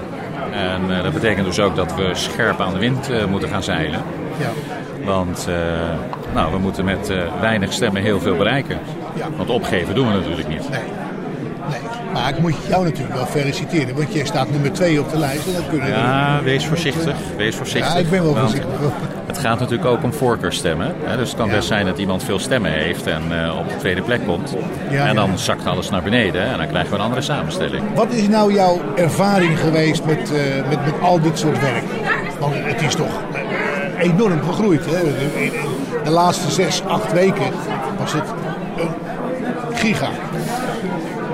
En 0.51 0.97
eh, 0.97 1.03
dat 1.03 1.13
betekent 1.13 1.45
dus 1.45 1.59
ook 1.59 1.75
dat 1.75 1.95
we 1.95 2.09
scherp 2.13 2.61
aan 2.61 2.73
de 2.73 2.79
wind 2.79 3.09
eh, 3.09 3.25
moeten 3.25 3.49
gaan 3.49 3.63
zeilen. 3.63 4.01
Ja. 4.39 4.49
Want 5.05 5.47
nou, 6.33 6.51
we 6.51 6.57
moeten 6.57 6.85
met 6.85 7.13
weinig 7.39 7.73
stemmen 7.73 8.01
heel 8.01 8.19
veel 8.19 8.35
bereiken. 8.35 8.79
Ja. 9.15 9.27
Want 9.37 9.49
opgeven 9.49 9.95
doen 9.95 10.07
we 10.07 10.13
natuurlijk 10.13 10.47
niet. 10.47 10.69
Nee. 10.69 11.02
Maar 12.13 12.29
ik 12.29 12.39
moet 12.39 12.53
jou 12.67 12.83
natuurlijk 12.83 13.15
wel 13.15 13.25
feliciteren. 13.25 13.95
Want 13.95 14.13
jij 14.13 14.25
staat 14.25 14.51
nummer 14.51 14.71
twee 14.71 14.99
op 14.99 15.11
de 15.11 15.17
lijst. 15.17 15.47
En 15.47 15.53
dat 15.53 15.67
kunnen 15.69 15.87
we- 15.87 15.93
Ja, 15.93 16.39
wees 16.43 16.65
voorzichtig. 16.65 17.15
Wees 17.37 17.55
voorzichtig. 17.55 17.93
Ja, 17.93 17.99
ik 17.99 18.09
ben 18.09 18.23
wel 18.23 18.35
voorzichtig. 18.35 18.69
Het 19.25 19.37
gaat 19.37 19.59
natuurlijk 19.59 19.89
ook 19.89 20.03
om 20.03 20.13
voorkeurstemmen. 20.13 20.93
Hè? 21.03 21.17
Dus 21.17 21.27
het 21.27 21.37
kan 21.37 21.47
Ja. 21.47 21.53
best 21.55 21.67
zijn 21.67 21.85
dat 21.85 21.97
iemand 21.97 22.23
veel 22.23 22.39
stemmen 22.39 22.71
heeft 22.71 23.07
en 23.07 23.21
eh, 23.43 23.57
op 23.59 23.69
de 23.69 23.75
tweede 23.77 24.01
plek 24.01 24.25
komt. 24.25 24.55
Ja, 24.89 25.07
en 25.07 25.15
dan 25.15 25.29
ja. 25.29 25.37
zakt 25.37 25.65
alles 25.65 25.89
naar 25.89 26.01
beneden 26.03 26.41
en 26.41 26.57
dan 26.57 26.67
krijgen 26.67 26.89
we 26.91 26.95
een 26.97 27.03
andere 27.03 27.21
samenstelling. 27.21 27.83
Wat 27.95 28.11
is 28.11 28.27
nou 28.27 28.53
jouw 28.53 28.81
ervaring 28.95 29.59
geweest 29.59 30.05
met, 30.05 30.31
eh, 30.33 30.69
met, 30.69 30.85
met 30.85 30.93
al 31.01 31.21
dit 31.21 31.39
soort 31.39 31.59
werk? 31.59 31.83
Want 32.39 32.53
het 32.57 32.81
is 32.81 32.95
toch 32.95 33.21
eh, 33.33 34.03
enorm 34.03 34.41
gegroeid. 34.43 34.85
Hè? 34.85 34.99
In 35.41 35.51
de 36.03 36.09
laatste 36.09 36.51
zes, 36.51 36.81
acht 36.87 37.11
weken 37.11 37.51
was 37.99 38.13
het 38.13 38.23
een 38.77 39.75
giga. 39.77 40.09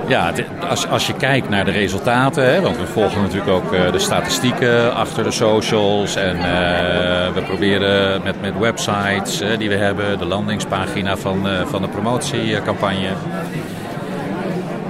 Ja, 0.10 0.32
als, 0.70 0.88
als 0.88 1.07
je 1.07 1.14
kijkt 1.14 1.49
naar 1.49 1.66
de 1.66 1.72
resultaten, 1.72 2.53
hè, 2.53 2.62
want 2.62 2.78
we 2.78 2.86
volgen 2.86 3.22
natuurlijk 3.22 3.49
ook 3.49 3.74
eh, 3.74 3.91
de 3.91 3.99
statistieken 3.99 4.93
achter 4.95 5.24
de 5.24 5.32
socials. 5.32 6.16
En 6.16 6.36
eh, 6.36 7.34
we 7.34 7.41
proberen 7.41 8.22
met, 8.24 8.41
met 8.41 8.60
websites 8.60 9.41
die 9.57 9.70
we 9.70 9.76
hebben, 9.76 10.18
de 10.18 10.26
landingspagina 10.26 11.18
van, 11.18 11.47
eh, 11.47 11.66
van 11.66 11.82
de 11.82 11.88
promotiecampagne. 11.88 13.10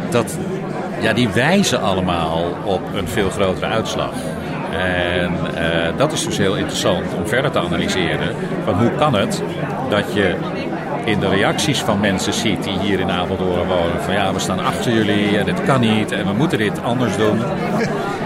Dat, 0.09 0.37
ja, 1.01 1.13
die 1.13 1.29
wijzen 1.29 1.81
allemaal 1.81 2.43
op 2.63 2.81
een 2.93 3.07
veel 3.07 3.29
grotere 3.29 3.65
uitslag. 3.65 4.13
En 4.71 5.31
dat 5.97 6.11
is 6.11 6.25
dus 6.25 6.37
heel 6.37 6.55
interessant 6.55 7.13
om 7.17 7.27
verder 7.27 7.51
te 7.51 7.59
analyseren. 7.59 8.35
Van 8.63 8.73
hoe 8.73 8.91
kan 8.91 9.15
het 9.15 9.43
dat 9.89 10.13
je 10.13 10.35
in 11.09 11.19
de 11.19 11.29
reacties 11.29 11.79
van 11.79 11.99
mensen 11.99 12.33
ziet 12.33 12.63
die 12.63 12.79
hier 12.79 12.99
in 12.99 13.11
Apeldoorn 13.11 13.67
wonen. 13.67 14.01
Van 14.03 14.13
ja, 14.13 14.33
we 14.33 14.39
staan 14.39 14.59
achter 14.59 14.93
jullie 14.93 15.37
en 15.37 15.45
dit 15.45 15.63
kan 15.63 15.79
niet 15.79 16.11
en 16.11 16.25
we 16.25 16.33
moeten 16.33 16.57
dit 16.57 16.83
anders 16.83 17.17
doen. 17.17 17.39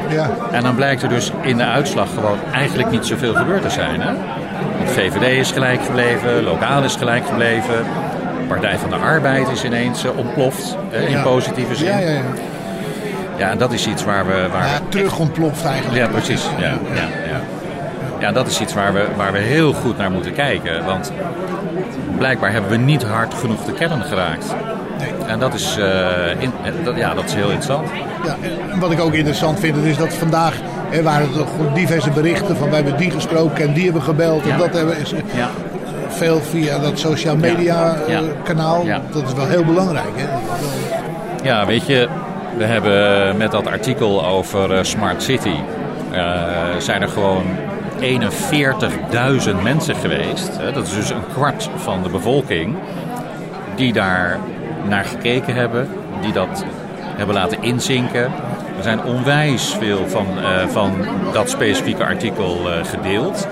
Ja. 0.09 0.29
En 0.51 0.63
dan 0.63 0.75
blijkt 0.75 1.01
er 1.01 1.09
dus 1.09 1.31
in 1.41 1.57
de 1.57 1.63
uitslag 1.65 2.07
gewoon 2.13 2.37
eigenlijk 2.51 2.91
niet 2.91 3.05
zoveel 3.05 3.33
gebeurd 3.33 3.61
te 3.61 3.69
zijn. 3.69 4.01
Hè? 4.01 4.11
Want 4.77 4.89
VVD 4.89 5.21
is 5.39 5.51
gelijk 5.51 5.83
gebleven, 5.85 6.43
lokaal 6.43 6.83
is 6.83 6.95
gelijk 6.95 7.25
gebleven. 7.27 7.85
Partij 8.47 8.77
van 8.77 8.89
de 8.89 8.95
Arbeid 8.95 9.49
is 9.49 9.63
ineens 9.63 10.03
eh, 10.05 10.17
ontploft 10.17 10.77
hè, 10.89 11.01
in 11.05 11.11
Ja. 11.11 11.23
positieve 11.23 11.75
zin. 11.75 11.87
Ja, 11.87 11.97
ja, 11.97 12.09
ja. 12.09 12.21
Ja, 13.37 13.49
en 13.49 13.57
dat 13.57 13.71
is 13.73 13.87
iets 13.87 14.03
waar 14.03 14.25
we... 14.25 14.47
Waar 14.51 14.65
ja 14.67 14.79
terug 14.89 15.19
ontploft 15.19 15.65
eigenlijk. 15.65 15.97
ja, 15.97 16.07
precies. 16.07 16.47
Ja, 16.57 16.67
ja, 16.67 17.07
ja. 17.27 17.39
ja, 18.19 18.31
dat 18.31 18.47
is 18.47 18.59
iets 18.59 18.73
waar 18.73 18.93
we, 18.93 19.05
waar 19.15 19.31
we 19.31 19.39
heel 19.39 19.73
goed 19.73 19.97
naar 19.97 20.11
moeten 20.11 20.33
kijken. 20.33 20.85
Want 20.85 21.11
blijkbaar 22.23 22.51
hebben 22.51 22.71
we 22.71 22.77
niet 22.77 23.03
hard 23.03 23.33
genoeg 23.33 23.65
de 23.65 23.71
kern 23.73 24.01
geraakt. 24.03 24.55
En 25.27 25.39
dat 25.39 25.53
is, 25.53 25.77
eh, 25.77 26.41
in, 26.41 26.51
eh, 26.63 26.71
dat, 26.83 26.95
ja, 26.95 27.13
dat 27.13 27.23
is 27.23 27.33
heel 27.33 27.49
interessant. 27.49 27.87
Ja, 28.25 28.35
en 28.71 28.79
wat 28.79 28.91
ik 28.91 28.99
ook 28.99 29.13
interessant 29.13 29.59
vind, 29.59 29.77
is 29.77 29.97
dat 29.97 30.13
vandaag 30.13 30.53
hè, 30.89 31.03
waren 31.03 31.27
er 31.27 31.33
toch 31.37 31.73
diverse 31.73 32.09
berichten 32.09 32.57
van 32.57 32.69
wij 32.69 32.79
hebben 32.81 32.97
die 32.97 33.11
gesproken 33.11 33.67
en 33.67 33.73
die 33.73 33.83
hebben 33.83 34.01
gebeld. 34.01 34.47
En 34.47 34.57
dat 34.57 34.73
hebben 34.73 34.97
is, 34.97 35.13
Ja. 35.35 35.49
veel 36.07 36.41
via 36.41 36.79
dat 36.79 36.99
social 36.99 37.35
media 37.35 37.95
Ja. 38.07 38.13
eh, 38.15 38.19
kanaal. 38.43 38.85
Ja. 38.85 39.01
Dat 39.11 39.23
is 39.27 39.33
wel 39.33 39.47
heel 39.47 39.63
belangrijk. 39.65 40.13
Hè? 40.15 40.27
Ja, 41.43 41.65
weet 41.65 41.85
je, 41.85 42.07
we 42.57 42.63
hebben 42.63 43.37
met 43.37 43.51
dat 43.51 43.67
artikel 43.67 44.25
over 44.25 44.73
eh, 44.73 44.83
Smart 44.83 45.23
City... 45.23 45.55
eh, 46.11 46.21
zijn 46.77 47.01
er 47.01 47.09
gewoon 47.09 47.43
41.000 48.03 49.61
mensen 49.63 49.95
geweest. 49.95 50.57
Hè, 50.57 50.71
dat 50.71 50.87
is 50.87 50.93
dus 50.93 51.09
een 51.09 51.27
kwart 51.33 51.69
van 51.75 52.03
de 52.03 52.09
bevolking... 52.09 52.75
die 53.75 53.93
daar 53.93 54.39
naar 54.87 55.05
gekeken 55.05 55.55
hebben, 55.55 55.87
die 56.21 56.31
dat 56.31 56.63
hebben 57.15 57.35
laten 57.35 57.61
inzinken. 57.63 58.23
Er 58.77 58.83
zijn 58.83 59.03
onwijs 59.03 59.75
veel 59.79 60.07
van, 60.07 60.25
eh, 60.43 60.67
van 60.67 60.91
dat 61.33 61.49
specifieke 61.49 62.05
artikel 62.05 62.71
eh, 62.71 62.85
gedeeld. 62.85 63.47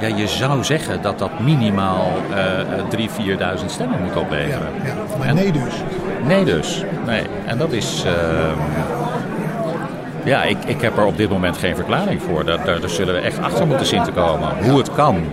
Ja, 0.00 0.06
je 0.16 0.26
zou 0.26 0.64
zeggen 0.64 1.02
dat 1.02 1.18
dat 1.18 1.40
minimaal 1.40 2.12
eh 2.34 2.98
3.000, 2.98 3.58
4.000 3.58 3.70
stemmen 3.70 4.02
moet 4.02 4.16
opleveren. 4.16 4.68
Ja, 4.84 4.94
maar 5.18 5.26
En- 5.26 5.34
nee 5.34 5.52
dus. 5.52 5.74
Nee 6.24 6.44
dus. 6.44 6.84
Nee. 7.06 7.22
En 7.46 7.58
dat 7.58 7.72
is... 7.72 8.04
ehm, 8.06 8.58
ja, 10.24 10.42
ik, 10.42 10.56
ik 10.66 10.80
heb 10.80 10.96
er 10.96 11.04
op 11.04 11.16
dit 11.16 11.30
moment 11.30 11.56
geen 11.56 11.74
verklaring 11.76 12.22
voor. 12.22 12.44
Daar, 12.44 12.64
daar, 12.64 12.80
daar 12.80 12.90
zullen 12.90 13.14
we 13.14 13.20
echt 13.20 13.38
achter 13.38 13.66
moeten 13.66 13.86
zien 13.86 14.02
te 14.02 14.12
komen. 14.12 14.48
Hoe 14.62 14.78
het 14.78 14.92
kan 14.94 15.24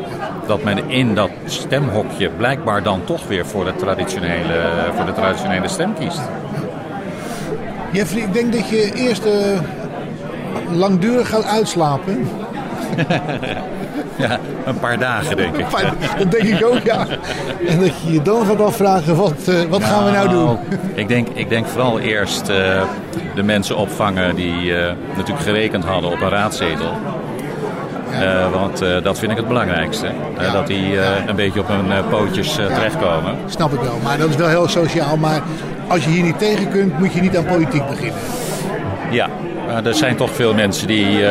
dat 0.48 0.64
men 0.64 0.90
in 0.90 1.16
dat 1.16 1.30
stemhokje 1.46 2.30
blijkbaar 2.30 2.84
dan 2.84 3.04
toch 3.04 3.28
weer 3.28 3.46
voor 3.46 3.66
de 3.66 3.76
traditionele, 3.76 4.64
voor 4.96 5.06
de 5.06 5.14
traditionele 5.14 5.68
stem 5.68 5.94
kiest. 5.94 6.22
Jeffrey, 7.92 8.24
ik 8.24 8.34
denk 8.34 8.54
dat 8.54 8.70
je 8.70 8.92
eerst 8.94 9.26
eh, 9.26 9.60
langdurig 10.72 11.30
gaat 11.30 11.46
uitslapen. 11.46 12.28
ja, 14.18 14.40
een 14.66 14.80
paar 14.80 15.00
dagen 15.00 15.38
denk 15.38 15.58
ik. 15.58 15.66
Dat 16.18 16.32
denk 16.32 16.44
ik 16.44 16.66
ook, 16.66 16.84
ja. 16.84 17.08
En 17.68 17.80
dat 17.80 17.92
je 18.06 18.14
je 18.14 18.22
dan 18.22 18.46
gaat 18.46 18.62
afvragen, 18.62 19.16
wat, 19.16 19.48
eh, 19.48 19.62
wat 19.70 19.84
gaan 19.84 20.06
we 20.06 20.12
nou 20.12 20.30
doen? 20.30 20.58
Ik 20.94 21.08
denk, 21.08 21.28
ik 21.34 21.50
denk 21.50 21.68
vooral 21.68 22.00
eerst 22.00 22.50
eh, 22.50 22.82
de 23.36 23.44
mensen 23.44 23.78
opvangen 23.78 24.36
die 24.36 24.78
eh, 24.78 24.94
natuurlijk 25.16 25.46
gerekend 25.46 25.86
hadden 25.86 26.12
op 26.12 26.22
een 26.22 26.30
raadzetel. 26.30 26.92
Want 28.52 28.80
dat 29.04 29.20
vind 29.20 29.32
ik 29.32 29.38
het 29.38 29.48
belangrijkste. 29.48 30.08
Dat 30.54 30.68
die 30.68 31.00
een 31.28 31.36
beetje 31.36 31.60
op 31.60 31.68
hun 31.68 32.10
pootjes 32.10 32.54
terechtkomen. 32.54 33.36
Snap 33.46 33.74
ik 33.74 33.80
wel, 33.80 34.00
maar 34.04 34.18
dat 34.18 34.30
is 34.30 34.36
wel 34.36 34.48
heel 34.48 34.68
sociaal. 34.68 35.18
Maar 35.18 35.42
als 35.88 36.04
je 36.04 36.10
hier 36.10 36.24
niet 36.24 36.40
tegen 36.40 36.70
kunt, 36.70 37.00
moet 37.00 37.14
je 37.14 37.22
niet 37.22 37.38
aan 37.38 37.46
politiek 37.46 37.88
beginnen. 37.88 38.20
Ja, 39.12 39.30
er 39.84 39.94
zijn 39.94 40.16
toch 40.16 40.32
veel 40.32 40.54
mensen 40.54 40.88
die 40.88 41.24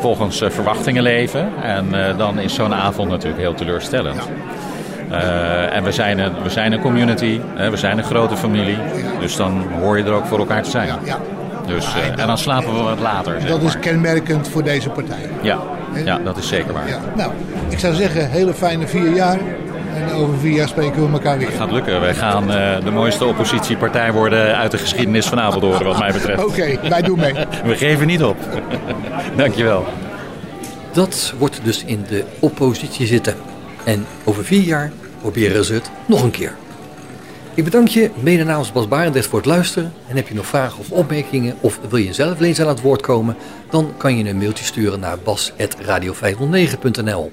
volgens 0.00 0.40
eh, 0.40 0.50
verwachtingen 0.50 1.02
leven. 1.02 1.48
En 1.62 2.06
eh, 2.06 2.18
dan 2.18 2.38
is 2.38 2.54
zo'n 2.54 2.74
avond 2.74 3.10
natuurlijk 3.10 3.40
heel 3.40 3.54
teleurstellend. 3.54 4.28
Eh, 5.10 5.76
en 5.76 5.84
we 5.84 5.92
zijn, 5.92 6.18
een, 6.18 6.42
we 6.42 6.50
zijn 6.50 6.72
een 6.72 6.80
community, 6.80 7.40
hè, 7.54 7.70
we 7.70 7.76
zijn 7.76 7.98
een 7.98 8.04
grote 8.04 8.36
familie. 8.36 8.78
Dus 9.20 9.36
dan 9.36 9.66
hoor 9.80 9.98
je 9.98 10.04
er 10.04 10.12
ook 10.12 10.26
voor 10.26 10.38
elkaar 10.38 10.62
te 10.62 10.70
zijn. 10.70 10.88
Ja. 11.04 11.18
Dus, 11.66 11.94
en 12.16 12.26
dan 12.26 12.38
slapen 12.38 12.74
we 12.74 12.82
wat 12.82 12.98
later. 12.98 13.46
Dat 13.46 13.62
maar. 13.62 13.66
is 13.66 13.78
kenmerkend 13.78 14.48
voor 14.48 14.62
deze 14.62 14.90
partij. 14.90 15.28
Ja, 15.42 15.58
ja, 16.04 16.18
dat 16.18 16.36
is 16.36 16.48
zeker 16.48 16.72
waar. 16.72 16.84
Nou, 17.16 17.32
ik 17.68 17.78
zou 17.78 17.94
zeggen, 17.94 18.30
hele 18.30 18.54
fijne 18.54 18.86
vier 18.86 19.14
jaar. 19.14 19.38
En 19.94 20.10
over 20.12 20.38
vier 20.38 20.52
jaar 20.52 20.68
spreken 20.68 21.06
we 21.06 21.12
elkaar 21.12 21.38
weer. 21.38 21.50
gaat 21.50 21.70
lukken. 21.70 22.00
Wij 22.00 22.14
gaan 22.14 22.52
eh, 22.52 22.84
de 22.84 22.90
mooiste 22.90 23.24
oppositiepartij 23.24 24.12
worden 24.12 24.56
uit 24.56 24.70
de 24.70 24.78
geschiedenis 24.78 25.26
van 25.26 25.40
Apeldoorn, 25.40 25.84
wat 25.84 25.98
mij 25.98 26.12
betreft. 26.12 26.44
Oké, 26.44 26.78
wij 26.88 27.02
doen 27.02 27.18
mee. 27.18 27.32
We 27.64 27.76
geven 27.76 28.06
niet 28.06 28.22
op. 28.22 28.36
Dankjewel. 29.36 29.86
Dat 30.92 31.34
wordt 31.38 31.60
dus 31.64 31.84
in 31.84 32.04
de 32.08 32.24
oppositie 32.38 33.06
zitten. 33.06 33.34
En 33.84 34.06
over 34.24 34.44
vier 34.44 34.62
jaar 34.62 34.90
proberen 35.20 35.64
ze 35.64 35.74
het 35.74 35.90
nog 36.06 36.22
een 36.22 36.30
keer. 36.30 36.54
Ik 37.54 37.64
bedank 37.64 37.88
je 37.88 38.10
mede 38.20 38.44
namens 38.44 38.72
Bas 38.72 38.88
Barendrecht 38.88 39.26
voor 39.26 39.38
het 39.38 39.48
luisteren. 39.48 39.92
En 40.08 40.16
heb 40.16 40.28
je 40.28 40.34
nog 40.34 40.46
vragen 40.46 40.78
of 40.78 40.90
opmerkingen 40.90 41.54
of 41.60 41.78
wil 41.88 41.98
je 41.98 42.12
zelf 42.12 42.40
eens 42.40 42.60
aan 42.60 42.68
het 42.68 42.80
woord 42.80 43.02
komen? 43.02 43.36
Dan 43.70 43.92
kan 43.96 44.16
je 44.16 44.28
een 44.28 44.38
mailtje 44.38 44.64
sturen 44.64 45.00
naar 45.00 45.18
bas.radio509.nl 45.24 47.32